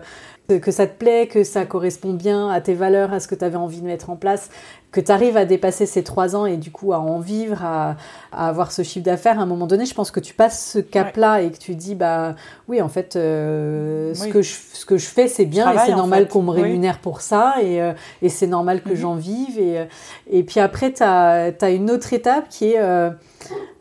que 0.57 0.71
ça 0.71 0.87
te 0.87 0.97
plaît, 0.99 1.27
que 1.27 1.45
ça 1.45 1.67
correspond 1.67 2.15
bien 2.15 2.49
à 2.49 2.63
tes 2.63 2.73
valeurs, 2.73 3.13
à 3.13 3.21
ce 3.21 3.29
que 3.29 3.35
tu 3.35 3.45
avais 3.45 3.57
envie 3.57 3.83
de 3.83 3.87
mettre 3.87 4.09
en 4.09 4.17
place, 4.17 4.49
que 4.91 5.01
tu 5.01 5.13
arrives 5.13 5.37
à 5.37 5.45
dépasser 5.45 5.85
ces 5.85 6.03
trois 6.03 6.35
ans 6.35 6.47
et 6.47 6.57
du 6.57 6.71
coup 6.71 6.93
à 6.93 7.01
en 7.01 7.19
vivre, 7.19 7.63
à, 7.63 7.97
avoir 8.33 8.73
ce 8.73 8.83
chiffre 8.83 9.05
d'affaires, 9.05 9.39
à 9.39 9.43
un 9.43 9.47
moment 9.47 9.67
donné, 9.67 9.85
je 9.85 9.95
pense 9.95 10.11
que 10.11 10.21
tu 10.21 10.33
passes 10.33 10.73
ce 10.73 10.79
cap-là 10.79 11.43
et 11.43 11.51
que 11.51 11.59
tu 11.59 11.75
dis, 11.75 11.95
bah 11.95 12.35
oui, 12.69 12.81
en 12.81 12.89
fait, 12.89 13.17
euh, 13.17 14.15
Ce, 14.15 14.27
que 14.29 14.41
je, 14.41 14.55
ce 14.73 14.87
que 14.87 14.97
je 14.97 15.07
fais, 15.07 15.29
c'est 15.29 15.45
bien 15.45 15.71
et 15.73 15.79
c'est 15.85 15.95
normal 15.95 16.29
qu'on 16.29 16.43
me 16.43 16.51
rémunère 16.51 17.01
pour 17.01 17.21
ça 17.21 17.57
et, 17.61 17.83
euh, 17.83 17.93
et 18.23 18.29
c'est 18.29 18.47
normal 18.47 18.83
que 18.83 18.91
mhm. 18.91 18.97
j'en 18.97 19.15
vive. 19.15 19.59
Et, 19.59 19.79
euh, 19.79 19.85
et 20.31 20.43
puis 20.43 20.61
après, 20.61 20.93
tu 20.93 21.03
as, 21.03 21.53
as, 21.61 21.71
une 21.71 21.91
autre 21.91 22.13
étape 22.15 22.49
qui 22.49 22.73
est 22.73 22.79
euh, 22.79 23.11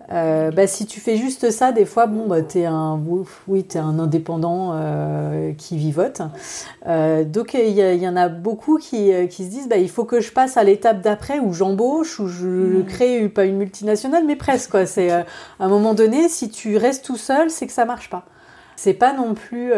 bah, 0.09 0.67
si 0.67 0.85
tu 0.85 0.99
fais 0.99 1.17
juste 1.17 1.51
ça, 1.51 1.71
des 1.71 1.85
fois, 1.85 2.07
bon, 2.07 2.27
bah, 2.27 2.41
t'es 2.41 2.65
un, 2.65 2.99
oui, 3.47 3.65
es 3.73 3.77
un 3.77 3.99
indépendant 3.99 4.71
euh, 4.73 5.53
qui 5.57 5.77
vivote. 5.77 6.21
Euh, 6.87 7.23
donc, 7.23 7.53
il 7.53 7.69
y, 7.69 8.07
en 8.07 8.15
a 8.15 8.29
beaucoup 8.29 8.77
qui, 8.77 9.11
qui 9.29 9.45
se 9.45 9.49
disent, 9.49 9.67
bah, 9.67 9.77
il 9.77 9.89
faut 9.89 10.05
que 10.05 10.19
je 10.19 10.31
passe 10.31 10.57
à 10.57 10.63
l'étape 10.63 11.01
d'après 11.01 11.39
où 11.39 11.53
j'embauche, 11.53 12.19
où 12.19 12.27
je 12.27 12.47
mmh. 12.47 12.85
crée 12.85 13.29
pas 13.29 13.45
une 13.45 13.57
multinationale, 13.57 14.23
mais 14.25 14.35
presque. 14.35 14.71
Quoi. 14.71 14.85
C'est 14.85 15.11
à 15.11 15.25
un 15.59 15.67
moment 15.67 15.93
donné, 15.93 16.29
si 16.29 16.49
tu 16.49 16.77
restes 16.77 17.05
tout 17.05 17.17
seul, 17.17 17.49
c'est 17.49 17.67
que 17.67 17.73
ça 17.73 17.85
marche 17.85 18.09
pas. 18.09 18.25
C'est 18.75 18.93
pas 18.93 19.11
non 19.13 19.33
plus 19.33 19.71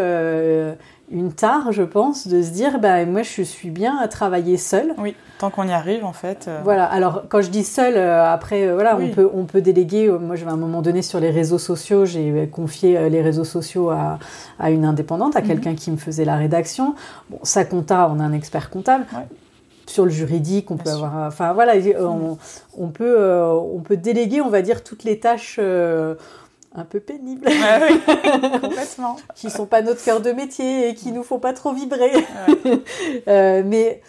une 1.12 1.34
tare, 1.34 1.72
je 1.72 1.84
pense, 1.84 2.28
de 2.28 2.42
se 2.42 2.50
dire, 2.50 2.80
bah, 2.80 3.06
moi, 3.06 3.24
je 3.24 3.42
suis 3.42 3.70
bien 3.70 3.98
à 3.98 4.08
travailler 4.08 4.58
seul. 4.58 4.94
Oui, 4.98 5.16
tant 5.40 5.50
qu'on 5.50 5.68
y 5.68 5.72
arrive, 5.72 6.06
en 6.06 6.14
fait. 6.14 6.46
Euh. 6.48 6.60
Voilà, 6.64 6.86
alors 6.86 7.24
quand 7.30 7.42
je 7.42 7.50
dis 7.50 7.64
seul, 7.64 7.96
euh, 7.96 8.32
après, 8.32 8.68
euh, 8.68 8.74
voilà, 8.76 8.98
on, 8.98 9.10
peut, 9.10 9.28
on 9.34 9.46
peut 9.46 9.62
déléguer. 9.62 10.10
Moi, 10.10 10.36
je 10.36 10.44
vais 10.46 10.52
à 10.52 10.54
un 10.54 10.58
moment 10.58 10.82
donné 10.82 11.02
sur 11.02 11.20
les 11.20 11.32
réseaux 11.32 11.58
sociaux, 11.58 12.06
j'ai 12.06 12.48
confié 12.52 13.10
les 13.10 13.22
réseaux 13.22 13.46
sociaux 13.46 13.90
à, 13.90 14.20
à 14.60 14.70
une 14.70 14.86
indépendante, 14.86 15.36
à 15.36 15.42
mhm. 15.42 15.48
quelqu'un 15.48 15.76
qui 15.76 15.90
me 15.90 15.98
faisait 15.98 16.26
la 16.26 16.36
rédaction. 16.36 16.94
Bon, 17.30 17.40
ça 17.44 17.66
compta, 17.66 18.12
on 18.14 18.20
a 18.20 18.24
un 18.24 18.34
expert 18.34 18.70
comptable. 18.70 19.06
Sur 19.88 20.06
le 20.06 20.12
juridique, 20.12 20.70
on 20.70 20.78
peut 20.78 20.92
avoir. 20.92 21.28
Enfin, 21.28 21.54
voilà, 21.54 21.74
on, 22.00 22.38
on, 22.78 22.88
peut, 22.90 23.18
on 23.44 23.80
peut 23.80 23.98
déléguer, 23.98 24.40
on 24.42 24.50
va 24.50 24.62
dire, 24.62 24.84
toutes 24.84 25.04
les 25.04 25.20
tâches 25.20 25.60
un 26.76 26.86
peu 26.86 27.00
pénibles. 27.00 27.46
complètement. 28.62 29.18
qui 29.36 29.50
sont 29.50 29.66
pas 29.66 29.82
notre 29.82 30.04
cœur 30.04 30.22
de 30.22 30.32
métier 30.32 30.90
et 30.90 30.96
qui 30.96 31.12
nous 31.12 31.24
font 31.24 31.40
pas 31.40 31.54
trop 31.54 31.74
vibrer. 31.74 32.12
Euh, 33.28 33.64
mais 33.66 34.02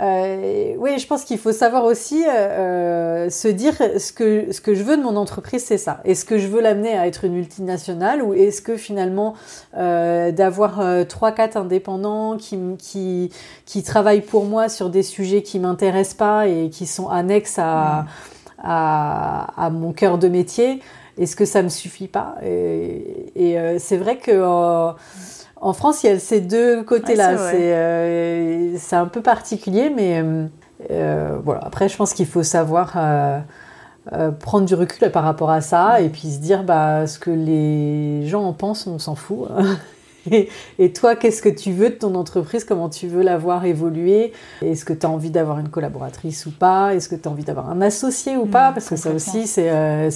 euh, 0.00 0.74
oui, 0.78 0.98
je 0.98 1.06
pense 1.06 1.24
qu'il 1.24 1.38
faut 1.38 1.52
savoir 1.52 1.84
aussi 1.84 2.24
euh, 2.26 3.30
se 3.30 3.48
dire 3.48 3.74
ce 3.76 4.12
que, 4.12 4.52
ce 4.52 4.60
que 4.60 4.74
je 4.74 4.82
veux 4.82 4.96
de 4.96 5.02
mon 5.02 5.16
entreprise, 5.16 5.64
c'est 5.64 5.78
ça. 5.78 6.00
Est-ce 6.04 6.24
que 6.24 6.38
je 6.38 6.48
veux 6.48 6.60
l'amener 6.60 6.96
à 6.96 7.06
être 7.06 7.24
une 7.24 7.34
multinationale 7.34 8.22
ou 8.22 8.34
est-ce 8.34 8.60
que 8.62 8.76
finalement 8.76 9.34
d'avoir 9.72 10.82
trois, 11.08 11.32
quatre 11.32 11.56
indépendants 11.56 12.36
qui, 12.36 12.58
qui, 12.78 13.30
qui 13.64 13.82
travaillent 13.82 14.20
pour 14.20 14.44
moi 14.44 14.68
sur 14.68 14.90
des 14.90 15.02
sujets 15.02 15.42
qui 15.42 15.58
m'intéressent 15.58 16.16
pas 16.16 16.46
et 16.46 16.70
qui 16.70 16.86
sont 16.86 17.08
annexes 17.08 17.58
à, 17.58 18.06
à, 18.62 19.64
à 19.64 19.70
mon 19.70 19.92
cœur 19.92 20.18
de 20.18 20.28
métier, 20.28 20.80
est-ce 21.18 21.36
que 21.36 21.44
ça 21.44 21.62
me 21.62 21.68
suffit 21.68 22.08
pas? 22.08 22.36
Et, 22.42 23.58
euh, 23.58 23.76
c'est 23.78 23.96
vrai 23.96 24.18
que 24.18 24.32
euh, 24.32 24.92
en 25.60 25.72
France, 25.72 26.04
il 26.04 26.08
y 26.08 26.10
a 26.10 26.18
ces 26.18 26.40
deux 26.40 26.82
côtés-là. 26.82 27.32
Euh, 27.54 28.74
c'est 28.78 28.96
un 28.96 29.06
peu 29.06 29.22
particulier, 29.22 29.90
mais 29.94 30.22
voilà. 31.44 31.60
Après, 31.64 31.88
je 31.88 31.96
pense 31.96 32.12
qu'il 32.12 32.26
faut 32.26 32.42
savoir 32.42 32.96
prendre 34.40 34.66
du 34.66 34.74
recul 34.74 35.10
par 35.10 35.24
rapport 35.24 35.50
à 35.50 35.60
ça 35.60 36.00
et 36.00 36.08
puis 36.08 36.30
se 36.30 36.38
dire 36.38 36.62
bah 36.62 37.06
ce 37.06 37.18
que 37.18 37.30
les 37.30 38.26
gens 38.26 38.44
en 38.44 38.52
pensent, 38.52 38.86
on 38.86 38.98
s'en 38.98 39.14
fout. 39.14 39.48
et, 40.78 40.92
toi, 40.92 41.16
qu'est-ce 41.16 41.42
que 41.42 41.48
tu 41.48 41.72
veux 41.72 41.90
de 41.90 41.94
ton 41.94 42.14
entreprise? 42.14 42.64
Comment 42.64 42.88
tu 42.88 43.06
veux 43.08 43.22
la 43.22 43.38
voir 43.38 43.64
évoluer? 43.64 44.32
Est-ce 44.62 44.84
que 44.84 44.92
tu 44.92 45.06
as 45.06 45.10
envie 45.10 45.30
d'avoir 45.30 45.58
une 45.58 45.68
collaboratrice 45.68 46.46
ou 46.46 46.50
pas? 46.50 46.94
Est-ce 46.94 47.08
que 47.08 47.14
tu 47.14 47.28
as 47.28 47.30
envie 47.30 47.44
d'avoir 47.44 47.70
un 47.70 47.80
associé 47.80 48.36
ou 48.36 48.46
pas? 48.46 48.70
Mmh, 48.70 48.74
Parce 48.74 48.88
que 48.88 48.96
ça 48.96 49.10
aussi, 49.10 49.46
c'est 49.46 49.70
euh, 49.70 50.10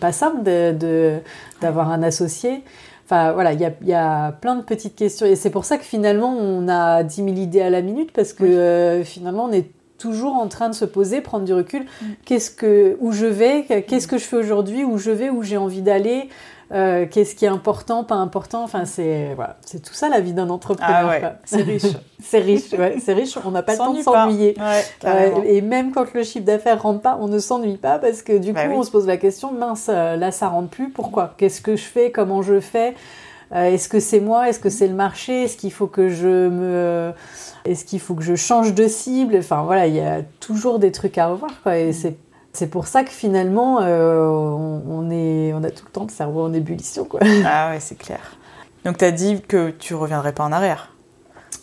pas 0.00 0.12
simple 0.12 0.42
d'avoir 0.42 1.88
de, 1.88 1.92
un 1.92 2.02
associé. 2.02 2.62
Enfin 3.04 3.32
voilà, 3.32 3.52
il 3.52 3.60
y 3.60 3.92
a, 3.92 4.32
plein 4.40 4.56
de 4.56 4.62
petites 4.62 4.96
questions. 4.96 5.26
Et 5.26 5.36
c'est 5.36 5.50
pour 5.50 5.64
ça 5.64 5.76
que 5.76 5.84
finalement, 5.84 6.34
on 6.36 6.68
a 6.68 7.02
10 7.02 7.16
000 7.16 7.28
idées 7.36 7.60
à 7.60 7.70
la 7.70 7.82
minute, 7.82 8.12
parce 8.12 8.32
que 8.32 8.44
euh, 8.44 9.04
finalement, 9.04 9.44
on 9.44 9.52
est 9.52 9.70
toujours 9.98 10.34
en 10.34 10.48
train 10.48 10.68
de 10.68 10.74
se 10.74 10.84
poser, 10.84 11.20
prendre 11.20 11.44
du 11.44 11.52
recul. 11.52 11.82
Mm. 11.82 12.06
Qu'est-ce 12.24 12.50
que, 12.50 12.96
où 13.00 13.12
je 13.12 13.26
vais? 13.26 13.64
Qu'est-ce 13.86 14.08
que 14.08 14.18
je 14.18 14.24
fais 14.24 14.36
aujourd'hui? 14.36 14.84
Où 14.84 14.98
je 14.98 15.10
vais? 15.10 15.30
Où 15.30 15.42
j'ai 15.42 15.56
envie 15.56 15.82
d'aller? 15.82 16.28
Euh, 16.72 17.06
Qu'est-ce 17.10 17.34
qui 17.34 17.44
est 17.44 17.48
important, 17.48 18.04
pas 18.04 18.14
important 18.14 18.64
Enfin, 18.64 18.84
c'est 18.84 19.34
voilà, 19.34 19.56
c'est 19.64 19.82
tout 19.82 19.94
ça 19.94 20.08
la 20.08 20.20
vie 20.20 20.32
d'un 20.32 20.50
entrepreneur. 20.50 21.10
Ah 21.22 21.32
c'est 21.44 21.62
riche. 21.62 21.82
c'est 22.22 22.38
riche, 22.38 22.72
ouais, 22.72 22.96
c'est 23.00 23.12
riche. 23.12 23.36
On 23.44 23.50
n'a 23.50 23.62
pas 23.62 23.72
le 23.72 23.78
temps 23.78 23.92
de 23.92 24.02
s'ennuyer. 24.02 24.56
et 25.46 25.60
même 25.60 25.92
quand 25.92 26.12
le 26.14 26.22
chiffre 26.22 26.44
d'affaires 26.44 26.82
rentre 26.82 27.00
pas, 27.00 27.18
on 27.20 27.28
ne 27.28 27.38
s'ennuie 27.38 27.76
pas 27.76 27.98
parce 27.98 28.22
que 28.22 28.38
du 28.38 28.52
bah 28.52 28.66
coup, 28.66 28.74
on 28.74 28.82
se 28.82 28.90
pose 28.90 29.06
la 29.06 29.16
question 29.16 29.52
mince, 29.52 29.88
euh, 29.88 30.16
là, 30.16 30.30
ça 30.30 30.48
rentre 30.48 30.68
plus. 30.68 30.90
Pourquoi? 30.90 31.34
Qu'est-ce 31.36 31.60
que 31.60 31.76
je 31.76 31.84
fais? 31.84 32.10
Comment 32.10 32.42
je 32.42 32.60
fais? 32.60 32.94
Euh, 33.52 33.64
Est-ce 33.64 33.88
que 33.88 34.00
c'est 34.00 34.20
moi? 34.20 34.48
Est-ce 34.48 34.58
que 34.58 34.70
c'est 34.70 34.88
le 34.88 34.94
marché? 34.94 35.44
Est-ce 35.44 35.56
qu'il 35.56 35.72
faut 35.72 35.86
que 35.86 36.08
je 36.08 36.48
me 36.48 37.12
est-ce 37.64 37.86
qu'il 37.86 38.00
faut 38.00 38.14
que 38.14 38.22
je 38.22 38.34
change 38.34 38.74
de 38.74 38.86
cible? 38.86 39.36
Enfin 39.38 39.62
voilà, 39.62 39.86
il 39.86 39.94
y 39.94 40.00
a 40.00 40.20
toujours 40.40 40.78
des 40.78 40.92
trucs 40.92 41.16
à 41.16 41.28
revoir. 41.28 41.50
Quoi, 41.62 41.78
et 41.78 41.92
c'est 41.92 42.16
c'est 42.54 42.68
pour 42.68 42.86
ça 42.86 43.02
que 43.02 43.10
finalement, 43.10 43.80
euh, 43.82 44.26
on, 44.26 45.10
est, 45.10 45.52
on 45.52 45.62
a 45.64 45.70
tout 45.70 45.84
le 45.86 45.90
temps 45.90 46.04
le 46.04 46.10
cerveau 46.10 46.42
en 46.42 46.52
ébullition. 46.52 47.04
Quoi. 47.04 47.20
Ah 47.44 47.70
ouais, 47.70 47.80
c'est 47.80 47.98
clair. 47.98 48.20
Donc 48.84 48.98
tu 48.98 49.04
as 49.04 49.10
dit 49.10 49.42
que 49.42 49.70
tu 49.70 49.94
reviendrais 49.94 50.32
pas 50.32 50.44
en 50.44 50.52
arrière. 50.52 50.92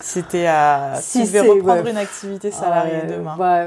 C'était 0.02 0.48
à... 0.48 0.96
Si 1.00 1.30
tu 1.30 1.40
reprendre 1.40 1.88
une 1.88 1.98
activité 1.98 2.52
salariée 2.52 3.04
demain. 3.08 3.36
Bah, 3.38 3.66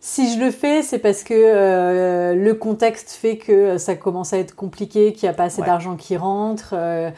si 0.00 0.34
je 0.34 0.40
le 0.44 0.50
fais, 0.50 0.82
c'est 0.82 0.98
parce 0.98 1.22
que 1.22 1.34
euh, 1.34 2.34
le 2.34 2.54
contexte 2.54 3.10
fait 3.10 3.36
que 3.36 3.78
ça 3.78 3.94
commence 3.94 4.32
à 4.32 4.38
être 4.38 4.56
compliqué, 4.56 5.12
qu'il 5.12 5.28
n'y 5.28 5.30
a 5.30 5.36
pas 5.36 5.44
assez 5.44 5.62
d'argent 5.62 5.94
qui 5.94 6.16
rentre, 6.16 6.70
euh, 6.72 7.10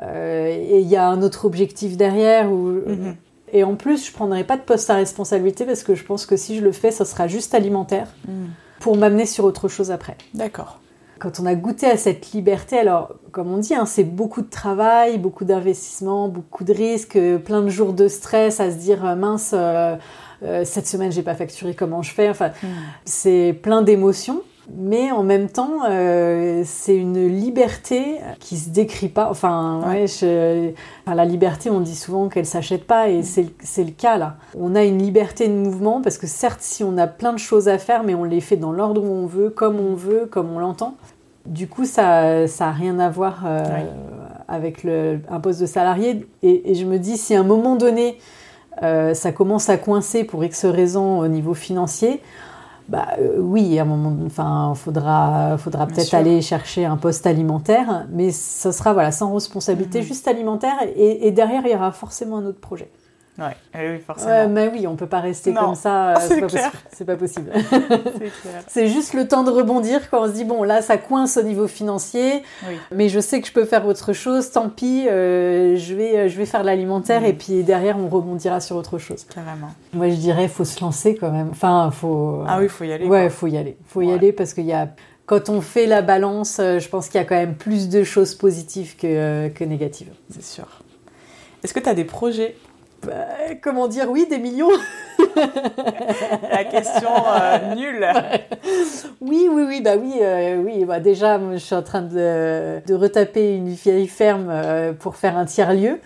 et 0.00 0.80
il 0.80 0.88
y 0.88 0.96
a 0.96 1.06
un 1.08 1.20
autre 1.20 1.44
objectif 1.44 1.98
derrière. 1.98 2.50
Où, 2.50 2.80
mhm. 2.86 3.16
Et 3.52 3.64
en 3.64 3.74
plus, 3.74 4.06
je 4.06 4.12
prendrai 4.12 4.44
pas 4.44 4.56
de 4.56 4.62
poste 4.62 4.88
à 4.88 4.94
responsabilité 4.94 5.66
parce 5.66 5.82
que 5.82 5.94
je 5.94 6.04
pense 6.04 6.24
que 6.24 6.36
si 6.36 6.56
je 6.56 6.62
le 6.62 6.72
fais, 6.72 6.90
ça 6.90 7.04
sera 7.04 7.28
juste 7.28 7.54
alimentaire 7.54 8.08
hmm. 8.26 8.46
Pour 8.82 8.96
m'amener 8.96 9.26
sur 9.26 9.44
autre 9.44 9.68
chose 9.68 9.92
après. 9.92 10.16
D'accord. 10.34 10.80
Quand 11.20 11.38
on 11.38 11.46
a 11.46 11.54
goûté 11.54 11.86
à 11.86 11.96
cette 11.96 12.32
liberté, 12.32 12.76
alors 12.76 13.14
comme 13.30 13.52
on 13.52 13.58
dit, 13.58 13.76
hein, 13.76 13.86
c'est 13.86 14.02
beaucoup 14.02 14.42
de 14.42 14.50
travail, 14.50 15.18
beaucoup 15.18 15.44
d'investissement, 15.44 16.28
beaucoup 16.28 16.64
de 16.64 16.72
risques, 16.72 17.16
plein 17.44 17.62
de 17.62 17.68
jours 17.68 17.92
de 17.92 18.08
stress 18.08 18.58
à 18.58 18.72
se 18.72 18.76
dire 18.76 19.06
euh, 19.06 19.14
mince, 19.14 19.52
euh, 19.54 19.94
euh, 20.42 20.64
cette 20.64 20.88
semaine 20.88 21.12
j'ai 21.12 21.22
pas 21.22 21.36
facturé, 21.36 21.74
comment 21.74 22.02
je 22.02 22.12
fais? 22.12 22.28
Enfin, 22.28 22.48
hmm. 22.48 22.66
c'est 23.04 23.56
plein 23.62 23.82
d'émotions 23.82 24.42
mais 24.74 25.10
en 25.10 25.22
même 25.22 25.48
temps, 25.48 25.84
euh, 25.88 26.62
c'est 26.64 26.96
une 26.96 27.26
liberté 27.26 28.20
qui 28.40 28.56
se 28.56 28.70
décrit 28.70 29.08
pas. 29.08 29.28
Enfin, 29.30 29.80
la 31.06 31.24
liberté, 31.24 31.70
on 31.70 31.80
dit 31.80 31.94
souvent 31.94 32.28
qu'elle 32.28 32.46
s'achète 32.46 32.86
pas, 32.86 33.08
et 33.08 33.22
c'est 33.22 33.84
le 33.84 33.90
cas 33.90 34.16
là. 34.16 34.36
On 34.58 34.74
a 34.74 34.84
une 34.84 34.98
liberté 34.98 35.48
de 35.48 35.54
mouvement 35.54 36.00
parce 36.00 36.18
que 36.18 36.26
certes, 36.26 36.60
si 36.60 36.84
on 36.84 36.96
a 36.96 37.06
plein 37.06 37.32
de 37.32 37.38
choses 37.38 37.68
à 37.68 37.78
faire, 37.78 38.02
mais 38.02 38.14
on 38.14 38.24
les 38.24 38.40
fait 38.40 38.56
dans 38.56 38.72
l'ordre 38.72 39.02
où 39.02 39.12
on 39.12 39.26
veut, 39.26 39.50
comme 39.50 39.78
on 39.78 39.94
veut, 39.94 40.26
comme 40.26 40.50
on 40.50 40.58
l'entend. 40.58 40.94
Du 41.46 41.66
coup, 41.66 41.84
ça, 41.84 42.46
ça 42.46 42.68
a 42.68 42.72
rien 42.72 42.98
à 43.00 43.10
voir 43.10 43.42
euh, 43.44 43.64
avec 44.48 44.84
le, 44.84 45.20
un 45.28 45.40
poste 45.40 45.60
de 45.60 45.66
salarié. 45.66 46.26
Et, 46.42 46.74
je 46.74 46.84
me 46.84 46.98
dis, 46.98 47.16
si 47.16 47.34
à 47.34 47.40
un 47.40 47.44
moment 47.44 47.74
donné, 47.76 48.16
euh, 48.82 49.12
ça 49.12 49.32
commence 49.32 49.68
à 49.68 49.76
coincer 49.76 50.24
pour 50.24 50.44
X 50.44 50.64
raisons 50.64 51.18
au 51.18 51.28
niveau 51.28 51.54
financier, 51.54 52.20
bah, 52.88 53.08
euh, 53.18 53.38
oui, 53.38 53.78
à 53.78 53.82
un 53.82 53.84
moment, 53.84 54.14
enfin, 54.26 54.72
faudra, 54.74 55.56
faudra 55.58 55.86
peut-être 55.86 56.14
aller 56.14 56.42
chercher 56.42 56.84
un 56.84 56.96
poste 56.96 57.26
alimentaire, 57.26 58.06
mais 58.10 58.30
ce 58.30 58.72
sera 58.72 58.92
voilà 58.92 59.12
sans 59.12 59.32
responsabilité, 59.32 60.00
mhm. 60.00 60.04
juste 60.04 60.28
alimentaire, 60.28 60.74
et, 60.96 61.30
derrière 61.30 61.62
il 61.64 61.72
y 61.72 61.74
aura 61.74 61.92
forcément 61.92 62.38
un 62.38 62.46
autre 62.46 62.60
projet. 62.60 62.90
Ouais, 63.38 63.56
eh 63.74 63.92
oui, 63.92 63.98
forcément. 64.06 64.48
mais 64.48 64.68
oui, 64.68 64.86
on 64.86 64.94
peut 64.94 65.06
pas 65.06 65.20
rester 65.20 65.54
comme 65.54 65.74
ça. 65.74 66.10
Euh, 66.10 66.16
c'est 66.92 67.06
pas, 67.06 67.16
possible. 67.16 67.50
C'est 68.68 68.88
juste 68.88 69.14
le 69.14 69.26
temps 69.26 69.42
de 69.42 69.50
rebondir 69.50 70.10
quand 70.10 70.24
on 70.24 70.26
se 70.26 70.32
dit 70.32 70.44
bon 70.44 70.62
là 70.64 70.82
ça 70.82 70.98
coince 70.98 71.38
au 71.38 71.42
niveau 71.42 71.66
financier, 71.66 72.42
mais 72.90 73.08
je 73.08 73.20
sais 73.20 73.40
que 73.40 73.46
je 73.46 73.52
peux 73.52 73.64
faire 73.64 73.86
autre 73.86 74.12
chose. 74.12 74.50
Tant 74.50 74.68
pis, 74.68 75.08
euh, 75.08 75.76
je 75.76 75.94
vais 75.94 76.18
euh, 76.18 76.28
je 76.28 76.36
vais 76.36 76.44
faire 76.44 76.62
l'alimentaire 76.62 77.24
et 77.24 77.32
puis 77.32 77.62
derrière 77.62 77.98
on 77.98 78.08
rebondira 78.08 78.60
sur 78.60 78.76
autre 78.76 78.98
chose. 78.98 79.24
Carrément. 79.24 79.70
Moi 79.94 80.10
je 80.10 80.16
dirais 80.16 80.46
faut 80.48 80.66
se 80.66 80.82
lancer 80.82 81.14
quand 81.14 81.30
même. 81.30 81.48
Enfin 81.52 81.90
faut. 81.90 82.44
Ah 82.46 82.58
oui, 82.60 82.68
faut 82.68 82.84
y 82.84 82.92
aller. 82.92 83.06
Ouais, 83.06 83.30
faut 83.30 83.46
y 83.46 83.56
aller. 83.56 83.78
Faut 83.86 84.02
y 84.02 84.12
aller 84.12 84.32
parce 84.32 84.52
qu'il 84.52 84.66
y 84.66 84.74
a 84.74 84.88
quand 85.24 85.48
on 85.48 85.62
fait 85.62 85.86
la 85.86 86.02
balance, 86.02 86.56
je 86.58 86.88
pense 86.88 87.08
qu'il 87.08 87.18
y 87.18 87.22
a 87.22 87.26
quand 87.26 87.36
même 87.36 87.54
plus 87.54 87.88
de 87.88 88.04
choses 88.04 88.34
positives 88.34 88.96
que, 88.96 89.48
que 89.48 89.64
négatives. 89.64 90.12
C'est 90.28 90.44
sûr. 90.44 90.66
Est-ce 91.64 91.72
que 91.72 91.80
tu 91.80 91.88
as 91.88 91.94
des 91.94 92.04
projets 92.04 92.56
bah, 93.06 93.26
comment 93.60 93.88
dire 93.88 94.10
oui, 94.10 94.26
des 94.28 94.38
millions 94.38 94.70
La 96.50 96.64
question 96.64 97.10
euh, 97.26 97.74
nulle. 97.74 98.06
Oui, 99.20 99.48
oui, 99.50 99.64
oui, 99.66 99.80
bah 99.80 99.94
oui, 99.96 100.14
euh, 100.20 100.56
oui. 100.56 100.84
Bah 100.84 101.00
déjà, 101.00 101.40
je 101.52 101.56
suis 101.58 101.74
en 101.74 101.82
train 101.82 102.02
de, 102.02 102.80
de 102.84 102.94
retaper 102.94 103.54
une 103.54 103.68
vieille 103.68 104.08
ferme 104.08 104.48
euh, 104.50 104.92
pour 104.92 105.16
faire 105.16 105.36
un 105.36 105.44
tiers 105.44 105.72
lieu. 105.72 106.00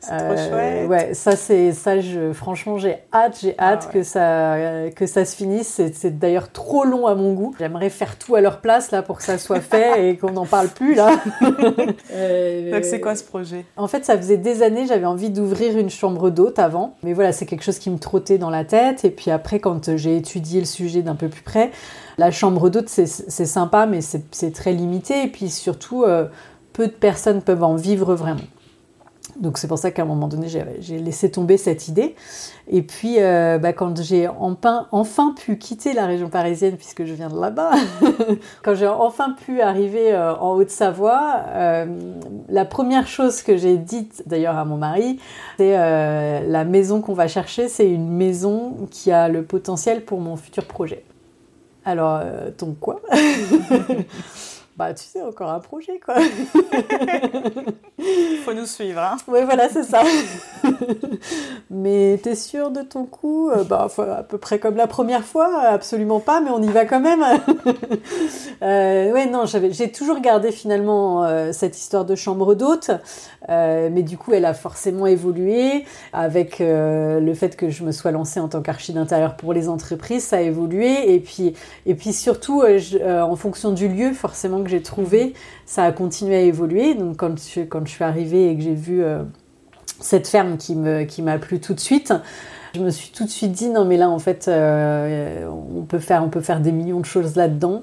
C'est 0.00 0.16
trop 0.16 0.32
euh, 0.32 0.48
chouette. 0.48 0.88
Ouais, 0.88 1.14
ça 1.14 1.36
c'est 1.36 1.72
ça. 1.72 2.00
Je, 2.00 2.32
franchement, 2.32 2.78
j'ai 2.78 2.96
hâte, 3.12 3.38
j'ai 3.42 3.54
ah 3.58 3.72
hâte 3.72 3.90
que 3.92 4.02
ça 4.02 4.56
que 4.96 5.06
ça 5.06 5.24
se 5.24 5.36
finisse. 5.36 5.80
C'est 5.92 6.18
d'ailleurs 6.18 6.50
trop 6.50 6.84
long 6.84 7.06
à 7.06 7.14
mon 7.14 7.34
goût. 7.34 7.54
J'aimerais 7.58 7.90
faire 7.90 8.16
tout 8.16 8.34
à 8.34 8.40
leur 8.40 8.60
place 8.60 8.90
là 8.90 9.02
pour 9.02 9.18
que 9.18 9.22
ça 9.22 9.36
soit 9.36 9.60
fait 9.60 10.08
et 10.08 10.16
qu'on 10.16 10.32
n'en 10.32 10.46
parle 10.46 10.68
plus 10.68 10.94
là. 10.94 11.10
euh, 12.12 12.72
Donc 12.72 12.84
c'est 12.84 13.00
quoi 13.00 13.14
ce 13.14 13.24
projet? 13.24 13.64
En 13.76 13.88
fait, 13.88 14.04
ça 14.04 14.16
faisait 14.16 14.38
des 14.38 14.62
années. 14.62 14.86
J'avais 14.86 15.06
envie 15.06 15.30
d'ouvrir 15.30 15.76
une 15.76 15.90
chambre 15.90 16.30
d'hôte 16.30 16.58
avant, 16.58 16.94
mais 17.02 17.12
voilà, 17.12 17.32
c'est 17.32 17.46
quelque 17.46 17.64
chose 17.64 17.78
qui 17.78 17.90
me 17.90 17.98
trottait 17.98 18.38
dans 18.38 18.50
la 18.50 18.64
tête. 18.64 19.04
Et 19.04 19.10
puis 19.10 19.30
après, 19.30 19.60
quand 19.60 19.96
j'ai 19.96 20.16
étudié 20.16 20.60
le 20.60 20.66
sujet 20.66 21.02
d'un 21.02 21.14
peu 21.14 21.28
plus 21.28 21.42
près, 21.42 21.70
la 22.16 22.30
chambre 22.30 22.70
d'hôte 22.70 22.88
c'est 22.88 23.06
sympa, 23.06 23.86
mais 23.86 24.00
c'est 24.00 24.52
très 24.52 24.72
limité. 24.72 25.24
Et 25.24 25.28
puis 25.28 25.50
surtout, 25.50 26.04
euh, 26.04 26.26
peu 26.72 26.86
de 26.86 26.92
personnes 26.92 27.42
peuvent 27.42 27.64
en 27.64 27.76
vivre 27.76 28.14
vraiment. 28.14 28.40
Donc 29.38 29.58
c'est 29.58 29.68
pour 29.68 29.78
ça 29.78 29.90
qu'à 29.90 30.02
un 30.02 30.06
moment 30.06 30.28
donné, 30.28 30.48
j'ai 30.48 30.98
laissé 30.98 31.30
tomber 31.30 31.56
cette 31.56 31.88
idée. 31.88 32.14
Et 32.68 32.82
puis, 32.82 33.16
euh, 33.18 33.58
bah, 33.58 33.72
quand 33.72 34.00
j'ai 34.00 34.28
enfin, 34.28 34.86
enfin, 34.92 35.34
pu 35.34 35.56
quitter 35.58 35.92
la 35.92 36.06
région 36.06 36.28
parisienne, 36.28 36.76
puisque 36.76 37.04
je 37.04 37.14
viens 37.14 37.28
de 37.28 37.38
là-bas, 37.38 37.72
quand 38.62 38.74
j'ai 38.74 38.86
enfin 38.86 39.34
pu 39.44 39.60
arriver 39.60 40.12
euh, 40.12 40.34
en 40.36 40.54
Haute-Savoie, 40.54 41.42
euh, 41.48 41.86
la 42.48 42.64
première 42.64 43.06
chose 43.06 43.42
que 43.42 43.56
j'ai 43.56 43.76
dite 43.76 44.22
d'ailleurs 44.26 44.56
à 44.56 44.64
mon 44.64 44.76
mari, 44.76 45.18
c'est 45.56 45.76
la 45.76 46.64
maison 46.64 47.00
qu'on 47.00 47.14
va 47.14 47.28
chercher, 47.28 47.68
c'est 47.68 47.90
une 47.90 48.08
maison 48.08 48.88
qui 48.90 49.10
a 49.10 49.28
le 49.28 49.42
potentiel 49.42 50.04
pour 50.04 50.20
mon 50.20 50.36
futur 50.36 50.64
projet. 50.64 51.04
Alors, 51.84 52.20
donc 52.58 52.78
quoi? 52.78 53.00
bah 54.80 54.94
tu 54.94 55.04
sais, 55.04 55.20
encore 55.20 55.50
un 55.50 55.60
projet 55.60 56.00
quoi. 56.02 56.14
Faut 58.44 58.54
nous 58.54 58.64
suivre. 58.64 59.00
Hein. 59.00 59.18
Oui, 59.28 59.40
voilà, 59.44 59.68
c'est 59.68 59.82
ça. 59.82 60.02
mais 61.70 62.18
t'es 62.22 62.34
sûr 62.34 62.70
de 62.70 62.80
ton 62.80 63.04
coup? 63.04 63.50
Euh, 63.50 63.62
Bah, 63.62 63.88
à 63.98 64.22
peu 64.22 64.38
près 64.38 64.58
comme 64.58 64.76
la 64.76 64.86
première 64.86 65.24
fois, 65.24 65.60
absolument 65.60 66.18
pas, 66.18 66.40
mais 66.40 66.50
on 66.50 66.62
y 66.62 66.68
va 66.68 66.86
quand 66.86 67.00
même. 67.00 67.22
euh, 68.62 69.12
ouais, 69.12 69.26
non, 69.26 69.44
j'ai 69.44 69.92
toujours 69.92 70.20
gardé 70.20 70.50
finalement 70.50 71.24
euh, 71.24 71.52
cette 71.52 71.76
histoire 71.76 72.04
de 72.04 72.14
chambre 72.14 72.54
d'hôte, 72.54 72.90
euh, 73.48 73.90
mais 73.92 74.02
du 74.02 74.16
coup, 74.16 74.32
elle 74.32 74.44
a 74.44 74.54
forcément 74.54 75.06
évolué 75.06 75.84
avec 76.12 76.56
le 76.60 77.34
fait 77.34 77.56
que 77.56 77.68
je 77.68 77.84
me 77.84 77.92
sois 77.92 78.12
lancée 78.12 78.40
en 78.40 78.48
tant 78.48 78.62
qu'archi 78.62 78.92
d'intérieur 78.92 79.36
pour 79.36 79.52
les 79.52 79.68
entreprises, 79.68 80.24
ça 80.24 80.36
a 80.36 80.40
évolué, 80.40 81.14
et 81.14 81.20
puis, 81.20 81.54
et 81.86 81.94
puis 81.94 82.12
surtout 82.12 82.62
en 82.64 83.36
fonction 83.36 83.72
du 83.72 83.88
lieu, 83.88 84.12
forcément 84.12 84.62
que 84.62 84.69
j'ai 84.70 84.82
trouvé, 84.82 85.34
ça 85.66 85.84
a 85.84 85.92
continué 85.92 86.36
à 86.36 86.40
évoluer. 86.40 86.94
Donc 86.94 87.16
quand 87.16 87.34
je, 87.38 87.60
quand 87.60 87.86
je 87.86 87.90
suis 87.90 88.04
arrivée 88.04 88.50
et 88.50 88.56
que 88.56 88.62
j'ai 88.62 88.74
vu 88.74 89.02
euh, 89.02 89.22
cette 90.00 90.26
ferme 90.26 90.56
qui 90.56 90.74
m'a 90.74 91.04
qui 91.04 91.22
plu 91.40 91.60
tout 91.60 91.74
de 91.74 91.80
suite, 91.80 92.12
je 92.74 92.80
me 92.80 92.90
suis 92.90 93.10
tout 93.10 93.24
de 93.24 93.30
suite 93.30 93.52
dit 93.52 93.68
non 93.68 93.84
mais 93.84 93.96
là 93.96 94.08
en 94.08 94.20
fait 94.20 94.46
euh, 94.46 95.48
on 95.48 95.82
peut 95.82 95.98
faire 95.98 96.22
on 96.22 96.28
peut 96.28 96.40
faire 96.40 96.60
des 96.60 96.72
millions 96.72 97.00
de 97.00 97.06
choses 97.06 97.36
là-dedans. 97.36 97.82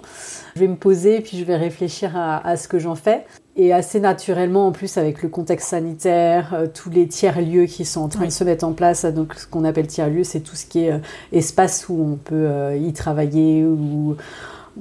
Je 0.56 0.62
vais 0.62 0.67
me 0.67 0.76
poser 0.76 1.17
et 1.17 1.21
puis 1.21 1.38
je 1.38 1.43
vais 1.43 1.58
réfléchir 1.58 2.13
à, 2.15 2.58
ce 2.58 2.67
que 2.67 2.80
j'en 2.80 2.95
fais. 2.95 3.26
Et 3.60 3.73
assez 3.73 4.00
naturellement, 4.00 4.67
en 4.67 4.71
plus, 4.71 4.97
avec 4.97 5.23
le 5.23 5.30
contexte 5.30 5.69
sanitaire, 5.69 6.54
euh, 6.54 6.67
tous 6.71 6.91
les 6.91 7.08
tiers-lieux 7.08 7.65
qui 7.65 7.86
sont 7.86 8.02
en 8.02 8.08
train 8.08 8.26
de 8.26 8.32
se 8.32 8.43
mettre 8.43 8.65
en 8.65 8.73
place, 8.73 9.04
donc 9.06 9.34
ce 9.34 9.47
qu'on 9.47 9.65
appelle 9.65 9.88
tiers-lieux, 9.88 10.23
c'est 10.23 10.41
tout 10.41 10.56
ce 10.56 10.67
qui 10.67 10.86
est 10.86 11.02
espace 11.32 11.90
où 11.90 12.00
on 12.00 12.15
peut 12.17 12.75
y 12.79 12.94
travailler, 12.94 13.65
ou 13.65 14.15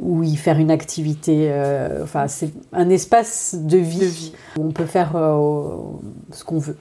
ou 0.01 0.23
y 0.23 0.37
faire 0.37 0.59
une 0.59 0.71
activité. 0.71 1.49
euh, 1.51 2.03
enfin, 2.03 2.29
c'est 2.29 2.51
un 2.73 2.89
espace 2.91 3.55
de 3.59 3.79
vie, 3.79 4.01
De 4.01 4.05
vie. 4.05 4.33
où 4.59 4.65
on 4.67 4.73
peut 4.73 4.87
faire 4.87 5.17
euh, 5.17 5.77
ce 6.33 6.45
qu'on 6.45 6.59
veut. 6.59 6.77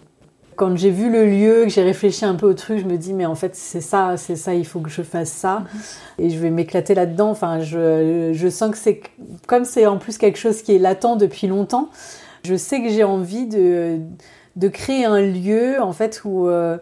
Quand 0.56 0.78
j'ai 0.78 0.90
vu 0.90 1.12
le 1.12 1.26
lieu, 1.26 1.64
que 1.64 1.70
j'ai 1.70 1.84
réfléchi 1.84 2.24
un 2.24 2.36
peu 2.36 2.46
au 2.48 2.54
truc, 2.54 2.80
je 2.80 2.86
me 2.86 2.98
dis 2.98 3.12
mais 3.14 3.26
en 3.26 3.36
fait 3.36 3.56
c'est 3.58 3.82
ça, 3.82 4.16
c'est 4.16 4.38
ça, 4.38 4.54
il 4.54 4.66
faut 4.66 4.80
que 4.80 4.90
je 4.90 5.02
fasse 5.02 5.30
ça 5.30 5.64
et 6.18 6.30
je 6.30 6.40
vais 6.40 6.50
m'éclater 6.50 6.96
là-dedans. 6.96 7.30
Enfin, 7.30 7.60
je, 7.60 8.32
je 8.34 8.48
sens 8.48 8.72
que 8.72 8.78
c'est 8.78 9.02
comme 9.48 9.66
c'est 9.66 9.86
en 9.86 9.98
plus 9.98 10.18
quelque 10.18 10.38
chose 10.40 10.62
qui 10.62 10.74
est 10.74 10.80
latent 10.80 11.18
depuis 11.18 11.48
longtemps. 11.48 11.90
Je 12.46 12.56
sais 12.56 12.82
que 12.82 12.88
j'ai 12.90 13.04
envie 13.04 13.48
de, 13.48 14.00
de 14.56 14.68
créer 14.70 15.04
un 15.04 15.20
lieu 15.20 15.82
en 15.82 15.92
fait 15.92 16.22
où 16.24 16.48
euh, 16.48 16.78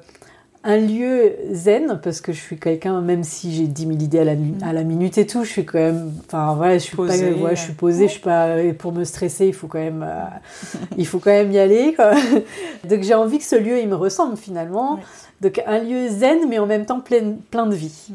un 0.65 0.77
lieu 0.77 1.33
zen 1.51 1.99
parce 2.01 2.21
que 2.21 2.31
je 2.31 2.39
suis 2.39 2.57
quelqu'un 2.57 3.01
même 3.01 3.23
si 3.23 3.53
j'ai 3.53 3.67
10 3.67 3.81
000 3.87 3.91
idées 3.99 4.19
à 4.19 4.23
la, 4.23 4.35
nu- 4.35 4.53
à 4.61 4.71
la 4.71 4.83
minute 4.83 5.17
et 5.17 5.25
tout 5.27 5.43
je 5.43 5.49
suis 5.49 5.65
quand 5.65 5.77
même 5.79 6.11
enfin 6.25 6.53
voilà 6.55 6.77
je 6.77 6.83
suis 6.83 6.95
Posée, 6.95 7.31
pas 7.31 7.37
ouais, 7.43 7.55
je 7.55 7.59
suis 7.61 7.69
ouais. 7.71 7.75
posée 7.75 8.07
je 8.07 8.11
suis 8.13 8.21
pas 8.21 8.61
et 8.61 8.71
pour 8.73 8.91
me 8.93 9.03
stresser 9.03 9.47
il 9.47 9.53
faut 9.53 9.67
quand 9.67 9.79
même 9.79 10.05
euh, 10.07 10.23
il 10.97 11.05
faut 11.05 11.19
quand 11.19 11.31
même 11.31 11.51
y 11.51 11.59
aller 11.59 11.93
quoi. 11.93 12.11
donc 12.89 13.01
j'ai 13.03 13.13
envie 13.13 13.39
que 13.39 13.43
ce 13.45 13.55
lieu 13.57 13.79
il 13.79 13.89
me 13.89 13.95
ressemble 13.95 14.37
finalement. 14.37 14.99
Donc 15.43 15.61
un 15.67 15.79
lieu 15.79 16.07
zen 16.09 16.47
mais 16.49 16.57
en 16.57 16.65
même 16.65 16.85
temps 16.85 16.99
plein 17.01 17.33
plein 17.51 17.67
de 17.67 17.75
vie 17.75 18.07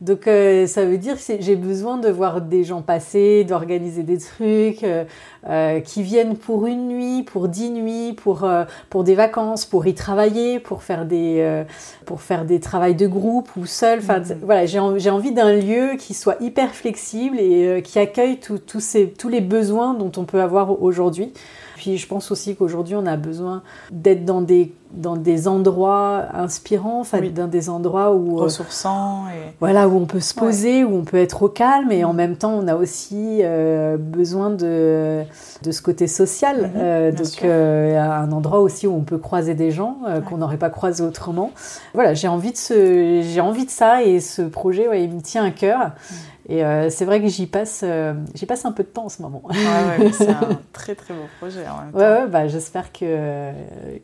donc 0.00 0.26
euh, 0.28 0.66
ça 0.66 0.84
veut 0.84 0.98
dire 0.98 1.16
que 1.16 1.34
j'ai 1.40 1.56
besoin 1.56 1.96
de 1.96 2.08
voir 2.10 2.40
des 2.42 2.62
gens 2.62 2.82
passer, 2.82 3.44
d'organiser 3.44 4.02
des 4.02 4.18
trucs 4.18 4.82
euh, 4.84 5.04
euh, 5.48 5.80
qui 5.80 6.02
viennent 6.02 6.36
pour 6.36 6.66
une 6.66 6.88
nuit, 6.88 7.22
pour 7.22 7.48
dix 7.48 7.70
nuits, 7.70 8.12
pour, 8.12 8.44
euh, 8.44 8.64
pour 8.90 9.02
des 9.04 9.14
vacances, 9.14 9.64
pour 9.64 9.86
y 9.86 9.94
travailler, 9.94 10.58
pour 10.58 10.82
faire 10.82 11.06
des, 11.06 11.64
pour 12.04 12.20
faire 12.20 12.44
des 12.44 12.60
travails 12.60 12.94
de 12.94 13.06
groupe 13.06 13.48
ou 13.56 13.64
seul. 13.66 14.00
Enfin, 14.00 14.18
Mhm. 14.20 14.38
voilà, 14.42 14.66
j'ai 14.66 14.78
en- 14.78 14.98
j'ai 14.98 15.10
envie 15.10 15.32
d'un 15.32 15.54
lieu 15.54 15.96
qui 15.98 16.12
soit 16.12 16.36
hyper 16.40 16.74
flexible 16.74 17.38
et 17.40 17.80
qui 17.82 17.98
accueille 17.98 18.38
tout- 18.40 18.60
ces- 18.80 19.08
tous 19.08 19.28
les 19.28 19.40
besoins 19.40 19.94
dont 19.94 20.12
on 20.16 20.24
peut 20.24 20.42
avoir 20.42 20.82
aujourd'hui. 20.82 21.32
Puis 21.76 21.98
je 21.98 22.06
pense 22.06 22.30
aussi 22.30 22.56
qu'aujourd'hui 22.56 22.94
on 22.96 23.06
a 23.06 23.16
besoin 23.16 23.62
d'être 23.90 24.24
dans 24.24 24.40
des, 24.40 24.72
dans 24.92 25.16
des 25.16 25.48
endroits 25.48 26.24
inspirants, 26.34 27.00
enfin 27.00 27.18
Oui. 27.20 27.30
dans 27.30 27.48
des 27.48 27.68
endroits 27.68 28.12
où... 28.14 28.38
euh, 28.38 28.42
Ressourçant 28.44 29.24
et. 29.28 29.52
voilà, 29.60 29.88
où 29.88 29.96
on 29.96 30.06
peut 30.06 30.20
se 30.20 30.34
poser, 30.34 30.84
où 30.84 30.94
on 30.94 31.02
peut 31.04 31.16
être 31.16 31.42
au 31.42 31.48
calme, 31.48 31.90
et 31.90 32.04
en 32.04 32.12
même 32.12 32.36
temps, 32.36 32.52
on 32.52 32.68
a 32.68 32.76
aussi 32.76 33.40
euh, 33.42 33.96
besoin 33.96 34.50
de, 34.50 35.22
de 35.62 35.70
ce 35.72 35.82
côté 35.82 36.06
social. 36.06 36.62
Mhm, 36.62 36.70
Euh, 36.76 37.12
donc, 37.12 37.42
euh, 37.44 37.98
un 38.00 38.30
endroit 38.32 38.60
aussi 38.60 38.86
où 38.86 38.94
on 38.94 39.02
peut 39.02 39.18
croiser 39.18 39.54
des 39.54 39.70
gens 39.70 39.96
qu'on 40.28 40.36
n'aurait 40.38 40.56
pas 40.58 40.70
croisés 40.70 41.02
autrement. 41.02 41.50
Voilà, 41.92 42.14
j'ai 42.14 42.28
envie 42.28 42.52
de 42.52 42.56
ce, 42.56 43.40
envie 43.40 43.64
de 43.66 43.70
ça, 43.70 44.02
et 44.04 44.20
ce 44.20 44.42
projet, 44.42 44.88
ouais, 44.88 45.02
il 45.04 45.10
me 45.12 45.20
tient 45.20 45.44
à 45.44 45.50
cœur. 45.50 45.78
Mm. 45.78 46.14
Et 46.46 46.62
euh, 46.62 46.90
c'est 46.90 47.06
vrai 47.06 47.22
que 47.22 47.28
j'y 47.28 47.46
passe, 47.46 47.80
euh, 47.84 48.12
j'y 48.34 48.44
passe 48.44 48.66
un 48.66 48.72
peu 48.72 48.82
de 48.82 48.88
temps 48.88 49.06
en 49.06 49.08
ce 49.08 49.22
moment. 49.22 49.40
Ouais, 49.48 50.04
ouais, 50.04 50.12
c'est 50.12 50.28
un 50.28 50.60
très 50.74 50.94
très 50.94 51.14
beau 51.14 51.22
projet 51.40 51.64
en 51.66 51.82
même 51.84 51.92
temps. 51.92 51.98
Ouais, 51.98 52.20
ouais, 52.22 52.26
bah, 52.28 52.48
j'espère 52.48 52.92
que, 52.92 53.50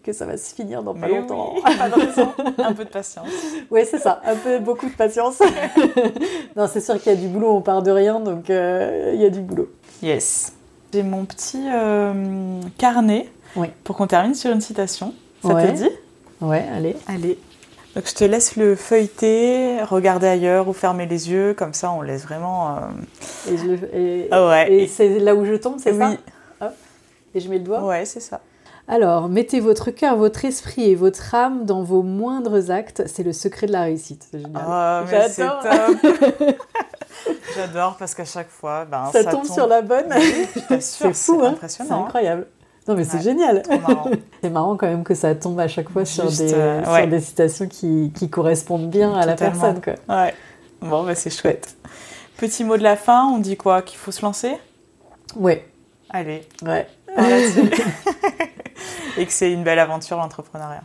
que 0.02 0.12
ça 0.14 0.24
va 0.24 0.38
se 0.38 0.54
finir 0.54 0.82
dans 0.82 0.94
pas 0.94 1.06
Mais 1.06 1.20
longtemps. 1.20 1.52
oui, 1.54 1.60
pas 1.76 1.88
de 1.90 1.94
raison. 1.94 2.32
Un 2.58 2.72
peu 2.72 2.84
de 2.84 2.90
patience. 2.90 3.28
Oui, 3.70 3.82
c'est 3.88 3.98
ça, 3.98 4.22
un 4.24 4.36
peu 4.36 4.58
beaucoup 4.58 4.86
de 4.88 4.94
patience. 4.94 5.40
non, 6.56 6.66
c'est 6.66 6.80
sûr 6.80 6.98
qu'il 7.00 7.12
y 7.12 7.14
a 7.14 7.18
du 7.18 7.28
boulot, 7.28 7.50
on 7.56 7.60
part 7.60 7.82
de 7.82 7.90
rien, 7.90 8.20
donc 8.20 8.48
euh, 8.48 9.12
il 9.14 9.20
y 9.20 9.26
a 9.26 9.30
du 9.30 9.40
boulot. 9.40 9.68
Yes. 10.02 10.54
J'ai 10.94 11.02
mon 11.02 11.24
petit 11.26 11.62
carnet 12.78 13.28
Oui. 13.54 13.68
pour 13.84 13.96
qu'on 13.96 14.06
termine 14.06 14.34
sur 14.34 14.50
une 14.50 14.60
citation. 14.62 15.12
Ça 15.42 15.54
te 15.54 15.70
dit? 15.72 15.90
Ouais, 16.40 16.64
allez. 16.74 16.96
Allez. 17.06 17.38
Donc 17.96 18.06
je 18.08 18.14
te 18.14 18.22
laisse 18.24 18.54
le 18.56 18.76
feuilleter, 18.76 19.82
regarder 19.82 20.28
ailleurs 20.28 20.68
ou 20.68 20.72
fermer 20.72 21.06
les 21.06 21.30
yeux, 21.30 21.54
comme 21.54 21.74
ça 21.74 21.90
on 21.90 22.02
laisse 22.02 22.22
vraiment. 22.22 22.76
euh, 22.76 22.80
Et, 23.52 23.56
je 23.56 23.64
le- 23.64 23.94
et- 23.96 24.28
Ah 24.30 24.46
ouais. 24.48 24.72
et 24.72 24.86
c'est 24.86 25.18
là 25.18 25.34
où 25.34 25.44
je 25.44 25.54
tombe, 25.54 25.76
c'est 25.82 25.90
oui. 25.92 25.98
ça 25.98 26.66
Hop. 26.66 26.72
Et 27.34 27.40
je 27.40 27.48
mets 27.48 27.58
le 27.58 27.64
doigt? 27.64 27.82
Ouais, 27.84 28.04
c'est 28.04 28.20
ça. 28.20 28.40
Alors, 28.86 29.28
mettez 29.28 29.60
votre 29.60 29.90
cœur, 29.92 30.16
votre 30.16 30.44
esprit 30.44 30.90
et 30.90 30.94
votre 30.96 31.32
âme 31.34 31.64
dans 31.64 31.82
vos 31.84 32.02
moindres 32.02 32.70
actes. 32.72 33.04
C'est 33.06 33.22
le 33.22 33.32
secret 33.32 33.68
de 33.68 33.72
la 33.72 33.82
réussite. 33.82 34.26
C'est. 34.32 34.42
Oh, 34.44 35.00
mais 35.08 35.28
c'est 35.28 35.42
J'adore. 35.44 35.62
top. 35.62 36.56
J'adore 37.56 37.96
parce 37.98 38.14
qu'à 38.14 38.24
chaque 38.24 38.48
fois, 38.50 38.84
ben, 38.84 39.06
ça, 39.12 39.24
tombe, 39.24 39.44
sur 39.46 39.66
la 39.68 39.82
bonne. 39.82 40.06
C'est 40.80 41.12
fou, 41.12 41.34
hein 41.34 41.40
C'est 41.42 41.46
impressionnant. 41.54 42.02
hein. 42.02 42.04
incroyable. 42.06 42.46
Non, 42.90 42.96
mais 42.96 43.04
c'est 43.04 43.18
Ouais. 43.18 43.22
génial. 43.22 43.62
C'est 44.42 44.50
marrant 44.50 44.76
quand 44.76 44.86
même 44.88 45.04
que 45.04 45.14
ça 45.14 45.34
tombe 45.36 45.60
à 45.60 45.68
chaque 45.68 45.88
fois 45.90 46.04
sur, 46.04 46.24
des, 46.26 46.54
euh, 46.54 46.82
sur 46.84 47.06
des 47.06 47.20
citations 47.20 47.68
qui, 47.68 48.10
qui 48.14 48.28
correspondent 48.28 48.90
bien 48.90 49.14
à 49.14 49.24
la 49.26 49.34
personne. 49.36 49.80
Quoi. 49.80 49.94
Ouais. 50.08 50.34
Bon, 50.80 51.04
bah, 51.04 51.14
c'est 51.14 51.30
chouette. 51.30 51.76
Petit 52.36 52.64
mot 52.64 52.76
de 52.76 52.82
la 52.82 52.96
fin, 52.96 53.26
on 53.26 53.38
dit 53.38 53.56
quoi 53.56 53.82
Qu'il 53.82 53.98
faut 53.98 54.10
se 54.10 54.22
lancer? 54.22 54.52
Ouais, 55.36 55.64
Allez, 56.08 56.42
ouais. 56.62 56.88
là-dessus. 57.16 57.70
Et 59.18 59.26
que 59.26 59.32
c'est 59.32 59.52
une 59.52 59.62
belle 59.62 59.78
aventure 59.78 60.16
l'entrepreneuriat. 60.16 60.82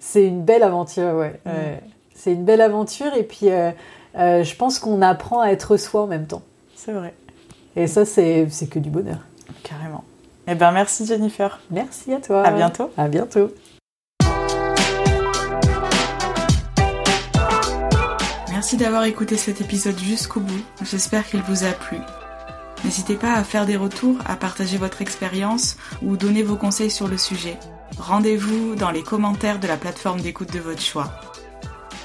C'est 0.00 0.24
une 0.26 0.42
belle 0.42 0.62
aventure, 0.64 1.14
ouais. 1.14 1.40
Mm. 1.44 1.48
Ouais. 1.50 1.80
C'est 2.14 2.32
une 2.32 2.44
belle 2.44 2.60
aventure 2.62 3.14
et 3.14 3.22
puis 3.22 3.50
euh, 3.50 3.70
euh, 4.18 4.42
je 4.42 4.56
pense 4.56 4.78
qu'on 4.80 5.02
apprend 5.02 5.40
à 5.42 5.50
être 5.50 5.76
soi 5.76 6.02
en 6.02 6.06
même 6.06 6.26
temps. 6.26 6.42
C'est 6.74 6.92
vrai, 6.92 7.14
Et 7.76 7.86
ça, 7.86 8.04
c'est 8.04 8.48
c'est 8.50 8.66
que 8.68 8.78
du 8.80 8.88
bonheur. 8.90 9.18
carrément. 9.62 10.02
Eh 10.48 10.54
ben 10.54 10.70
merci 10.70 11.06
Jennifer. 11.06 11.58
Merci 11.70 12.12
à 12.12 12.20
toi. 12.20 12.46
À 12.46 12.52
bientôt. 12.52 12.90
À 12.96 13.08
bientôt. 13.08 13.52
Merci 18.50 18.76
d'avoir 18.76 19.04
écouté 19.04 19.36
cet 19.36 19.60
épisode 19.60 19.98
jusqu'au 19.98 20.40
bout. 20.40 20.62
J'espère 20.82 21.26
qu'il 21.26 21.42
vous 21.42 21.64
a 21.64 21.72
plu. 21.72 21.98
N'hésitez 22.84 23.16
pas 23.16 23.34
à 23.34 23.44
faire 23.44 23.66
des 23.66 23.76
retours, 23.76 24.18
à 24.26 24.36
partager 24.36 24.76
votre 24.76 25.02
expérience 25.02 25.76
ou 26.02 26.16
donner 26.16 26.42
vos 26.42 26.56
conseils 26.56 26.90
sur 26.90 27.08
le 27.08 27.18
sujet. 27.18 27.58
Rendez-vous 27.98 28.74
dans 28.76 28.90
les 28.90 29.02
commentaires 29.02 29.58
de 29.58 29.66
la 29.66 29.76
plateforme 29.76 30.20
d'écoute 30.20 30.52
de 30.52 30.58
votre 30.60 30.82
choix. 30.82 31.10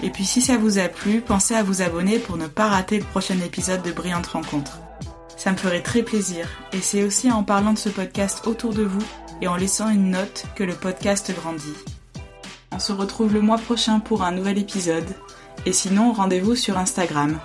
Et 0.03 0.09
puis 0.09 0.25
si 0.25 0.41
ça 0.41 0.57
vous 0.57 0.79
a 0.79 0.87
plu, 0.87 1.21
pensez 1.21 1.55
à 1.55 1.63
vous 1.63 1.81
abonner 1.81 2.17
pour 2.17 2.37
ne 2.37 2.47
pas 2.47 2.67
rater 2.67 2.97
le 2.97 3.05
prochain 3.05 3.39
épisode 3.39 3.83
de 3.83 3.91
Brillante 3.91 4.27
Rencontre. 4.27 4.79
Ça 5.41 5.51
me 5.51 5.57
ferait 5.57 5.81
très 5.81 6.03
plaisir 6.03 6.47
et 6.71 6.81
c'est 6.81 7.03
aussi 7.03 7.31
en 7.31 7.41
parlant 7.41 7.73
de 7.73 7.77
ce 7.79 7.89
podcast 7.89 8.45
autour 8.45 8.75
de 8.75 8.83
vous 8.83 9.03
et 9.41 9.47
en 9.47 9.55
laissant 9.55 9.89
une 9.89 10.11
note 10.11 10.45
que 10.53 10.63
le 10.63 10.75
podcast 10.75 11.33
grandit. 11.35 11.73
On 12.71 12.77
se 12.77 12.93
retrouve 12.93 13.33
le 13.33 13.41
mois 13.41 13.57
prochain 13.57 13.99
pour 13.99 14.21
un 14.21 14.33
nouvel 14.33 14.59
épisode. 14.59 15.15
Et 15.65 15.73
sinon, 15.73 16.13
rendez-vous 16.13 16.53
sur 16.53 16.77
Instagram. 16.77 17.39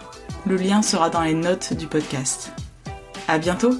Le 0.44 0.56
lien 0.56 0.82
sera 0.82 1.08
dans 1.08 1.22
les 1.22 1.32
notes 1.32 1.72
du 1.72 1.86
podcast. 1.86 2.52
À 3.28 3.38
bientôt! 3.38 3.72